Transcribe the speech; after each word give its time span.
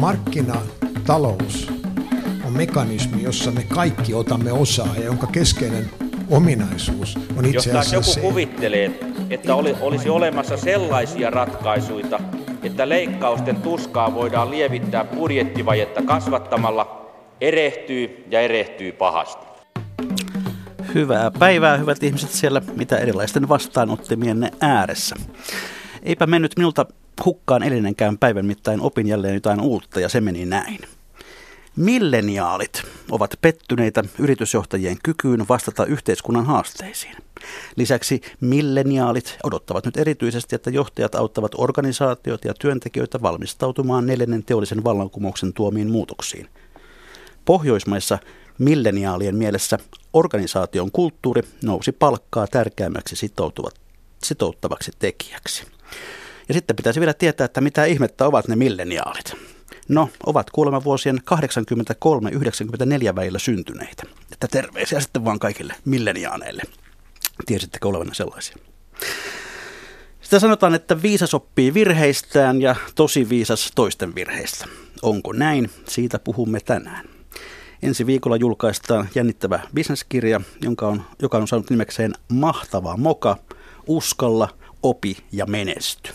Markkinatalous 0.00 1.72
on 2.46 2.52
mekanismi, 2.52 3.22
jossa 3.22 3.50
me 3.50 3.62
kaikki 3.74 4.14
otamme 4.14 4.52
osaa 4.52 4.94
ja 4.96 5.04
jonka 5.04 5.26
keskeinen 5.26 5.90
ominaisuus 6.30 7.18
on 7.36 7.44
itse 7.44 7.58
asiassa 7.70 7.96
Jos 7.96 8.04
taas 8.04 8.12
se, 8.14 8.20
joku 8.20 8.28
kuvittelee, 8.28 8.90
että 9.30 9.54
oli, 9.54 9.76
olisi 9.80 10.08
olemassa 10.08 10.56
sellaisia 10.56 11.30
ratkaisuja, 11.30 12.20
että 12.62 12.88
leikkausten 12.88 13.56
tuskaa 13.56 14.14
voidaan 14.14 14.50
lievittää 14.50 15.04
budjettivajetta 15.04 16.02
kasvattamalla, 16.02 17.12
erehtyy 17.40 18.24
ja 18.30 18.40
erehtyy 18.40 18.92
pahasti. 18.92 19.46
Hyvää 20.94 21.30
päivää, 21.38 21.76
hyvät 21.76 22.02
ihmiset 22.02 22.30
siellä, 22.30 22.62
mitä 22.76 22.96
erilaisten 22.96 23.48
vastaanottimienne 23.48 24.50
ääressä. 24.60 25.16
Eipä 26.04 26.26
mennyt 26.26 26.52
minulta 26.56 26.86
hukkaan 27.24 27.62
elinenkään 27.62 28.18
päivän 28.18 28.46
mittain 28.46 28.80
opin 28.80 29.06
jälleen 29.06 29.34
jotain 29.34 29.60
uutta 29.60 30.00
ja 30.00 30.08
se 30.08 30.20
meni 30.20 30.46
näin. 30.46 30.78
Milleniaalit 31.76 32.82
ovat 33.10 33.34
pettyneitä 33.42 34.04
yritysjohtajien 34.18 34.96
kykyyn 35.02 35.48
vastata 35.48 35.84
yhteiskunnan 35.86 36.46
haasteisiin. 36.46 37.16
Lisäksi 37.76 38.20
milleniaalit 38.40 39.38
odottavat 39.42 39.84
nyt 39.84 39.96
erityisesti, 39.96 40.54
että 40.56 40.70
johtajat 40.70 41.14
auttavat 41.14 41.52
organisaatiot 41.58 42.44
ja 42.44 42.54
työntekijöitä 42.54 43.22
valmistautumaan 43.22 44.06
neljännen 44.06 44.44
teollisen 44.44 44.84
vallankumouksen 44.84 45.52
tuomiin 45.52 45.90
muutoksiin. 45.90 46.48
Pohjoismaissa 47.44 48.18
milleniaalien 48.58 49.36
mielessä 49.36 49.78
organisaation 50.12 50.90
kulttuuri 50.90 51.42
nousi 51.62 51.92
palkkaa 51.92 52.46
tärkeämmäksi 52.46 53.16
sitoutuvat, 53.16 53.74
sitouttavaksi 54.24 54.92
tekijäksi. 54.98 55.73
Ja 56.48 56.54
sitten 56.54 56.76
pitäisi 56.76 57.00
vielä 57.00 57.14
tietää, 57.14 57.44
että 57.44 57.60
mitä 57.60 57.84
ihmettä 57.84 58.26
ovat 58.26 58.48
ne 58.48 58.56
milleniaalit. 58.56 59.32
No, 59.88 60.10
ovat 60.26 60.50
kuulemma 60.50 60.84
vuosien 60.84 61.18
83-94 63.10 63.16
välillä 63.16 63.38
syntyneitä. 63.38 64.02
Että 64.32 64.48
terveisiä 64.48 65.00
sitten 65.00 65.24
vaan 65.24 65.38
kaikille 65.38 65.74
milleniaaneille. 65.84 66.62
Tiesittekö 67.46 67.88
olevanne 67.88 68.14
sellaisia? 68.14 68.56
Sitä 70.20 70.38
sanotaan, 70.38 70.74
että 70.74 71.02
viisas 71.02 71.34
oppii 71.34 71.74
virheistään 71.74 72.60
ja 72.60 72.76
tosi 72.94 73.28
viisas 73.28 73.72
toisten 73.74 74.14
virheistä. 74.14 74.66
Onko 75.02 75.32
näin? 75.32 75.70
Siitä 75.88 76.18
puhumme 76.18 76.60
tänään. 76.60 77.08
Ensi 77.82 78.06
viikolla 78.06 78.36
julkaistaan 78.36 79.08
jännittävä 79.14 79.60
bisneskirja, 79.74 80.40
jonka 80.62 80.88
on, 80.88 81.02
joka 81.22 81.38
on 81.38 81.48
saanut 81.48 81.70
nimekseen 81.70 82.12
Mahtava 82.28 82.96
moka, 82.96 83.36
uskalla, 83.86 84.48
opi 84.84 85.16
ja 85.32 85.46
menesty. 85.46 86.10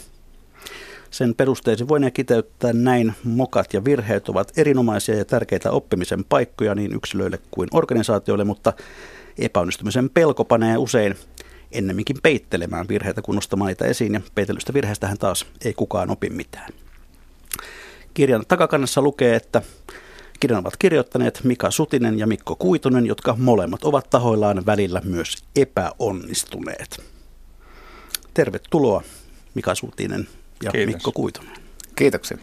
Sen 1.12 1.36
perusteisiin 1.36 1.88
voidaan 1.88 2.12
kiteyttää 2.12 2.74
näin, 2.74 3.14
mokat 3.24 3.74
ja 3.74 3.86
virheet 3.86 4.30
ovat 4.30 4.52
erinomaisia 4.58 5.16
ja 5.16 5.26
tärkeitä 5.26 5.72
oppimisen 5.72 6.24
paikkoja 6.24 6.76
niin 6.76 6.94
yksilöille 6.94 7.40
kuin 7.52 7.70
organisaatioille, 7.72 8.44
mutta 8.44 8.74
epäonnistumisen 9.40 10.10
pelko 10.10 10.46
panee 10.46 10.78
usein 10.78 11.16
ennemminkin 11.72 12.18
peittelemään 12.24 12.88
virheitä 12.88 13.22
kuin 13.22 13.36
nostamaan 13.36 13.68
niitä 13.68 13.86
esiin, 13.86 14.14
ja 14.14 14.22
peitellystä 14.36 14.74
virheestähän 14.74 15.18
taas 15.18 15.46
ei 15.66 15.74
kukaan 15.74 16.10
opi 16.10 16.30
mitään. 16.30 16.74
Kirjan 18.14 18.44
takakannassa 18.48 19.02
lukee, 19.02 19.36
että 19.36 19.62
kirjan 20.40 20.60
ovat 20.60 20.78
kirjoittaneet 20.78 21.40
Mika 21.44 21.72
Sutinen 21.72 22.20
ja 22.20 22.28
Mikko 22.28 22.56
Kuitunen, 22.56 23.06
jotka 23.06 23.36
molemmat 23.40 23.84
ovat 23.84 24.10
tahoillaan 24.10 24.66
välillä 24.66 25.02
myös 25.04 25.38
epäonnistuneet. 25.56 27.19
Tervetuloa 28.40 29.04
Mika 29.54 29.76
Sutinen 29.76 30.28
ja 30.64 30.72
Kiitos. 30.72 30.94
Mikko 30.94 31.12
Kuitunen. 31.12 31.54
Kiitoksia. 31.96 32.38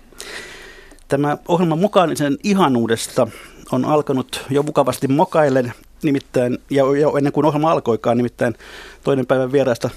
Tämä 1.08 1.38
ohjelman 1.48 1.78
mukaanisen 1.78 2.36
ihanuudesta 2.44 3.27
on 3.72 3.84
alkanut 3.84 4.44
jo 4.50 4.62
mukavasti 4.62 5.08
mokaillen, 5.08 5.72
nimittäin, 6.03 6.59
ja 6.71 6.82
jo 6.82 7.16
ennen 7.16 7.32
kuin 7.32 7.47
ohjelma 7.47 7.71
alkoikaan, 7.71 8.16
nimittäin 8.16 8.54
toinen 9.04 9.26
päivän 9.26 9.53
vieraista 9.53 9.91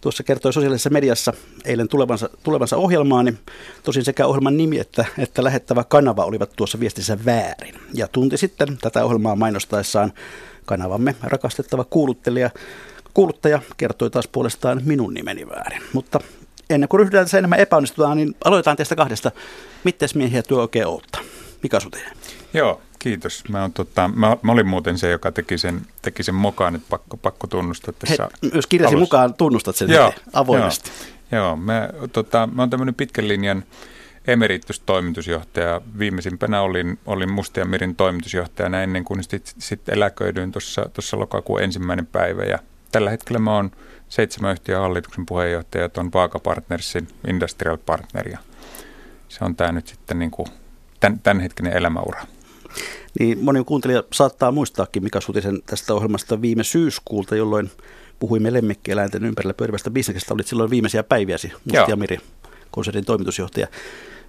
tuossa 0.00 0.22
kertoi 0.22 0.52
sosiaalisessa 0.52 0.90
mediassa 0.90 1.32
eilen 1.64 1.88
tulevansa, 1.88 2.30
tulevansa 2.42 2.76
ohjelmaa, 2.76 3.22
niin 3.22 3.38
tosin 3.82 4.04
sekä 4.04 4.26
ohjelman 4.26 4.56
nimi 4.56 4.78
että, 4.78 5.04
että 5.18 5.44
lähettävä 5.44 5.84
kanava 5.84 6.24
olivat 6.24 6.50
tuossa 6.56 6.80
viestissä 6.80 7.18
väärin. 7.24 7.74
Ja 7.94 8.08
tunti 8.08 8.36
sitten 8.36 8.78
tätä 8.80 9.04
ohjelmaa 9.04 9.36
mainostaessaan 9.36 10.12
kanavamme 10.64 11.14
rakastettava 11.22 11.84
kuuluttelija, 11.84 12.50
kuuluttaja 13.18 13.60
kertoi 13.76 14.10
taas 14.10 14.28
puolestaan 14.28 14.80
minun 14.84 15.14
nimeni 15.14 15.48
väärin. 15.48 15.82
Mutta 15.92 16.20
ennen 16.70 16.88
kuin 16.88 16.98
ryhdytään 16.98 17.24
tässä 17.24 17.38
enemmän 17.38 17.58
epäonnistutaan, 17.58 18.16
niin 18.16 18.34
aloitetaan 18.44 18.76
teistä 18.76 18.96
kahdesta. 18.96 19.30
Mites 19.84 20.14
miehiä 20.14 20.42
työ 20.42 20.56
oikein 20.56 20.86
oottaa? 20.86 21.20
Mikä 21.62 21.80
sun? 21.80 21.92
Joo, 22.54 22.80
kiitos. 22.98 23.44
Mä, 23.48 23.64
on, 23.64 23.72
tota, 23.72 24.10
mä, 24.14 24.36
mä 24.42 24.52
olin 24.52 24.66
muuten 24.66 24.98
se, 24.98 25.10
joka 25.10 25.32
teki 25.32 25.58
sen, 25.58 25.80
teki 26.02 26.22
sen 26.22 26.34
mokaan, 26.34 26.72
nyt 26.72 26.82
pakko, 26.90 27.16
pakko 27.16 27.46
tunnustaa 27.46 27.94
tässä 27.98 28.28
He, 28.42 28.50
jos 28.54 28.66
kirjasi 28.66 28.94
alussa. 28.94 29.04
mukaan, 29.04 29.34
tunnustat 29.34 29.76
sen 29.76 29.90
Joo, 29.90 30.06
heti 30.06 30.20
avoimesti. 30.32 30.90
Joo, 31.32 31.44
joo 31.44 31.56
mä, 31.56 31.88
tota, 32.12 32.48
mä 32.52 32.62
oon 32.62 32.70
tämmöinen 32.70 32.94
pitkän 32.94 33.28
linjan 33.28 33.64
emeritustoimitusjohtaja. 34.26 35.80
Viimeisimpänä 35.98 36.60
olin, 36.60 36.98
olin 37.06 37.32
Mustia 37.32 37.64
Mirin 37.64 37.96
toimitusjohtajana 37.96 38.82
ennen 38.82 39.04
kuin 39.04 39.22
sitten 39.22 39.54
sit 39.58 39.88
eläköidyin 39.88 40.52
tuossa 40.52 41.18
lokakuun 41.18 41.62
ensimmäinen 41.62 42.06
päivä. 42.06 42.42
Ja 42.42 42.58
tällä 42.92 43.10
hetkellä 43.10 43.38
mä 43.38 43.54
oon 43.54 43.70
seitsemän 44.08 44.52
yhtiön 44.52 44.80
hallituksen 44.80 45.26
puheenjohtaja, 45.26 45.90
on 45.96 46.12
Vaaka 46.14 46.38
Partnersin 46.38 47.08
Industrial 47.28 47.78
Partner. 47.86 48.28
Ja 48.28 48.38
se 49.28 49.44
on 49.44 49.56
tämä 49.56 49.72
nyt 49.72 49.86
sitten 49.86 50.18
niin 50.18 50.30
kuin 50.30 50.48
tämän, 51.00 51.20
tämänhetkinen 51.20 51.72
elämäura. 51.72 52.26
Niin 53.18 53.44
moni 53.44 53.64
kuuntelija 53.64 54.02
saattaa 54.12 54.52
muistaakin 54.52 55.02
Mika 55.02 55.20
Sutisen 55.20 55.62
tästä 55.66 55.94
ohjelmasta 55.94 56.42
viime 56.42 56.64
syyskuulta, 56.64 57.36
jolloin 57.36 57.70
puhuimme 58.18 58.52
lemmikkieläinten 58.52 59.24
ympärillä 59.24 59.54
pyörivästä 59.54 59.90
bisneksestä. 59.90 60.34
Olit 60.34 60.46
silloin 60.46 60.70
viimeisiä 60.70 61.02
päiviäsi, 61.02 61.52
Mustia 61.64 61.84
Joo. 61.88 61.96
Miri, 61.96 62.18
konsernin 62.70 63.04
toimitusjohtaja. 63.04 63.66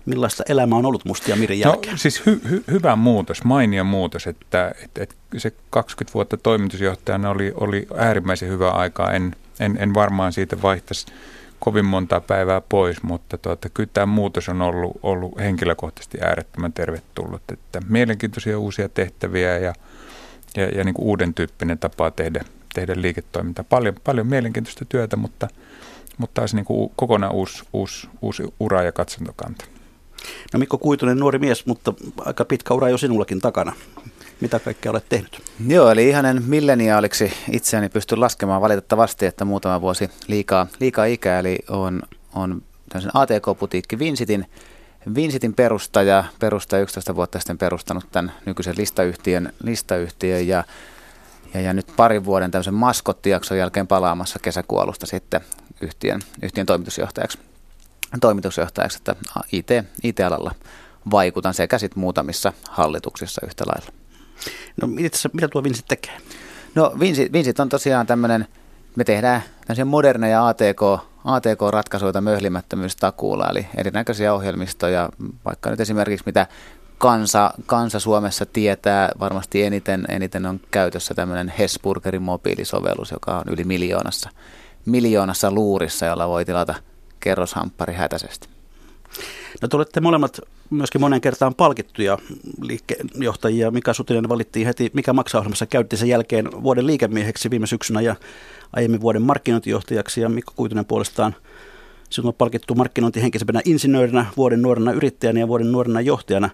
Millaista 0.10 0.44
elämää 0.50 0.78
on 0.78 0.86
ollut 0.86 1.06
Mustia 1.06 1.36
Mirin 1.36 1.60
jälkeen? 1.60 1.94
No 1.94 1.98
siis 1.98 2.26
hy, 2.26 2.42
hy, 2.50 2.64
hyvä 2.72 2.96
muutos, 2.96 3.44
mainio 3.44 3.84
muutos, 3.84 4.28
että, 4.28 4.72
että, 4.84 5.04
että 5.04 5.16
se 5.38 5.54
20 5.70 6.14
vuotta 6.14 6.38
toimitusjohtajana 6.38 7.30
oli, 7.30 7.54
oli 7.56 7.88
äärimmäisen 7.98 8.50
hyvä 8.50 8.70
aikaa. 8.72 9.12
En, 9.14 9.36
en, 9.60 9.78
en 9.80 9.94
varmaan 9.94 10.34
siitä 10.34 10.62
vaihtaisi 10.62 11.06
kovin 11.60 11.86
montaa 11.86 12.22
päivää 12.22 12.62
pois, 12.62 13.04
mutta 13.04 13.38
tuota, 13.38 13.70
kyllä 13.70 13.90
tämä 13.94 14.06
muutos 14.06 14.50
on 14.50 14.62
ollut, 14.62 15.00
ollut 15.04 15.40
henkilökohtaisesti 15.40 16.18
äärettömän 16.22 16.74
tervetullut. 16.74 17.42
Että 17.54 17.82
mielenkiintoisia 17.90 18.60
uusia 18.60 18.90
tehtäviä 18.90 19.58
ja, 19.58 19.74
ja, 20.58 20.70
ja 20.70 20.84
niin 20.84 20.96
kuin 20.96 21.06
uuden 21.06 21.34
tyyppinen 21.34 21.80
tapa 21.80 22.12
tehdä, 22.12 22.46
tehdä 22.74 22.94
liiketoimintaa. 22.98 23.66
Paljon, 23.70 23.96
paljon 24.04 24.28
mielenkiintoista 24.28 24.86
työtä, 24.86 25.16
mutta, 25.16 25.48
mutta 26.18 26.34
taas 26.34 26.54
niin 26.54 26.66
kuin 26.66 26.92
kokonaan 26.96 27.34
uusi, 27.34 27.64
uusi, 27.74 28.08
uusi 28.22 28.44
ura 28.60 28.84
ja 28.84 28.92
katsontokanta. 28.92 29.66
No 30.54 30.60
Mikko 30.60 30.78
Kuitunen, 30.78 31.20
nuori 31.20 31.40
mies, 31.40 31.66
mutta 31.66 31.94
aika 32.18 32.46
pitkä 32.46 32.74
ura 32.74 32.90
jo 32.90 32.98
sinullakin 32.98 33.40
takana. 33.40 33.74
Mitä 34.42 34.60
kaikkea 34.60 34.92
olet 34.92 35.10
tehnyt? 35.10 35.42
Joo, 35.68 35.92
eli 35.92 36.10
ihanen 36.10 36.44
milleniaaliksi 36.46 37.34
itseäni 37.52 37.90
pystyn 37.90 38.20
laskemaan 38.20 38.62
valitettavasti, 38.62 39.26
että 39.26 39.46
muutama 39.46 39.82
vuosi 39.82 40.10
liikaa, 40.28 40.68
liikaa 40.80 41.06
ikää, 41.06 41.40
eli 41.40 41.60
on, 41.70 42.02
on 42.34 42.62
tämmöisen 42.90 43.12
ATK-putiikki 43.14 44.00
Vinsitin, 44.00 44.46
Vinsitin 45.16 45.54
perustaja, 45.54 46.24
perustaja 46.40 46.82
11 46.82 47.16
vuotta 47.16 47.40
sitten 47.40 47.58
perustanut 47.58 48.12
tämän 48.12 48.32
nykyisen 48.46 48.78
listayhtiön, 48.78 49.54
listayhtiön 49.64 50.48
ja, 50.48 50.64
ja, 51.54 51.62
ja 51.62 51.74
nyt 51.74 51.88
parin 51.96 52.26
vuoden 52.26 52.52
tämmöisen 52.52 52.74
maskottijakson 52.74 53.58
jälkeen 53.58 53.88
palaamassa 53.88 54.40
kesäkuolusta 54.40 55.06
sitten 55.06 55.42
yhtiön, 55.82 56.22
yhtiön 56.42 56.66
toimitusjohtajaksi, 56.66 57.40
toimitusjohtajaksi, 58.22 58.98
että 58.98 59.16
IT, 59.52 59.70
IT-alalla 60.04 60.52
vaikutan 61.12 61.54
sekä 61.54 61.78
sitten 61.78 62.00
muutamissa 62.00 62.54
hallituksissa 62.70 63.46
yhtä 63.46 63.64
lailla. 63.68 63.94
No 64.82 64.88
itse, 64.98 65.30
mitä 65.34 65.48
tuo 65.48 65.64
Vinsit 65.64 65.86
tekee? 65.88 66.18
No 66.76 66.94
Vinsit, 67.00 67.34
Vinsit 67.34 67.60
on 67.60 67.70
tosiaan 67.70 68.08
tämmöinen, 68.08 68.48
me 68.96 69.04
tehdään 69.04 69.44
tämmöisiä 69.66 69.86
moderneja 69.86 70.48
ATK, 70.48 70.82
ATK-ratkaisuja 71.26 72.22
möhlimättömyystakuulla, 72.22 73.50
eli 73.50 73.68
erinäköisiä 73.78 74.34
ohjelmistoja, 74.34 75.10
vaikka 75.46 75.70
nyt 75.70 75.80
esimerkiksi 75.80 76.26
mitä 76.26 76.48
kansa, 76.98 77.54
kansa 77.66 78.00
Suomessa 78.00 78.46
tietää, 78.46 79.10
varmasti 79.20 79.64
eniten, 79.64 80.06
eniten 80.10 80.46
on 80.46 80.60
käytössä 80.72 81.14
tämmöinen 81.14 81.54
Hesburgerin 81.60 82.22
mobiilisovellus, 82.22 83.12
joka 83.12 83.38
on 83.38 83.44
yli 83.48 83.64
miljoonassa, 83.64 84.30
miljoonassa 84.86 85.52
luurissa, 85.52 86.06
jolla 86.06 86.28
voi 86.28 86.46
tilata 86.46 86.76
kerroshamppari 87.20 87.94
hätäisesti. 87.94 88.48
No 89.62 89.68
te 89.68 89.78
olette 89.78 90.02
molemmat 90.02 90.40
myöskin 90.70 91.02
monen 91.02 91.22
kertaan 91.22 91.56
palkittuja 91.56 92.18
liikkeenjohtajia. 92.62 93.72
Mika 93.72 93.94
Sutinen 93.94 94.30
valittiin 94.30 94.66
heti, 94.66 94.92
mikä 94.94 95.14
maksaa 95.14 95.40
ohjelmassa 95.40 95.66
käytti 95.66 95.98
sen 95.98 96.10
jälkeen 96.10 96.64
vuoden 96.64 96.88
liikemieheksi 96.88 97.50
viime 97.50 97.68
syksynä 97.68 98.02
ja 98.02 98.16
aiemmin 98.74 99.02
vuoden 99.02 99.22
markkinointijohtajaksi 99.22 100.22
ja 100.22 100.30
Mikko 100.30 100.54
Kuitunen 100.56 100.86
puolestaan 100.86 101.36
Sinut 102.10 102.28
on 102.28 102.34
palkittu 102.34 102.76
markkinointihenkisempänä 102.76 103.62
insinöörinä, 103.66 104.26
vuoden 104.38 104.62
nuorena 104.62 104.92
yrittäjänä 104.92 105.40
ja 105.40 105.48
vuoden 105.48 105.72
nuorena 105.72 106.02
johtajana. 106.02 106.50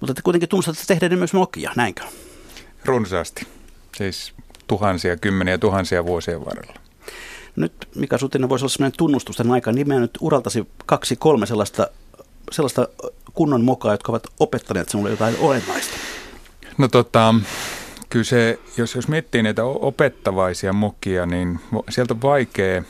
Mutta 0.00 0.14
te 0.14 0.22
kuitenkin 0.22 0.48
tunnustatte 0.48 0.82
tehdään 0.86 1.18
myös 1.18 1.32
mokia, 1.32 1.72
näinkö? 1.76 2.02
Runsaasti. 2.84 3.46
Siis 3.96 4.32
tuhansia, 4.66 5.16
kymmeniä 5.16 5.58
tuhansia 5.58 6.06
vuosien 6.06 6.44
varrella. 6.44 6.83
Nyt 7.56 7.88
Mika 7.94 8.18
Sutinen 8.18 8.48
voisi 8.48 8.64
olla 8.64 8.72
sellainen 8.72 8.98
tunnustusten 8.98 9.50
aika. 9.50 9.72
Nimeä 9.72 10.00
nyt 10.00 10.18
uraltasi 10.20 10.66
kaksi, 10.86 11.16
kolme 11.16 11.46
sellaista, 11.46 11.86
sellaista 12.50 12.88
kunnon 13.34 13.64
mokaa, 13.64 13.92
jotka 13.92 14.12
ovat 14.12 14.26
opettaneet 14.40 14.88
sinulle 14.88 15.10
jotain 15.10 15.36
olennaista. 15.40 15.94
No 16.78 16.88
tota, 16.88 17.34
kyllä 18.10 18.24
se, 18.24 18.58
jos, 18.76 18.94
jos 18.94 19.08
miettii 19.08 19.42
näitä 19.42 19.64
opettavaisia 19.64 20.72
mokia, 20.72 21.26
niin 21.26 21.60
sieltä 21.90 22.14
on 22.14 22.22
vaikea, 22.22 22.82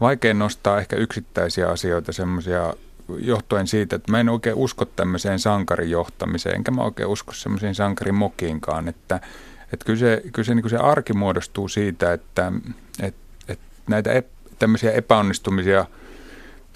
vaikea 0.00 0.34
nostaa 0.34 0.78
ehkä 0.78 0.96
yksittäisiä 0.96 1.68
asioita 1.68 2.12
semmoisia 2.12 2.74
johtuen 3.18 3.66
siitä, 3.66 3.96
että 3.96 4.12
mä 4.12 4.20
en 4.20 4.28
oikein 4.28 4.56
usko 4.56 4.84
tämmöiseen 4.84 5.38
sankarijohtamiseen, 5.38 6.54
enkä 6.56 6.70
mä 6.70 6.82
oikein 6.82 7.08
usko 7.08 7.32
semmoisiin 7.32 7.74
sankarimokiinkaan, 7.74 8.88
että, 8.88 9.20
että 9.72 9.84
kyllä 9.84 9.98
se, 9.98 10.22
kyllä 10.32 10.46
se, 10.46 10.54
niin 10.54 10.70
se 10.70 10.76
arki 10.76 11.12
muodostuu 11.12 11.68
siitä, 11.68 12.12
että, 12.12 12.52
että 13.02 13.25
näitä 13.88 14.12
ep, 14.12 14.26
tämmöisiä 14.58 14.92
epäonnistumisia, 14.92 15.86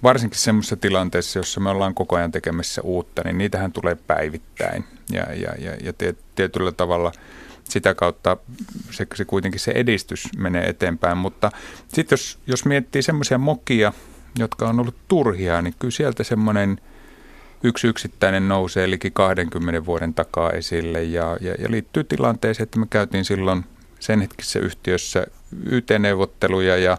varsinkin 0.02 0.38
semmoisessa 0.38 0.76
tilanteessa, 0.76 1.38
jossa 1.38 1.60
me 1.60 1.70
ollaan 1.70 1.94
koko 1.94 2.16
ajan 2.16 2.32
tekemässä 2.32 2.82
uutta, 2.82 3.22
niin 3.24 3.38
niitähän 3.38 3.72
tulee 3.72 3.94
päivittäin 3.94 4.84
ja, 5.12 5.22
ja, 5.34 5.54
ja, 5.58 5.76
ja 5.82 5.92
tietyllä 6.34 6.72
tavalla– 6.72 7.12
sitä 7.70 7.94
kautta 7.94 8.36
se, 8.90 9.06
se 9.14 9.24
kuitenkin 9.24 9.60
se 9.60 9.70
edistys 9.70 10.28
menee 10.36 10.68
eteenpäin. 10.68 11.18
Mutta 11.18 11.50
sitten 11.88 12.16
jos, 12.16 12.38
jos 12.46 12.64
miettii 12.64 13.02
semmoisia 13.02 13.38
mokia, 13.38 13.92
jotka 14.38 14.68
on 14.68 14.80
ollut 14.80 14.96
turhia, 15.08 15.62
niin 15.62 15.74
kyllä 15.78 15.92
sieltä 15.92 16.24
semmoinen 16.24 16.80
yksi 17.62 17.88
yksittäinen 17.88 18.48
nousee 18.48 18.84
eli 18.84 18.98
20 19.12 19.86
vuoden 19.86 20.14
takaa 20.14 20.50
esille 20.50 21.02
ja, 21.02 21.36
ja, 21.40 21.54
ja 21.54 21.70
liittyy 21.70 22.04
tilanteeseen, 22.04 22.64
että 22.64 22.78
me 22.78 22.86
käytiin 22.90 23.24
silloin 23.24 23.64
sen 24.00 24.20
hetkisessä 24.20 24.58
yhtiössä 24.58 25.26
YT-neuvotteluja 25.70 26.76
ja 26.76 26.98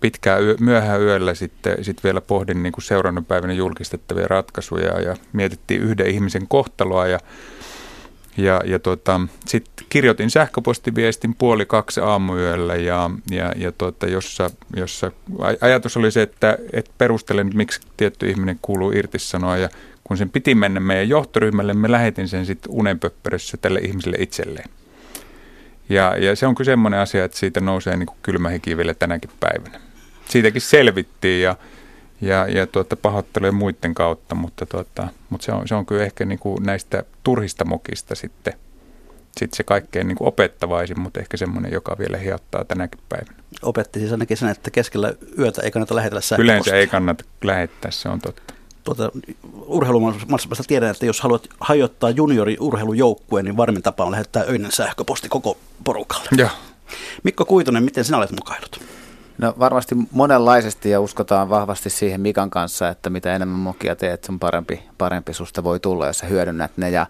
pitkään 0.00 0.42
yö, 0.42 0.56
myöhään 0.60 1.02
yöllä 1.02 1.34
sitten 1.34 1.84
sit 1.84 2.04
vielä 2.04 2.20
pohdin 2.20 2.62
niin 2.62 2.72
kuin 2.72 2.84
seuraavan 2.84 3.24
päivänä 3.24 3.52
julkistettavia 3.52 4.28
ratkaisuja 4.28 5.00
ja 5.00 5.16
mietittiin 5.32 5.82
yhden 5.82 6.06
ihmisen 6.06 6.48
kohtaloa 6.48 7.06
ja 7.06 7.18
ja, 8.36 8.60
ja 8.64 8.78
tota, 8.78 9.20
sitten 9.46 9.86
kirjoitin 9.88 10.30
sähköpostiviestin 10.30 11.34
puoli 11.34 11.66
kaksi 11.66 12.00
aamuyöllä 12.00 12.76
ja, 12.76 13.10
ja, 13.30 13.52
ja 13.56 13.72
tota, 13.72 14.06
jossa, 14.06 14.50
jossa 14.76 15.12
ajatus 15.60 15.96
oli 15.96 16.10
se, 16.10 16.22
että, 16.22 16.58
että 16.72 16.90
perustelen, 16.98 17.50
miksi 17.54 17.80
tietty 17.96 18.30
ihminen 18.30 18.58
kuuluu 18.62 18.92
irtisanoa 18.92 19.56
ja 19.56 19.68
kun 20.04 20.16
sen 20.16 20.30
piti 20.30 20.54
mennä 20.54 20.80
meidän 20.80 21.08
johtoryhmälle, 21.08 21.74
me 21.74 21.90
lähetin 21.90 22.28
sen 22.28 22.46
sitten 22.46 22.72
unenpöppörössä 22.72 23.56
tälle 23.56 23.78
ihmiselle 23.78 24.16
itselleen. 24.20 24.70
Ja, 25.90 26.16
ja 26.18 26.36
se 26.36 26.46
on 26.46 26.54
kyllä 26.54 26.70
semmoinen 26.70 27.00
asia, 27.00 27.24
että 27.24 27.38
siitä 27.38 27.60
nousee 27.60 27.96
niin 27.96 28.06
kuin 28.06 28.18
kylmä 28.22 28.48
hiki 28.48 28.76
vielä 28.76 28.94
tänäkin 28.94 29.30
päivänä. 29.40 29.80
Siitäkin 30.28 30.62
selvittiin 30.62 31.42
ja, 31.42 31.56
ja, 32.20 32.46
ja 32.48 32.66
tuota, 32.66 32.96
pahoittelee 32.96 33.50
muiden 33.50 33.94
kautta, 33.94 34.34
mutta, 34.34 34.66
tuota, 34.66 35.08
mutta 35.30 35.44
se, 35.44 35.52
on, 35.52 35.68
se 35.68 35.74
on 35.74 35.86
kyllä 35.86 36.04
ehkä 36.04 36.24
niin 36.24 36.38
kuin 36.38 36.62
näistä 36.62 37.04
turhista 37.22 37.64
mokista 37.64 38.14
sitten, 38.14 38.52
sitten 39.38 39.56
se 39.56 39.62
kaikkein 39.62 40.08
niin 40.08 40.16
opettavaisin, 40.20 41.00
mutta 41.00 41.20
ehkä 41.20 41.36
semmoinen, 41.36 41.72
joka 41.72 41.96
vielä 41.98 42.16
hiottaa 42.16 42.64
tänäkin 42.64 43.00
päivänä. 43.08 43.38
Opetti 43.62 44.00
siis 44.00 44.12
ainakin 44.12 44.36
sen, 44.36 44.48
että 44.48 44.70
keskellä 44.70 45.14
yötä 45.38 45.62
ei 45.62 45.70
kannata 45.70 45.94
lähetellä 45.94 46.20
sähköpostia. 46.20 46.52
Yleensä 46.52 46.76
ei 46.76 46.86
kannata 46.86 47.24
lähettää, 47.44 47.90
se 47.90 48.08
on 48.08 48.20
totta. 48.20 48.54
Tuota, 48.96 49.18
urheilumaailmasta 49.66 50.64
tiedän, 50.66 50.90
että 50.90 51.06
jos 51.06 51.20
haluat 51.20 51.48
hajottaa 51.60 52.10
juniori-urheilujoukkueen, 52.10 53.44
niin 53.44 53.56
varmin 53.56 53.82
tapa 53.82 54.04
on 54.04 54.10
lähettää 54.10 54.44
öinen 54.48 54.72
sähköposti 54.72 55.28
koko 55.28 55.56
porukalle. 55.84 56.28
Joo. 56.36 56.48
Mikko 57.22 57.44
Kuitunen, 57.44 57.82
miten 57.82 58.04
sinä 58.04 58.18
olet 58.18 58.30
mukailut? 58.30 58.80
No 59.38 59.54
varmasti 59.58 59.94
monenlaisesti 60.10 60.90
ja 60.90 61.00
uskotaan 61.00 61.50
vahvasti 61.50 61.90
siihen 61.90 62.20
Mikan 62.20 62.50
kanssa, 62.50 62.88
että 62.88 63.10
mitä 63.10 63.34
enemmän 63.34 63.58
mokia 63.58 63.96
teet, 63.96 64.24
sun 64.24 64.38
parempi, 64.38 64.82
parempi 64.98 65.34
susta 65.34 65.64
voi 65.64 65.80
tulla, 65.80 66.06
jos 66.06 66.18
sä 66.18 66.26
hyödynnät 66.26 66.72
ne. 66.76 66.90
Ja 66.90 67.06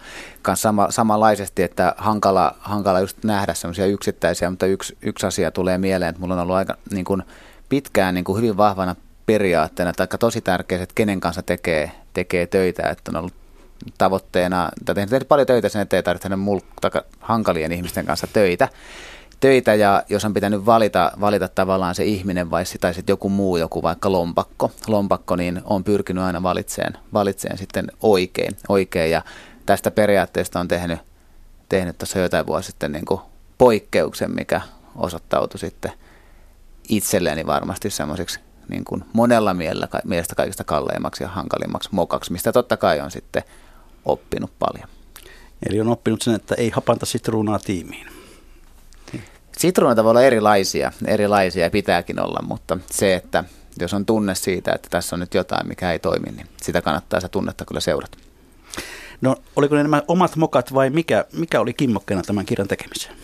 sama, 0.55 0.91
samanlaisesti, 0.91 1.63
että 1.63 1.95
hankala, 1.97 2.57
hankala 2.61 3.01
just 3.01 3.25
nähdä 3.25 3.55
semmoisia 3.55 3.87
yksittäisiä, 3.87 4.51
mutta 4.51 4.67
yksi, 4.67 4.97
yksi 5.03 5.27
asia 5.27 5.51
tulee 5.51 5.79
mieleen, 5.79 6.09
että 6.11 6.21
mulla 6.21 6.35
on 6.35 6.41
ollut 6.41 6.57
aika 6.57 6.77
niin 6.91 7.05
kuin 7.05 7.23
pitkään 7.69 8.15
niin 8.15 8.25
kuin 8.25 8.37
hyvin 8.37 8.57
vahvana 8.57 8.97
periaatteena, 9.27 9.93
tai 9.93 10.07
tosi 10.19 10.41
tärkeää, 10.41 10.83
että 10.83 10.95
kenen 10.95 11.21
kanssa 11.21 11.43
tekee, 11.43 11.93
tekee 12.13 12.47
töitä, 12.47 12.89
että 12.89 13.11
on 13.11 13.17
ollut 13.17 13.35
tavoitteena, 13.99 14.71
tai 14.85 14.95
tehnyt 14.95 15.29
paljon 15.29 15.47
töitä 15.47 15.69
sen 15.69 15.83
eteen, 15.83 15.99
ei 15.99 16.03
tarvitse 16.03 16.29
hankalien 17.21 17.73
ihmisten 17.73 18.07
kanssa 18.07 18.27
töitä. 18.33 18.69
Töitä 19.41 19.75
ja 19.75 20.03
jos 20.09 20.25
on 20.25 20.35
pitänyt 20.35 20.67
valita, 20.67 21.13
valita 21.21 21.49
tavallaan 21.49 21.95
se 21.95 22.05
ihminen 22.05 22.51
vai 22.51 22.65
tai 22.81 22.95
sitten 22.95 23.13
joku 23.13 23.29
muu, 23.29 23.57
joku 23.57 23.83
vaikka 23.83 24.13
lompakko, 24.13 24.71
lompakko 24.87 25.37
niin 25.37 25.63
on 25.65 25.85
pyrkinyt 25.85 26.25
aina 26.25 26.43
valitseen, 26.43 26.93
valitseen 27.13 27.59
sitten 27.59 27.93
oikein, 28.03 28.57
oikein. 28.69 29.11
Ja 29.11 29.23
tästä 29.67 29.91
periaatteesta 29.91 30.61
on 30.61 30.69
tehnyt, 30.69 30.99
tehnyt 31.69 31.99
tuossa 31.99 32.19
jotain 32.19 32.47
vuosia 32.47 32.67
sitten 32.67 32.93
niin 32.93 33.05
kuin 33.05 33.21
poikkeuksen, 33.59 34.31
mikä 34.35 34.61
osoittautui 34.97 35.59
sitten 35.59 35.93
itselleni 36.89 37.47
varmasti 37.47 37.91
semmoiseksi 37.91 38.41
niin 38.71 38.85
kuin 38.85 39.05
monella 39.13 39.55
mielellä, 39.55 39.89
mielestä 40.05 40.35
kaikista 40.35 40.65
kalleimmaksi 40.65 41.25
ja 41.25 41.29
hankalimmaksi 41.29 41.89
mokaksi, 41.93 42.33
mistä 42.33 42.53
totta 42.53 42.77
kai 42.77 43.01
on 43.01 43.11
sitten 43.11 43.43
oppinut 44.05 44.53
paljon. 44.59 44.89
Eli 45.69 45.81
on 45.81 45.89
oppinut 45.89 46.23
sen, 46.23 46.35
että 46.35 46.55
ei 46.55 46.71
hapanta 46.71 47.07
sitruunaa 47.07 47.59
tiimiin. 47.59 48.07
Sitruunat 49.59 49.99
voi 49.99 50.11
olla 50.11 50.23
erilaisia, 50.23 50.93
erilaisia 51.07 51.65
ja 51.65 51.71
pitääkin 51.71 52.21
olla, 52.21 52.43
mutta 52.43 52.79
se, 52.91 53.15
että 53.15 53.45
jos 53.81 53.95
on 53.95 54.07
tunne 54.07 54.35
siitä, 54.35 54.73
että 54.73 54.89
tässä 54.91 55.17
on 55.17 55.21
nyt 55.21 55.35
jotain, 55.35 55.69
mikä 55.69 55.93
ei 55.93 55.99
toimi, 55.99 56.31
niin 56.31 56.47
sitä 56.63 56.83
kannattaa 56.83 57.21
se 57.21 57.29
tunnetta 57.29 57.65
kyllä 57.65 57.81
seurata. 57.81 58.19
No 59.21 59.37
oliko 59.57 59.75
ne 59.75 59.83
nämä 59.83 60.03
omat 60.09 60.37
mokat 60.37 60.75
vai 60.75 60.91
mikä, 60.91 61.25
mikä 61.33 61.61
oli 61.61 61.73
kimmokkeena 61.75 62.23
tämän 62.23 62.47
kirjan 62.47 62.69
tekemiseen? 62.69 63.17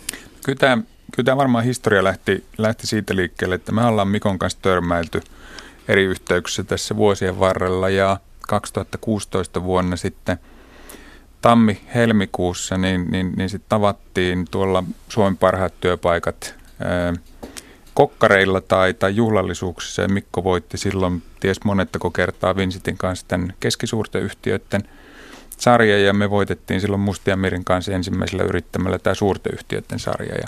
Kyllä 0.43 0.59
tämä, 0.59 0.83
kyllä 1.15 1.25
tämä 1.25 1.37
varmaan 1.37 1.63
historia 1.63 2.03
lähti, 2.03 2.45
lähti 2.57 2.87
siitä 2.87 3.15
liikkeelle, 3.15 3.55
että 3.55 3.71
me 3.71 3.85
ollaan 3.85 4.07
Mikon 4.07 4.39
kanssa 4.39 4.59
törmäilty 4.61 5.21
eri 5.87 6.03
yhteyksissä 6.03 6.63
tässä 6.63 6.95
vuosien 6.95 7.39
varrella 7.39 7.89
ja 7.89 8.17
2016 8.47 9.63
vuonna 9.63 9.95
sitten– 9.95 10.37
tammi-helmikuussa, 11.41 12.77
niin, 12.77 13.11
niin, 13.11 13.33
niin 13.37 13.49
sitten 13.49 13.69
tavattiin 13.69 14.45
tuolla 14.51 14.83
Suomen 15.09 15.37
parhaat 15.37 15.73
työpaikat 15.79 16.55
ää, 16.79 17.13
kokkareilla 17.93 18.61
tai, 18.61 18.93
tai 18.93 19.15
juhlallisuuksissa. 19.15 20.01
Ja 20.01 20.07
Mikko 20.07 20.43
voitti 20.43 20.77
silloin 20.77 21.23
ties 21.39 21.63
monettako 21.63 22.11
kertaa 22.11 22.55
Vinsitin 22.55 22.97
kanssa 22.97 23.25
tämän 23.27 23.53
keskisuurten 23.59 24.21
yhtiöiden 24.21 24.83
sarja 25.57 25.99
ja 25.99 26.13
me 26.13 26.29
voitettiin 26.29 26.81
silloin 26.81 27.01
Mustiamirin 27.01 27.65
kanssa 27.65 27.91
ensimmäisellä 27.91 28.43
yrittämällä 28.43 28.99
tämä 28.99 29.13
suurten 29.13 29.53
yhtiöiden 29.53 29.99
sarja. 29.99 30.35
Ja 30.35 30.47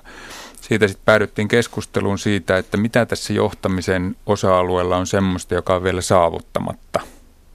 siitä 0.62 0.88
sitten 0.88 1.06
päädyttiin 1.06 1.48
keskusteluun 1.48 2.20
siitä, 2.20 2.58
että 2.58 2.78
mitä 2.78 3.06
tässä 3.06 3.34
johtamisen 3.34 4.16
osa-alueella 4.26 4.98
on 4.98 5.08
semmoista, 5.08 5.56
joka 5.56 5.76
on 5.76 5.84
vielä 5.84 6.02
saavuttamatta. 6.02 7.00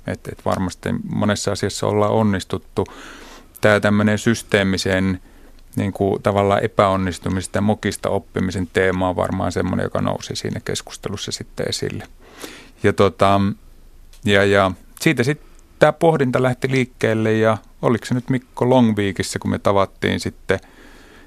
Että 0.07 0.31
et 0.33 0.45
varmasti 0.45 0.89
monessa 1.15 1.53
asiassa 1.53 1.87
ollaan 1.87 2.13
onnistuttu, 2.13 2.87
tämä 3.61 3.81
tämmöinen 3.81 4.19
systeemisen 4.19 5.21
niin 5.77 5.93
kuin 5.93 6.23
tavallaan 6.23 6.65
epäonnistumista 6.65 7.59
ja 7.59 7.63
mokista 7.63 8.09
oppimisen 8.11 8.69
teema 8.73 9.09
on 9.09 9.17
varmaan 9.17 9.53
semmoinen, 9.53 9.85
joka 9.85 10.01
nousi 10.01 10.37
siinä 10.37 10.61
keskustelussa 10.65 11.33
sitten 11.33 11.69
esille. 11.69 12.09
Ja, 12.83 12.93
tota, 12.93 13.41
ja, 14.25 14.45
ja 14.45 14.71
siitä 15.01 15.23
sitten 15.23 15.49
tämä 15.79 15.93
pohdinta 15.93 16.43
lähti 16.43 16.71
liikkeelle 16.71 17.33
ja 17.33 17.59
oliko 17.83 18.07
se 18.07 18.15
nyt 18.15 18.31
Mikko 18.31 18.71
Longweekissä, 18.71 19.39
kun 19.39 19.51
me 19.51 19.59
tavattiin 19.59 20.21
sitten 20.21 20.61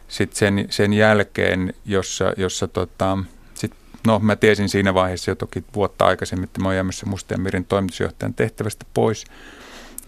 sit 0.08 0.34
sen, 0.34 0.66
sen 0.70 0.94
jälkeen, 0.94 1.74
jossa, 1.86 2.34
jossa 2.38 2.68
tota, 2.68 3.18
sit, 3.54 3.74
no 4.08 4.20
mä 4.20 4.36
tiesin 4.36 4.70
siinä 4.70 4.94
vaiheessa 4.94 5.32
jo 5.32 5.36
toki 5.36 5.64
vuotta 5.76 6.06
aikaisemmin, 6.06 6.44
että 6.44 6.62
mä 6.62 6.68
oon 6.68 6.76
jäämässä 6.76 7.06
Mustian 7.06 7.42
Mirin 7.42 7.66
toimitusjohtajan 7.66 8.34
tehtävästä 8.34 8.86
pois. 8.94 9.26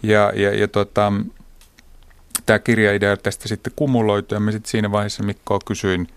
Ja, 0.03 0.32
ja, 0.36 0.56
ja 0.56 0.68
tota, 0.68 1.13
tämä 2.46 2.60
kirjaidea 2.60 3.18
tästä 3.18 3.48
sitten 3.48 3.74
kumuloitu 3.75 4.34
ja 4.34 4.39
mä 4.39 4.51
sitten 4.51 4.72
siinä 4.72 4.91
vaiheessa 4.91 5.24
Mikkoa 5.24 5.60
kysyin, 5.65 6.08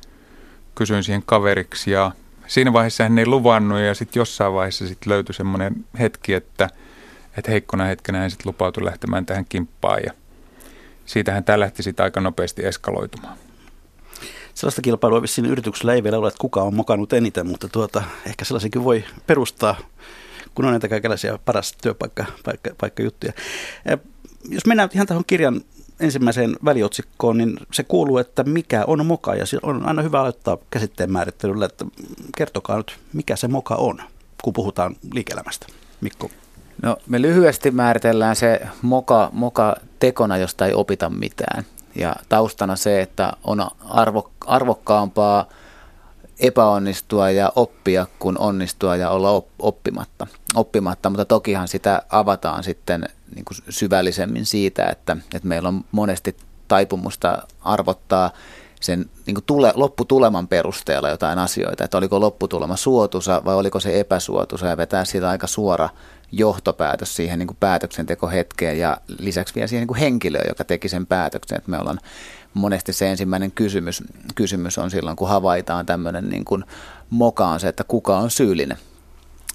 kysyin 0.74 1.04
siihen 1.04 1.22
kaveriksi 1.26 1.90
ja 1.90 2.12
siinä 2.46 2.72
vaiheessa 2.72 3.02
hän 3.02 3.18
ei 3.18 3.26
luvannut 3.26 3.80
ja 3.80 3.94
sitten 3.94 4.20
jossain 4.20 4.52
vaiheessa 4.52 4.86
sitten 4.86 5.10
löytyi 5.10 5.34
semmoinen 5.34 5.84
hetki, 5.98 6.34
että, 6.34 6.68
että 7.36 7.50
heikkona 7.50 7.84
hetkenä 7.84 8.18
hän 8.18 8.30
sitten 8.30 8.48
lupautui 8.48 8.84
lähtemään 8.84 9.26
tähän 9.26 9.44
kimppaan 9.48 10.00
ja 10.06 10.12
siitähän 11.06 11.44
tämä 11.44 11.60
lähti 11.60 11.82
sitten 11.82 12.04
aika 12.04 12.20
nopeasti 12.20 12.66
eskaloitumaan. 12.66 13.36
Sellaista 14.54 14.82
kilpailua 14.82 15.22
vissiin 15.22 15.46
yrityksellä 15.46 15.94
ei 15.94 16.02
vielä 16.02 16.18
ole, 16.18 16.28
että 16.28 16.40
kuka 16.40 16.62
on 16.62 16.74
mokannut 16.74 17.12
eniten, 17.12 17.46
mutta 17.46 17.68
tuota, 17.68 18.02
ehkä 18.26 18.44
sellaisenkin 18.44 18.84
voi 18.84 19.04
perustaa, 19.26 19.76
kun 20.54 20.64
on 20.64 20.70
näitä 20.70 20.88
kaikenlaisia 20.88 21.38
paras 21.44 21.74
työpaikkajuttuja. 21.82 23.32
Jos 24.48 24.66
mennään 24.66 24.88
ihan 24.94 25.06
tähän 25.06 25.24
kirjan 25.26 25.60
ensimmäiseen 26.00 26.56
väliotsikkoon, 26.64 27.38
niin 27.38 27.56
se 27.72 27.82
kuuluu, 27.82 28.18
että 28.18 28.44
mikä 28.44 28.84
on 28.86 29.06
moka. 29.06 29.34
Ja 29.34 29.44
on 29.62 29.86
aina 29.86 30.02
hyvä 30.02 30.20
aloittaa 30.20 30.58
käsitteen 30.70 31.12
määrittelyllä, 31.12 31.66
että 31.66 31.84
kertokaa 32.36 32.76
nyt, 32.76 32.98
mikä 33.12 33.36
se 33.36 33.48
moka 33.48 33.74
on, 33.74 34.02
kun 34.42 34.52
puhutaan 34.52 34.96
liike-elämästä. 35.12 35.66
Mikko. 36.00 36.30
No 36.82 36.96
me 37.08 37.22
lyhyesti 37.22 37.70
määritellään 37.70 38.36
se 38.36 38.60
moka, 38.82 39.30
moka 39.32 39.76
tekona, 39.98 40.36
josta 40.36 40.66
ei 40.66 40.74
opita 40.74 41.10
mitään. 41.10 41.64
Ja 41.94 42.16
taustana 42.28 42.76
se, 42.76 43.02
että 43.02 43.32
on 43.44 43.66
arvo, 43.84 44.30
arvokkaampaa 44.46 45.48
epäonnistua 46.40 47.30
ja 47.30 47.52
oppia 47.56 48.06
kuin 48.18 48.38
onnistua 48.38 48.96
ja 48.96 49.10
olla 49.10 49.42
oppimatta. 49.58 50.26
oppimatta. 50.54 51.10
Mutta 51.10 51.24
tokihan 51.24 51.68
sitä 51.68 52.02
avataan 52.10 52.64
sitten 52.64 53.08
niin 53.34 53.44
kuin 53.44 53.58
syvällisemmin 53.68 54.46
siitä, 54.46 54.86
että, 54.86 55.16
että 55.34 55.48
meillä 55.48 55.68
on 55.68 55.84
monesti 55.92 56.36
taipumusta 56.68 57.38
arvottaa 57.60 58.30
sen 58.80 59.10
niin 59.26 59.34
kuin 59.34 59.44
tule, 59.44 59.72
lopputuleman 59.74 60.48
perusteella 60.48 61.08
jotain 61.08 61.38
asioita, 61.38 61.84
että 61.84 61.98
oliko 61.98 62.20
lopputulema 62.20 62.76
suotuisa 62.76 63.42
vai 63.44 63.54
oliko 63.54 63.80
se 63.80 64.00
epäsuotuisa 64.00 64.66
ja 64.66 64.76
vetää 64.76 65.04
siitä 65.04 65.30
aika 65.30 65.46
suora 65.46 65.88
johtopäätös 66.32 67.16
siihen 67.16 67.38
niin 67.38 67.46
kuin 67.46 67.56
päätöksentekohetkeen 67.60 68.78
ja 68.78 68.96
lisäksi 69.18 69.54
vielä 69.54 69.66
siihen 69.66 69.80
niin 69.80 69.88
kuin 69.88 70.00
henkilöön, 70.00 70.48
joka 70.48 70.64
teki 70.64 70.88
sen 70.88 71.06
päätöksen, 71.06 71.58
että 71.58 71.70
me 71.70 71.78
ollaan 71.78 72.00
monesti 72.54 72.92
se 72.92 73.10
ensimmäinen 73.10 73.52
kysymys, 73.52 74.02
kysymys 74.34 74.78
on 74.78 74.90
silloin, 74.90 75.16
kun 75.16 75.28
havaitaan 75.28 75.86
tämmöinen 75.86 76.28
niin 76.28 76.44
kuin 76.44 76.64
moka 77.10 77.46
on 77.46 77.60
se, 77.60 77.68
että 77.68 77.84
kuka 77.84 78.18
on 78.18 78.30
syyllinen 78.30 78.78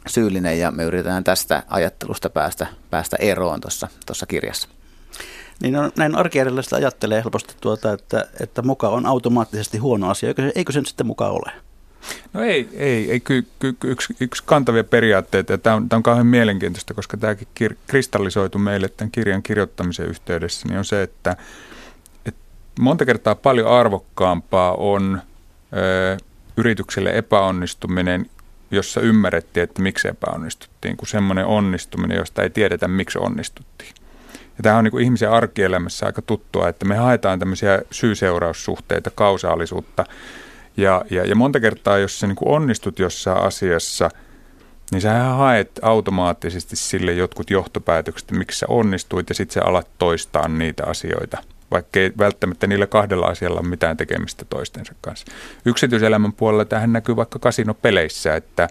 syyllinen 0.09 0.59
ja 0.59 0.71
me 0.71 0.83
yritetään 0.83 1.23
tästä 1.23 1.63
ajattelusta 1.67 2.29
päästä, 2.29 2.67
päästä 2.89 3.17
eroon 3.19 3.61
tuossa 4.05 4.25
kirjassa. 4.27 4.69
Niin 5.61 5.75
on, 5.75 5.91
näin 5.97 6.15
arkijärjellä 6.15 6.61
ajattelee 6.75 7.21
helposti 7.23 7.55
tuota, 7.61 7.93
että, 7.93 8.25
että 8.39 8.61
muka 8.61 8.89
on 8.89 9.05
automaattisesti 9.05 9.77
huono 9.77 10.09
asia. 10.09 10.29
Eikö, 10.29 10.51
eikö 10.55 10.71
se 10.71 10.79
nyt 10.79 10.87
sitten 10.87 11.07
mukaan 11.07 11.31
ole? 11.31 11.51
No 12.33 12.41
ei, 12.41 12.69
ei, 12.73 13.11
ei 13.11 13.19
ky, 13.19 13.47
ky, 13.59 13.75
yksi, 13.83 14.15
yksi 14.19 14.43
kantavia 14.45 14.83
periaatteita, 14.83 15.53
ja 15.53 15.57
tämä 15.57 15.75
on, 15.75 15.89
tämä 15.89 15.97
on 15.97 16.03
kauhean 16.03 16.27
mielenkiintoista, 16.27 16.93
koska 16.93 17.17
tämäkin 17.17 17.47
kir, 17.53 17.75
kristallisoitu 17.87 18.59
meille 18.59 18.89
tämän 18.89 19.11
kirjan 19.11 19.43
kirjoittamisen 19.43 20.05
yhteydessä, 20.05 20.67
niin 20.67 20.77
on 20.77 20.85
se, 20.85 21.03
että, 21.03 21.37
että 22.25 22.41
monta 22.79 23.05
kertaa 23.05 23.35
paljon 23.35 23.67
arvokkaampaa 23.67 24.73
on 24.73 25.21
ö, 25.73 26.17
yritykselle 26.57 27.17
epäonnistuminen 27.17 28.29
jossa 28.71 29.01
ymmärrettiin, 29.01 29.63
että 29.63 29.81
miksi 29.81 30.07
epäonnistuttiin, 30.07 30.97
kuin 30.97 31.09
semmoinen 31.09 31.45
onnistuminen, 31.45 32.17
josta 32.17 32.43
ei 32.43 32.49
tiedetä, 32.49 32.87
miksi 32.87 33.19
onnistuttiin. 33.19 33.93
Ja 34.33 34.63
tämä 34.63 34.77
on 34.77 34.83
niin 34.83 34.91
kuin 34.91 35.03
ihmisen 35.03 35.31
arkielämässä 35.31 36.05
aika 36.05 36.21
tuttua, 36.21 36.69
että 36.69 36.85
me 36.85 36.95
haetaan 36.95 37.39
tämmöisiä 37.39 37.81
syy-seuraussuhteita, 37.91 39.11
kausaalisuutta. 39.15 40.05
Ja, 40.77 41.05
ja, 41.09 41.25
ja 41.25 41.35
monta 41.35 41.59
kertaa, 41.59 41.97
jos 41.97 42.19
sä 42.19 42.27
niin 42.27 42.35
kuin 42.35 42.49
onnistut 42.49 42.99
jossain 42.99 43.43
asiassa, 43.43 44.09
niin 44.91 45.01
sä 45.01 45.13
haet 45.23 45.79
automaattisesti 45.81 46.75
sille 46.75 47.13
jotkut 47.13 47.49
johtopäätökset, 47.49 48.31
miksi 48.31 48.59
sä 48.59 48.65
onnistuit, 48.69 49.29
ja 49.29 49.35
sitten 49.35 49.53
sä 49.53 49.61
alat 49.63 49.87
toistaa 49.97 50.47
niitä 50.47 50.83
asioita– 50.85 51.37
vaikka 51.71 51.99
ei 51.99 52.11
välttämättä 52.17 52.67
niillä 52.67 52.87
kahdella 52.87 53.25
asialla 53.25 53.59
ole 53.59 53.67
mitään 53.67 53.97
tekemistä 53.97 54.45
toistensa 54.45 54.93
kanssa. 55.01 55.25
Yksityiselämän 55.65 56.33
puolella 56.33 56.65
tähän 56.65 56.93
näkyy 56.93 57.15
vaikka 57.15 57.39
kasinopeleissä, 57.39 58.35
että 58.35 58.67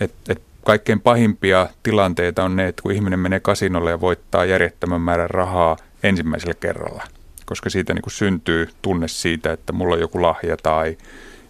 et, 0.00 0.14
et 0.28 0.42
kaikkein 0.64 1.00
pahimpia 1.00 1.68
tilanteita 1.82 2.44
on 2.44 2.56
ne, 2.56 2.68
että 2.68 2.82
kun 2.82 2.92
ihminen 2.92 3.18
menee 3.18 3.40
kasinolle 3.40 3.90
ja 3.90 4.00
voittaa 4.00 4.44
järjettömän 4.44 5.00
määrän 5.00 5.30
rahaa 5.30 5.76
ensimmäisellä 6.02 6.54
kerralla, 6.54 7.02
koska 7.46 7.70
siitä 7.70 7.94
niin 7.94 8.02
kuin 8.02 8.12
syntyy 8.12 8.68
tunne 8.82 9.08
siitä, 9.08 9.52
että 9.52 9.72
mulla 9.72 9.94
on 9.94 10.00
joku 10.00 10.22
lahja 10.22 10.56
tai 10.56 10.96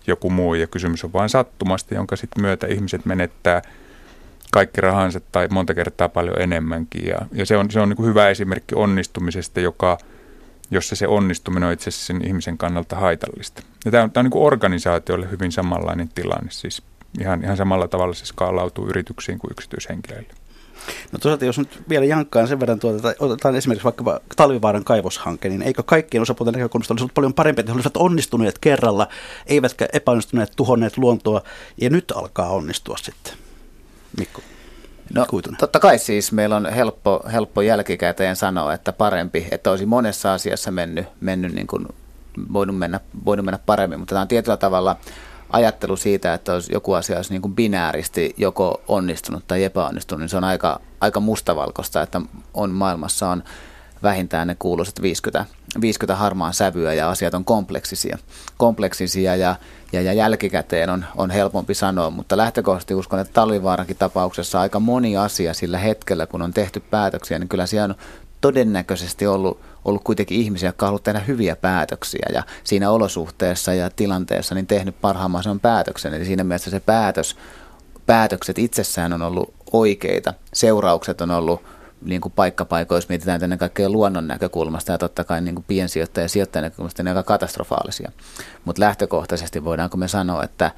joku 0.06 0.30
muu 0.30 0.54
ja 0.54 0.66
kysymys 0.66 1.04
on 1.04 1.12
vain 1.12 1.28
sattumasta, 1.28 1.94
jonka 1.94 2.16
sitten 2.16 2.42
myötä 2.42 2.66
ihmiset 2.66 3.04
menettää 3.04 3.62
kaikki 4.52 4.80
rahansa 4.80 5.20
tai 5.20 5.48
monta 5.48 5.74
kertaa 5.74 6.08
paljon 6.08 6.40
enemmänkin. 6.40 7.06
Ja, 7.06 7.18
ja 7.32 7.46
se 7.46 7.56
on, 7.56 7.70
se 7.70 7.80
on 7.80 7.88
niin 7.88 7.96
kuin 7.96 8.08
hyvä 8.08 8.28
esimerkki 8.28 8.74
onnistumisesta, 8.74 9.60
joka– 9.60 9.98
jossa 10.70 10.96
se 10.96 11.06
onnistuminen 11.06 11.66
on 11.66 11.72
itse 11.72 11.88
asiassa 11.88 12.06
sen 12.06 12.26
ihmisen 12.26 12.58
kannalta 12.58 12.96
haitallista. 12.96 13.62
Ja 13.84 13.90
tämä 13.90 14.04
on, 14.04 14.10
tämä 14.10 14.20
on 14.20 14.24
niin 14.24 14.30
kuin 14.30 14.44
organisaatiolle 14.44 15.30
hyvin 15.30 15.52
samanlainen 15.52 16.08
tilanne, 16.08 16.50
siis 16.50 16.82
ihan, 17.20 17.44
ihan 17.44 17.56
samalla 17.56 17.88
tavalla 17.88 18.14
se 18.14 18.26
skaalautuu 18.26 18.88
yrityksiin 18.88 19.38
kuin 19.38 19.50
yksityishenkilöille. 19.50 20.34
No 21.12 21.18
toisaalta 21.18 21.44
jos 21.44 21.58
nyt 21.58 21.82
vielä 21.88 22.04
jankkaan 22.04 22.48
sen 22.48 22.60
verran, 22.60 22.78
tuota, 22.78 23.14
otetaan 23.18 23.56
esimerkiksi 23.56 23.84
vaikka 23.84 24.20
Talvivaaran 24.36 24.84
kaivoshanke, 24.84 25.48
niin 25.48 25.62
eikö 25.62 25.82
kaikkien 25.82 26.22
osapuolten 26.22 26.54
näkökulmasta 26.54 26.94
olisi 26.94 27.02
ollut 27.02 27.14
paljon 27.14 27.34
parempi, 27.34 27.60
että 27.60 27.72
he 27.72 27.76
olisivat 27.76 27.96
onnistuneet 27.96 28.58
kerralla, 28.58 29.08
eivätkä 29.46 29.88
epäonnistuneet, 29.92 30.52
tuhonneet 30.56 30.98
luontoa, 30.98 31.42
ja 31.80 31.90
nyt 31.90 32.12
alkaa 32.16 32.48
onnistua 32.48 32.96
sitten. 32.96 33.32
Mikko. 34.18 34.42
No 35.14 35.26
Kuitunen. 35.28 35.58
totta 35.58 35.80
kai 35.80 35.98
siis 35.98 36.32
meillä 36.32 36.56
on 36.56 36.72
helppo, 36.72 37.24
helppo 37.32 37.62
jälkikäteen 37.62 38.36
sanoa, 38.36 38.74
että 38.74 38.92
parempi, 38.92 39.48
että 39.50 39.70
olisi 39.70 39.86
monessa 39.86 40.34
asiassa 40.34 40.70
mennyt, 40.70 41.06
mennyt 41.20 41.52
niin 41.52 41.66
kuin, 41.66 41.88
voinut, 42.52 42.78
mennä, 42.78 43.00
voinut 43.24 43.44
mennä 43.44 43.58
paremmin, 43.66 43.98
mutta 43.98 44.14
tämä 44.14 44.22
on 44.22 44.28
tietyllä 44.28 44.56
tavalla 44.56 44.96
ajattelu 45.54 45.96
siitä, 45.96 46.34
että 46.34 46.52
olisi 46.52 46.72
joku 46.72 46.92
asia 46.92 47.16
olisi 47.16 47.30
niin 47.30 47.42
kuin 47.42 47.54
binääristi 47.54 48.34
joko 48.36 48.80
onnistunut 48.88 49.44
tai 49.46 49.64
epäonnistunut, 49.64 50.20
niin 50.20 50.28
se 50.28 50.36
on 50.36 50.44
aika, 50.44 50.80
aika 51.00 51.20
mustavalkoista, 51.20 52.02
että 52.02 52.20
on 52.54 52.70
maailmassa 52.70 53.28
on 53.28 53.42
vähintään 54.02 54.46
ne 54.46 54.56
kuuluisat 54.58 55.02
50, 55.02 55.46
50 55.80 56.16
harmaan 56.16 56.54
sävyä 56.54 56.94
ja 56.94 57.10
asiat 57.10 57.34
on 57.34 57.44
kompleksisia, 57.44 58.18
kompleksisia 58.56 59.36
ja, 59.36 59.56
ja, 59.92 60.02
ja 60.02 60.12
jälkikäteen 60.12 60.90
on, 60.90 61.04
on 61.16 61.30
helpompi 61.30 61.74
sanoa, 61.74 62.10
mutta 62.10 62.36
lähtökohtaisesti 62.36 62.94
uskon, 62.94 63.20
että 63.20 63.32
Talvivaarankin 63.32 63.96
tapauksessa 63.96 64.60
aika 64.60 64.80
moni 64.80 65.16
asia 65.16 65.54
sillä 65.54 65.78
hetkellä, 65.78 66.26
kun 66.26 66.42
on 66.42 66.52
tehty 66.52 66.80
päätöksiä, 66.80 67.38
niin 67.38 67.48
kyllä 67.48 67.66
siellä 67.66 67.84
on 67.84 67.94
todennäköisesti 68.40 69.26
ollut, 69.26 69.60
ollut 69.84 70.04
kuitenkin 70.04 70.40
ihmisiä, 70.40 70.68
jotka 70.68 70.86
haluavat 70.86 71.02
tehdä 71.02 71.20
hyviä 71.20 71.56
päätöksiä 71.56 72.26
ja 72.34 72.42
siinä 72.64 72.90
olosuhteessa 72.90 73.74
ja 73.74 73.90
tilanteessa 73.90 74.54
niin 74.54 74.66
tehnyt 74.66 75.00
parhaan 75.00 75.60
päätöksen. 75.62 76.14
Eli 76.14 76.24
siinä 76.24 76.44
mielessä 76.44 76.70
se 76.70 76.80
päätös, 76.80 77.36
päätökset 78.06 78.58
itsessään 78.58 79.12
on 79.12 79.22
ollut 79.22 79.54
oikeita, 79.72 80.34
seuraukset 80.52 81.20
on 81.20 81.30
ollut 81.30 81.62
niin 82.02 82.20
kuin 82.20 82.32
paikkapaikoissa 82.32 83.08
mietitään 83.08 83.42
ennen 83.42 83.58
kaikkea 83.58 83.90
luonnon 83.90 84.28
näkökulmasta 84.28 84.92
ja 84.92 84.98
totta 84.98 85.24
kai 85.24 85.40
niin 85.40 85.54
kuin 85.54 85.64
piensijoittajan 85.68 86.24
ja 86.24 86.28
sijoittajan 86.28 86.62
näkökulmasta 86.64 87.02
ne 87.02 87.10
aika 87.10 87.22
katastrofaalisia. 87.22 88.12
Mutta 88.64 88.80
lähtökohtaisesti 88.80 89.64
voidaanko 89.64 89.96
me 89.96 90.08
sanoa, 90.08 90.42
että 90.42 90.70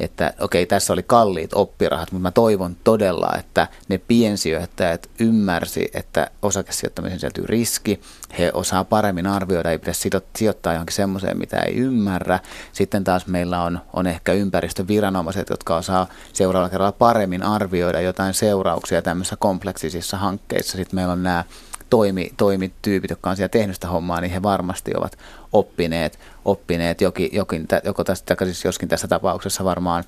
että 0.00 0.34
okei, 0.40 0.66
tässä 0.66 0.92
oli 0.92 1.02
kalliit 1.02 1.54
oppirahat, 1.54 2.12
mutta 2.12 2.22
mä 2.22 2.30
toivon 2.30 2.76
todella, 2.84 3.32
että 3.38 3.66
ne 3.88 3.98
piensijoittajat 3.98 5.10
ymmärsi, 5.20 5.90
että 5.94 6.30
osakesijoittamisen 6.42 7.20
sieltyy 7.20 7.46
riski, 7.46 8.00
he 8.38 8.50
osaa 8.54 8.84
paremmin 8.84 9.26
arvioida, 9.26 9.70
ei 9.70 9.78
pidä 9.78 9.92
sijoittaa 10.36 10.72
johonkin 10.72 10.96
semmoiseen, 10.96 11.38
mitä 11.38 11.58
ei 11.58 11.74
ymmärrä. 11.74 12.40
Sitten 12.72 13.04
taas 13.04 13.26
meillä 13.26 13.62
on, 13.62 13.80
on 13.92 14.06
ehkä 14.06 14.32
ympäristöviranomaiset, 14.32 15.50
jotka 15.50 15.76
osaa 15.76 16.06
seuraavalla 16.32 16.70
kerralla 16.70 16.92
paremmin 16.92 17.42
arvioida 17.42 18.00
jotain 18.00 18.34
seurauksia 18.34 19.02
tämmöisissä 19.02 19.36
kompleksisissa 19.36 20.16
hankkeissa. 20.16 20.76
Sitten 20.76 20.96
meillä 20.96 21.12
on 21.12 21.22
nämä 21.22 21.44
toimi, 21.90 22.32
toimityypit, 22.36 23.10
jotka 23.10 23.30
on 23.30 23.36
siellä 23.36 23.48
tehnyt 23.48 23.76
sitä 23.76 23.88
hommaa, 23.88 24.20
niin 24.20 24.30
he 24.30 24.42
varmasti 24.42 24.90
ovat 24.96 25.18
oppineet, 25.52 26.18
oppineet 26.44 27.00
jokin, 27.00 27.28
jokin, 27.32 27.68
joko 27.84 28.04
tästä, 28.04 28.36
siis 28.44 28.64
joskin 28.64 28.88
tässä 28.88 29.08
tapauksessa 29.08 29.64
varmaan, 29.64 30.04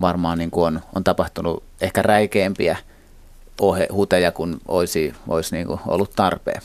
varmaan 0.00 0.38
niin 0.38 0.50
kuin 0.50 0.66
on, 0.66 0.80
on 0.94 1.04
tapahtunut 1.04 1.64
ehkä 1.80 2.02
räikeämpiä 2.02 2.76
ohe, 3.60 3.88
huteja 3.92 4.32
kuin 4.32 4.56
olisi, 4.68 5.14
olisi 5.28 5.54
niin 5.56 5.66
kuin 5.66 5.80
ollut 5.86 6.12
tarpeen. 6.16 6.62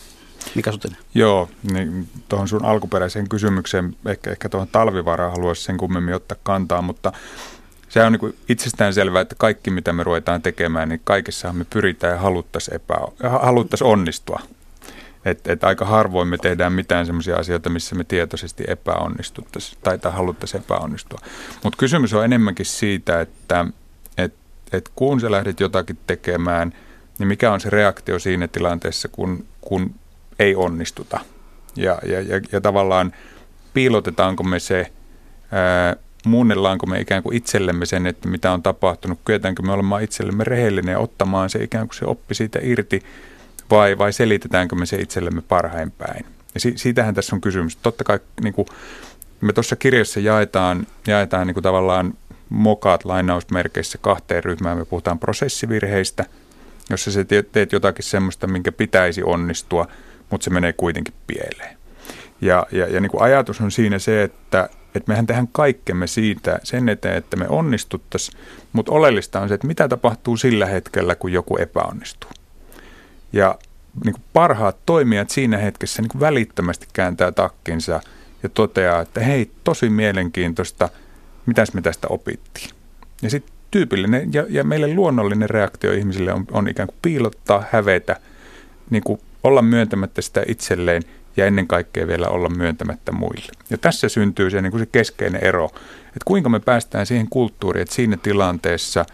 Mikä 0.56 0.72
Sutinen? 0.72 0.98
Joo, 1.16 1.50
niin 1.74 2.08
tuohon 2.30 2.48
sun 2.48 2.66
alkuperäiseen 2.66 3.30
kysymykseen, 3.30 3.96
ehkä, 4.06 4.32
ehkä 4.32 4.50
tuohon 4.50 4.68
talvivaraan 4.68 5.32
haluaisin 5.32 5.66
sen 5.66 5.78
kummemmin 5.78 6.16
ottaa 6.16 6.38
kantaa, 6.44 6.82
mutta 6.82 7.14
se 7.92 8.04
on 8.04 8.12
niin 8.12 8.36
itsestään 8.50 8.94
selvää, 8.94 9.22
että 9.22 9.36
kaikki 9.38 9.72
mitä 9.72 9.94
me 9.94 10.04
ruvetaan 10.04 10.42
tekemään, 10.42 10.90
niin 10.90 11.02
kaikessa 11.04 11.54
me 11.54 11.66
pyritään 11.70 12.14
ja 12.14 12.20
haluttaisiin, 12.20 12.76
epä, 12.76 12.96
haluttaisiin 13.30 13.88
onnistua. 13.88 14.40
Et, 15.26 15.48
et 15.48 15.64
aika 15.64 15.86
harvoin 15.86 16.28
me 16.28 16.38
tehdään 16.38 16.74
mitään 16.74 17.06
sellaisia 17.06 17.36
asioita, 17.36 17.70
missä 17.70 17.96
me 17.96 18.04
tietoisesti 18.04 18.64
epäonnistuttaisiin 18.68 19.78
tai, 19.84 19.98
tai 19.98 20.12
haluttaisiin 20.12 20.62
epäonnistua. 20.62 21.20
Mutta 21.64 21.78
kysymys 21.78 22.14
on 22.14 22.26
enemmänkin 22.26 22.66
siitä, 22.66 23.22
että 23.22 23.66
et, 24.18 24.34
et 24.72 24.92
kun 24.96 25.20
sä 25.20 25.32
lähdet 25.32 25.60
jotakin 25.60 25.98
tekemään, 26.08 26.74
niin 27.20 27.28
mikä 27.28 27.52
on 27.52 27.62
se 27.62 27.70
reaktio 27.70 28.20
siinä 28.20 28.48
tilanteessa, 28.48 29.08
kun, 29.08 29.46
kun 29.62 29.96
ei 30.40 30.56
onnistuta. 30.56 31.20
Ja, 31.76 32.00
ja, 32.06 32.22
ja, 32.22 32.42
ja 32.52 32.62
tavallaan 32.62 33.14
piilotetaanko 33.74 34.44
me 34.44 34.60
se 34.60 34.92
ää, 35.52 35.96
muunnellaanko 36.26 36.86
me 36.86 37.00
ikään 37.00 37.24
kuin 37.24 37.38
itsellemme 37.38 37.86
sen, 37.86 38.08
että 38.08 38.28
mitä 38.28 38.52
on 38.52 38.64
tapahtunut, 38.64 39.20
kyetäänkö 39.26 39.64
me 39.64 39.72
olemaan 39.72 40.04
itsellemme 40.04 40.44
rehellinen 40.44 40.94
ja 40.94 41.00
ottamaan 41.00 41.50
se 41.50 41.64
ikään 41.64 41.88
kuin 41.88 41.98
se 41.98 42.06
oppi 42.06 42.36
siitä 42.36 42.60
irti, 42.62 43.04
vai, 43.70 43.98
vai 43.98 44.14
selitetäänkö 44.14 44.76
me 44.76 44.86
se 44.86 44.98
itsellemme 44.98 45.42
parhain 45.42 45.92
päin. 45.92 46.26
Ja 46.54 46.60
si, 46.60 46.74
siitähän 46.76 47.16
tässä 47.16 47.36
on 47.36 47.42
kysymys. 47.42 47.76
Totta 47.76 48.04
kai 48.04 48.20
niin 48.44 48.54
kuin 48.54 48.68
me 49.42 49.54
tuossa 49.54 49.76
kirjassa 49.76 50.20
jaetaan, 50.20 50.88
jaetaan 51.08 51.48
niin 51.48 51.56
kuin 51.56 51.64
tavallaan 51.64 52.14
mokaat 52.50 53.06
lainausmerkeissä 53.06 53.98
kahteen 53.98 54.44
ryhmään. 54.44 54.78
Me 54.78 54.86
puhutaan 54.86 55.20
prosessivirheistä, 55.20 56.26
jossa 56.90 57.12
sä 57.12 57.26
teet 57.52 57.72
jotakin 57.72 58.06
semmoista, 58.06 58.48
minkä 58.48 58.72
pitäisi 58.72 59.24
onnistua, 59.24 59.88
mutta 60.30 60.44
se 60.44 60.50
menee 60.50 60.74
kuitenkin 60.74 61.14
pieleen. 61.28 61.78
Ja, 62.42 62.68
ja, 62.72 62.88
ja 62.88 63.02
niin 63.02 63.12
kuin 63.12 63.24
ajatus 63.24 63.62
on 63.62 63.72
siinä 63.72 64.00
se, 64.00 64.24
että, 64.24 64.70
että 64.96 65.12
mehän 65.12 65.28
tehdään 65.28 65.48
kaikkemme 65.52 66.08
siitä 66.08 66.60
sen 66.64 66.90
eteen, 66.90 67.18
että 67.18 67.38
me 67.38 67.46
onnistuttaisiin, 67.50 68.40
mutta 68.74 68.92
oleellista 68.92 69.40
on 69.40 69.48
se, 69.48 69.54
että 69.54 69.68
mitä 69.68 69.88
tapahtuu 69.88 70.38
sillä 70.38 70.66
hetkellä, 70.66 71.16
kun 71.16 71.32
joku 71.32 71.58
epäonnistuu. 71.58 72.30
Ja 73.34 73.60
niin 74.06 74.14
kuin 74.14 74.24
parhaat 74.34 74.78
toimijat 74.86 75.30
siinä 75.30 75.58
hetkessä 75.58 76.02
niin 76.02 76.10
kuin 76.10 76.20
välittömästi 76.20 76.88
kääntää 76.94 77.32
takkinsa 77.32 78.02
ja 78.44 78.50
toteaa, 78.50 79.02
että 79.02 79.20
hei, 79.20 79.52
tosi 79.64 79.90
mielenkiintoista, 79.90 80.90
mitäs 81.46 81.74
me 81.74 81.82
tästä 81.82 82.08
opittiin. 82.08 82.70
Ja 83.22 83.30
sitten 83.30 83.54
tyypillinen 83.72 84.34
ja, 84.34 84.46
ja 84.50 84.64
meille 84.64 84.94
luonnollinen 84.94 85.50
reaktio 85.50 85.92
ihmisille 85.92 86.34
on, 86.34 86.46
on 86.52 86.68
ikään 86.68 86.88
kuin 86.88 87.00
piilottaa, 87.02 87.64
hävetä, 87.72 88.20
niin 88.90 89.04
kuin 89.04 89.22
olla 89.44 89.62
myöntämättä 89.62 90.22
sitä 90.22 90.44
itselleen 90.48 91.04
ja 91.38 91.46
ennen 91.46 91.68
kaikkea 91.68 92.08
vielä 92.08 92.28
olla 92.28 92.50
myöntämättä 92.50 93.12
muille. 93.12 93.52
Ja 93.70 93.78
tässä 93.78 94.10
syntyy 94.10 94.50
se, 94.50 94.62
niin 94.62 94.72
kuin 94.72 94.82
se 94.82 94.86
keskeinen 94.86 95.44
ero, 95.44 95.66
että 96.06 96.26
kuinka 96.26 96.50
me 96.50 96.60
päästään 96.60 97.06
siihen 97.06 97.28
kulttuuriin, 97.30 97.82
että 97.82 97.96
siinä 97.96 98.18
tilanteessa 98.18 99.06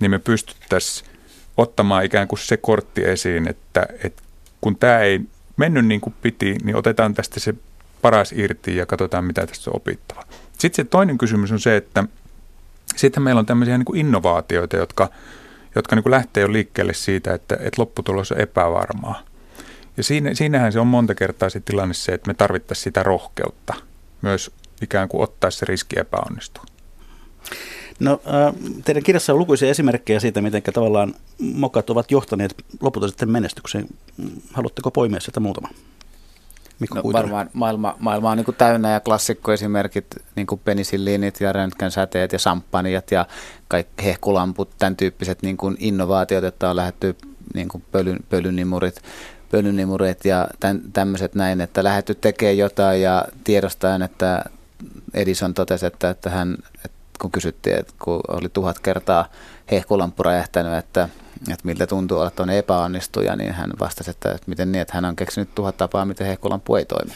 niin 0.00 0.10
me 0.10 0.18
pystyttäisiin 0.18 1.10
ottamaan 1.56 2.04
ikään 2.04 2.28
kuin 2.28 2.38
se 2.38 2.56
kortti 2.56 3.04
esiin, 3.04 3.48
että, 3.48 3.86
että 4.04 4.22
kun 4.60 4.76
tämä 4.76 4.98
ei 4.98 5.20
mennyt 5.56 5.86
niin 5.86 6.00
kuin 6.00 6.14
piti, 6.22 6.56
niin 6.64 6.76
otetaan 6.76 7.14
tästä 7.14 7.40
se 7.40 7.54
paras 8.02 8.32
irti 8.32 8.76
ja 8.76 8.86
katsotaan, 8.86 9.24
mitä 9.24 9.46
tästä 9.46 9.70
on 9.70 9.76
opittava. 9.76 10.22
Sitten 10.58 10.84
se 10.84 10.90
toinen 10.90 11.18
kysymys 11.18 11.52
on 11.52 11.60
se, 11.60 11.76
että 11.76 12.04
sitten 12.96 13.22
meillä 13.22 13.38
on 13.38 13.46
tämmöisiä 13.46 13.78
niin 13.78 13.86
kuin 13.86 14.00
innovaatioita, 14.00 14.76
jotka, 14.76 15.08
jotka 15.74 15.96
niin 15.96 16.02
kuin 16.02 16.10
lähtee 16.10 16.40
jo 16.40 16.52
liikkeelle 16.52 16.94
siitä, 16.94 17.34
että, 17.34 17.54
että 17.54 17.82
lopputulos 17.82 18.32
on 18.32 18.40
epävarmaa. 18.40 19.22
Ja 19.96 20.02
siinä, 20.02 20.34
siinähän 20.34 20.72
se 20.72 20.80
on 20.80 20.86
monta 20.86 21.14
kertaa 21.14 21.50
se 21.50 21.60
tilanne 21.60 21.94
se, 21.94 22.12
että 22.12 22.30
me 22.30 22.34
tarvittaisiin 22.34 22.84
sitä 22.84 23.02
rohkeutta 23.02 23.74
myös 24.22 24.50
ikään 24.82 25.08
kuin 25.08 25.22
ottaa 25.22 25.50
se 25.50 25.66
riski 25.66 26.00
epäonnistua. 26.00 26.64
No, 28.00 28.20
äh, 28.26 28.54
teidän 28.84 29.02
kirjassa 29.02 29.32
on 29.32 29.38
lukuisia 29.38 29.70
esimerkkejä 29.70 30.20
siitä, 30.20 30.42
miten 30.42 30.62
tavallaan 30.62 31.14
mokat 31.38 31.90
ovat 31.90 32.10
johtaneet 32.10 32.54
lopulta 32.80 33.08
sitten 33.08 33.30
menestykseen. 33.30 33.86
Haluatteko 34.52 34.90
poimia 34.90 35.20
sitä 35.20 35.40
muutama? 35.40 35.68
Mikko 36.80 36.98
no, 36.98 37.12
varmaan 37.12 37.50
maailma, 37.52 37.96
maailma 37.98 38.30
on 38.30 38.36
niin 38.36 38.44
kuin 38.44 38.56
täynnä 38.56 38.92
ja 38.92 39.00
klassikkoesimerkit, 39.00 40.06
niin 40.36 40.46
kuin 40.46 40.60
penisilliinit 40.64 41.40
ja 41.40 41.52
röntgensäteet 41.52 42.32
ja 42.32 42.38
samppaniat 42.38 43.10
ja 43.10 43.26
kaikki 43.68 44.04
hehkulamput, 44.04 44.70
tämän 44.78 44.96
tyyppiset 44.96 45.42
niin 45.42 45.56
kuin 45.56 45.76
innovaatiot, 45.78 46.44
että 46.44 46.70
on 46.70 46.76
lähdetty 46.76 47.16
niin 47.54 47.68
kuin 47.68 47.84
pölyn, 47.92 48.18
pölynimurit, 48.30 49.02
pölynimurit 49.50 50.24
ja 50.24 50.48
tämmöiset 50.92 51.34
näin, 51.34 51.60
että 51.60 51.84
lähdetty 51.84 52.14
tekemään 52.14 52.58
jotain 52.58 53.02
ja 53.02 53.24
tiedostaen, 53.44 54.02
että 54.02 54.44
Edison 55.14 55.54
totesi, 55.54 55.86
että, 55.86 56.10
että 56.10 56.30
hän, 56.30 56.56
että 56.84 56.98
kun 57.20 57.30
kysyttiin, 57.30 57.78
että 57.78 57.92
kun 58.02 58.20
oli 58.28 58.48
tuhat 58.48 58.78
kertaa 58.78 59.26
hehkulamppu 59.70 60.22
räjähtänyt, 60.22 60.74
että, 60.74 61.08
että 61.40 61.64
miltä 61.64 61.86
tuntuu 61.86 62.18
olla 62.18 62.30
tuonne 62.30 62.58
epäonnistuja, 62.58 63.36
niin 63.36 63.52
hän 63.52 63.70
vastasi, 63.80 64.10
että, 64.10 64.32
että 64.32 64.44
miten 64.46 64.72
niin, 64.72 64.82
että 64.82 64.94
hän 64.94 65.04
on 65.04 65.16
keksinyt 65.16 65.54
tuhat 65.54 65.76
tapaa, 65.76 66.04
miten 66.04 66.26
hehkulampu 66.26 66.76
ei 66.76 66.84
toimi. 66.84 67.12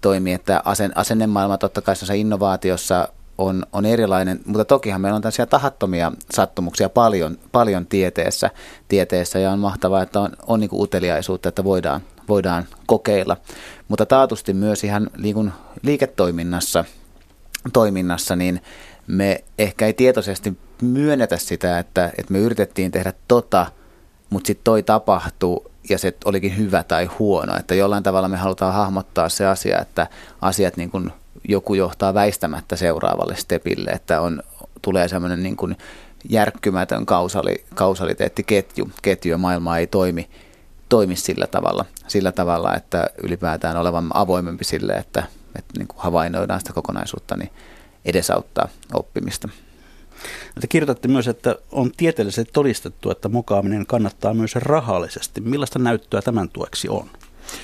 toimi 0.00 0.32
että 0.32 0.62
asen, 0.64 0.98
asennemaailma 0.98 1.58
totta 1.58 1.82
kai 1.82 1.96
se 1.96 2.16
innovaatiossa 2.16 3.08
on, 3.38 3.66
on 3.72 3.84
erilainen, 3.84 4.40
mutta 4.44 4.64
tokihan 4.64 5.00
meillä 5.00 5.16
on 5.16 5.22
tällaisia 5.22 5.46
tahattomia 5.46 6.12
sattumuksia 6.34 6.88
paljon, 6.88 7.38
paljon 7.52 7.86
tieteessä, 7.86 8.50
tieteessä 8.88 9.38
ja 9.38 9.50
on 9.50 9.58
mahtavaa, 9.58 10.02
että 10.02 10.20
on, 10.20 10.30
on 10.46 10.60
niin 10.60 10.70
uteliaisuutta, 10.72 11.48
että 11.48 11.64
voidaan, 11.64 12.00
voidaan 12.28 12.64
kokeilla. 12.86 13.36
Mutta 13.88 14.06
taatusti 14.06 14.54
myös 14.54 14.84
ihan 14.84 15.10
liikun, 15.16 15.52
liiketoiminnassa 15.82 16.84
toiminnassa, 17.72 18.36
niin 18.36 18.62
me 19.06 19.44
ehkä 19.58 19.86
ei 19.86 19.92
tietoisesti 19.92 20.58
myönnetä 20.82 21.36
sitä, 21.36 21.78
että, 21.78 22.12
että 22.18 22.32
me 22.32 22.38
yritettiin 22.38 22.90
tehdä 22.90 23.12
tota, 23.28 23.66
mutta 24.30 24.46
sitten 24.46 24.64
toi 24.64 24.82
tapahtuu 24.82 25.70
ja 25.88 25.98
se 25.98 26.16
olikin 26.24 26.56
hyvä 26.56 26.82
tai 26.82 27.06
huono. 27.06 27.56
Että 27.56 27.74
jollain 27.74 28.02
tavalla 28.02 28.28
me 28.28 28.36
halutaan 28.36 28.74
hahmottaa 28.74 29.28
se 29.28 29.46
asia, 29.46 29.80
että 29.80 30.06
asiat 30.40 30.76
niin 30.76 30.90
kuin 30.90 31.12
joku 31.48 31.74
johtaa 31.74 32.14
väistämättä 32.14 32.76
seuraavalle 32.76 33.36
stepille, 33.36 33.90
että 33.90 34.20
on, 34.20 34.42
tulee 34.82 35.08
semmoinen 35.08 35.42
niin 35.42 35.56
kuin 35.56 35.76
järkkymätön 36.28 37.06
kausali, 37.06 37.64
kausaliteettiketju, 37.74 38.90
ketju 39.02 39.30
ja 39.30 39.38
maailma 39.38 39.78
ei 39.78 39.86
toimi, 39.86 40.30
toimi 40.88 41.16
sillä 41.16 41.46
tavalla, 41.46 41.84
sillä 42.08 42.32
tavalla, 42.32 42.76
että 42.76 43.06
ylipäätään 43.22 43.76
olevan 43.76 44.10
avoimempi 44.14 44.64
sille, 44.64 44.92
että, 44.92 45.22
että 45.58 45.78
niin 45.78 45.88
kuin 45.88 45.98
havainnoidaan 46.00 46.60
sitä 46.60 46.72
kokonaisuutta, 46.72 47.36
niin 47.36 47.50
edesauttaa 48.04 48.68
oppimista. 48.94 49.48
Te 50.60 50.66
kirjoitatte 50.66 51.08
myös, 51.08 51.28
että 51.28 51.56
on 51.72 51.92
tieteellisesti 51.96 52.52
todistettu, 52.52 53.10
että 53.10 53.28
mokaaminen 53.28 53.86
kannattaa 53.86 54.34
myös 54.34 54.54
rahallisesti. 54.54 55.40
Millaista 55.40 55.78
näyttöä 55.78 56.22
tämän 56.22 56.48
tueksi 56.48 56.88
on? 56.88 57.10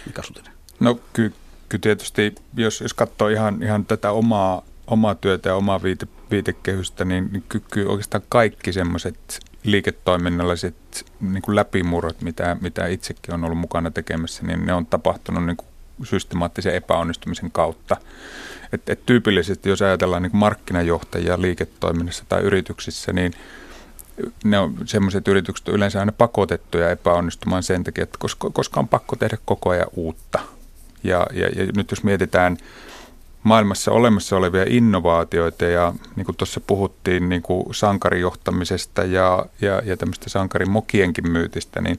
Mikä 0.07 0.23
Sutinen? 0.23 0.53
No 0.81 1.01
ky- 1.13 1.33
kyllä 1.69 1.83
tietysti, 1.83 2.35
jos, 2.57 2.81
jos 2.81 2.95
katsoo 2.95 3.29
ihan, 3.29 3.63
ihan 3.63 3.85
tätä 3.85 4.11
omaa, 4.11 4.63
omaa 4.87 5.15
työtä 5.15 5.49
ja 5.49 5.55
omaa 5.55 5.83
viite, 5.83 6.07
viitekehystä, 6.31 7.05
niin, 7.05 7.29
niin 7.33 7.45
ky- 7.49 7.63
ky- 7.71 7.87
oikeastaan 7.87 8.23
kaikki 8.29 8.73
semmoiset 8.73 9.41
liiketoiminnalliset 9.65 11.07
niin 11.21 11.43
kuin 11.43 11.57
läpimurrot, 11.57 12.23
mitä, 12.23 12.57
mitä 12.61 12.87
itsekin 12.87 13.35
on 13.35 13.45
ollut 13.45 13.59
mukana 13.59 13.91
tekemässä, 13.91 14.43
niin 14.47 14.67
ne 14.67 14.73
on 14.73 14.87
tapahtunut 14.87 15.47
niin 15.47 15.57
kuin 15.57 15.69
systemaattisen 16.05 16.75
epäonnistumisen 16.75 17.51
kautta. 17.51 17.97
Et, 18.73 18.89
et 18.89 19.07
tyypillisesti, 19.07 19.69
jos 19.69 19.83
ajatellaan 19.83 20.23
niin 20.23 20.37
markkinajohtajia 20.37 21.41
liiketoiminnassa 21.41 22.25
tai 22.29 22.43
yrityksissä, 22.43 23.13
niin 23.13 23.33
ne 24.45 24.59
on 24.59 24.75
semmoiset 24.85 25.29
yritykset 25.29 25.69
on 25.69 25.75
yleensä 25.75 26.01
aina 26.01 26.13
pakotettuja 26.13 26.91
epäonnistumaan 26.91 27.63
sen 27.63 27.85
takia, 27.85 28.03
että 28.03 28.19
koska, 28.19 28.51
koska 28.51 28.81
on 28.81 28.89
pakko 28.89 29.17
tehdä 29.17 29.39
koko 29.45 29.71
ajan 29.71 29.87
uutta. 29.97 30.39
Ja, 31.05 31.27
ja, 31.33 31.49
ja 31.49 31.73
nyt 31.77 31.91
jos 31.91 32.05
mietitään 32.05 32.57
maailmassa 33.43 33.93
olemassa 33.93 34.37
olevia 34.37 34.65
innovaatioita 34.69 35.65
ja 35.65 35.95
niin 36.17 36.27
kuin 36.27 36.37
tuossa 36.37 36.61
puhuttiin 36.61 37.29
niin 37.29 37.43
kuin 37.43 37.75
sankarijohtamisesta 37.75 39.05
ja, 39.05 39.47
ja, 39.61 39.83
ja 39.85 39.97
tämmöistä 39.97 40.31
sankarimokienkin 40.31 41.31
myytistä, 41.31 41.81
niin 41.81 41.99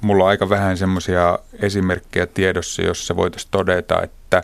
mulla 0.00 0.24
on 0.24 0.30
aika 0.30 0.48
vähän 0.48 0.76
semmoisia 0.76 1.38
esimerkkejä 1.62 2.26
tiedossa, 2.26 2.82
jossa 2.82 3.16
voitaisiin 3.16 3.50
todeta, 3.50 4.02
että, 4.02 4.42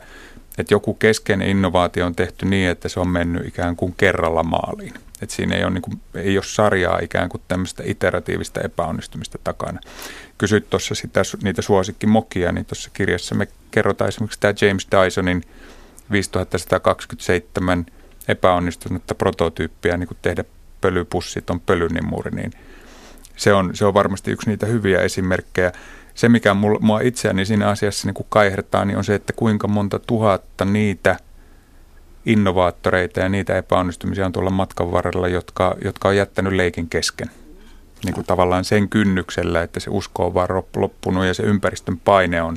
että 0.59 0.75
joku 0.75 0.95
keskeinen 0.95 1.49
innovaatio 1.49 2.07
on 2.07 2.15
tehty 2.15 2.47
niin, 2.47 2.69
että 2.69 2.89
se 2.89 3.01
on 3.01 3.09
mennyt 3.09 3.47
ikään 3.47 3.77
kuin 3.77 3.95
kerralla 3.97 4.43
maaliin. 4.43 4.95
Että 5.23 5.35
siinä 5.35 5.57
ei 5.57 5.65
ole, 5.65 5.71
niin 5.71 5.83
kuin, 5.83 6.01
ei 6.15 6.39
ole 6.39 6.45
sarjaa 6.45 6.99
ikään 6.99 7.29
kuin 7.29 7.43
tämmöistä 7.49 7.83
iteratiivista 7.87 8.61
epäonnistumista 8.61 9.39
takana. 9.45 9.81
Kysyt 10.39 10.71
tuossa 10.71 10.95
sitä, 10.95 11.23
niitä 11.43 11.63
suosikkimokia, 11.63 12.53
niin 12.53 12.67
tuossa 12.67 12.91
kirjassa 12.93 13.35
me 13.35 13.49
kerrotaan 13.71 14.09
esimerkiksi 14.09 14.41
tämä 14.41 14.55
James 14.61 14.87
Dysonin 14.91 15.43
5127 16.13 17.87
epäonnistunutta 18.29 19.15
prototyyppiä 19.15 19.97
niin 19.97 20.09
kuin 20.09 20.19
tehdä 20.23 20.45
pölypussit 20.81 21.51
on 21.51 21.61
pölynimuri, 21.61 22.31
niin 22.31 22.53
se 23.37 23.53
on, 23.53 23.77
se 23.77 23.85
on 23.85 23.95
varmasti 23.95 24.31
yksi 24.31 24.51
niitä 24.51 24.67
hyviä 24.67 25.01
esimerkkejä 25.01 25.73
se, 26.15 26.29
mikä 26.29 26.55
mua 26.81 27.01
itseäni 27.01 27.45
siinä 27.45 27.69
asiassa 27.69 28.09
niin 28.09 28.15
kuin 28.15 28.27
kaihertaa, 28.29 28.85
niin 28.85 28.99
on 28.99 29.05
se, 29.05 29.15
että 29.15 29.33
kuinka 29.33 29.69
monta 29.69 29.99
tuhatta 29.99 30.65
niitä 30.65 31.17
innovaattoreita 32.27 33.21
ja 33.21 33.29
niitä 33.29 33.57
epäonnistumisia 33.57 34.27
on 34.27 34.33
tuolla 34.33 34.51
matkan 34.51 34.93
varrella, 34.93 35.29
jotka, 35.29 35.77
jotka 35.85 36.09
on 36.09 36.17
jättänyt 36.17 36.53
leikin 36.53 36.89
kesken. 36.89 37.31
Niin 38.05 38.15
kuin 38.15 38.27
tavallaan 38.27 38.65
sen 38.65 38.89
kynnyksellä, 38.89 39.63
että 39.63 39.81
se 39.81 39.91
usko 39.91 40.27
on 40.27 40.35
vaan 40.35 40.49
loppunut 40.77 41.25
ja 41.25 41.35
se 41.35 41.43
ympäristön 41.43 41.99
paine 41.99 42.43
on 42.43 42.57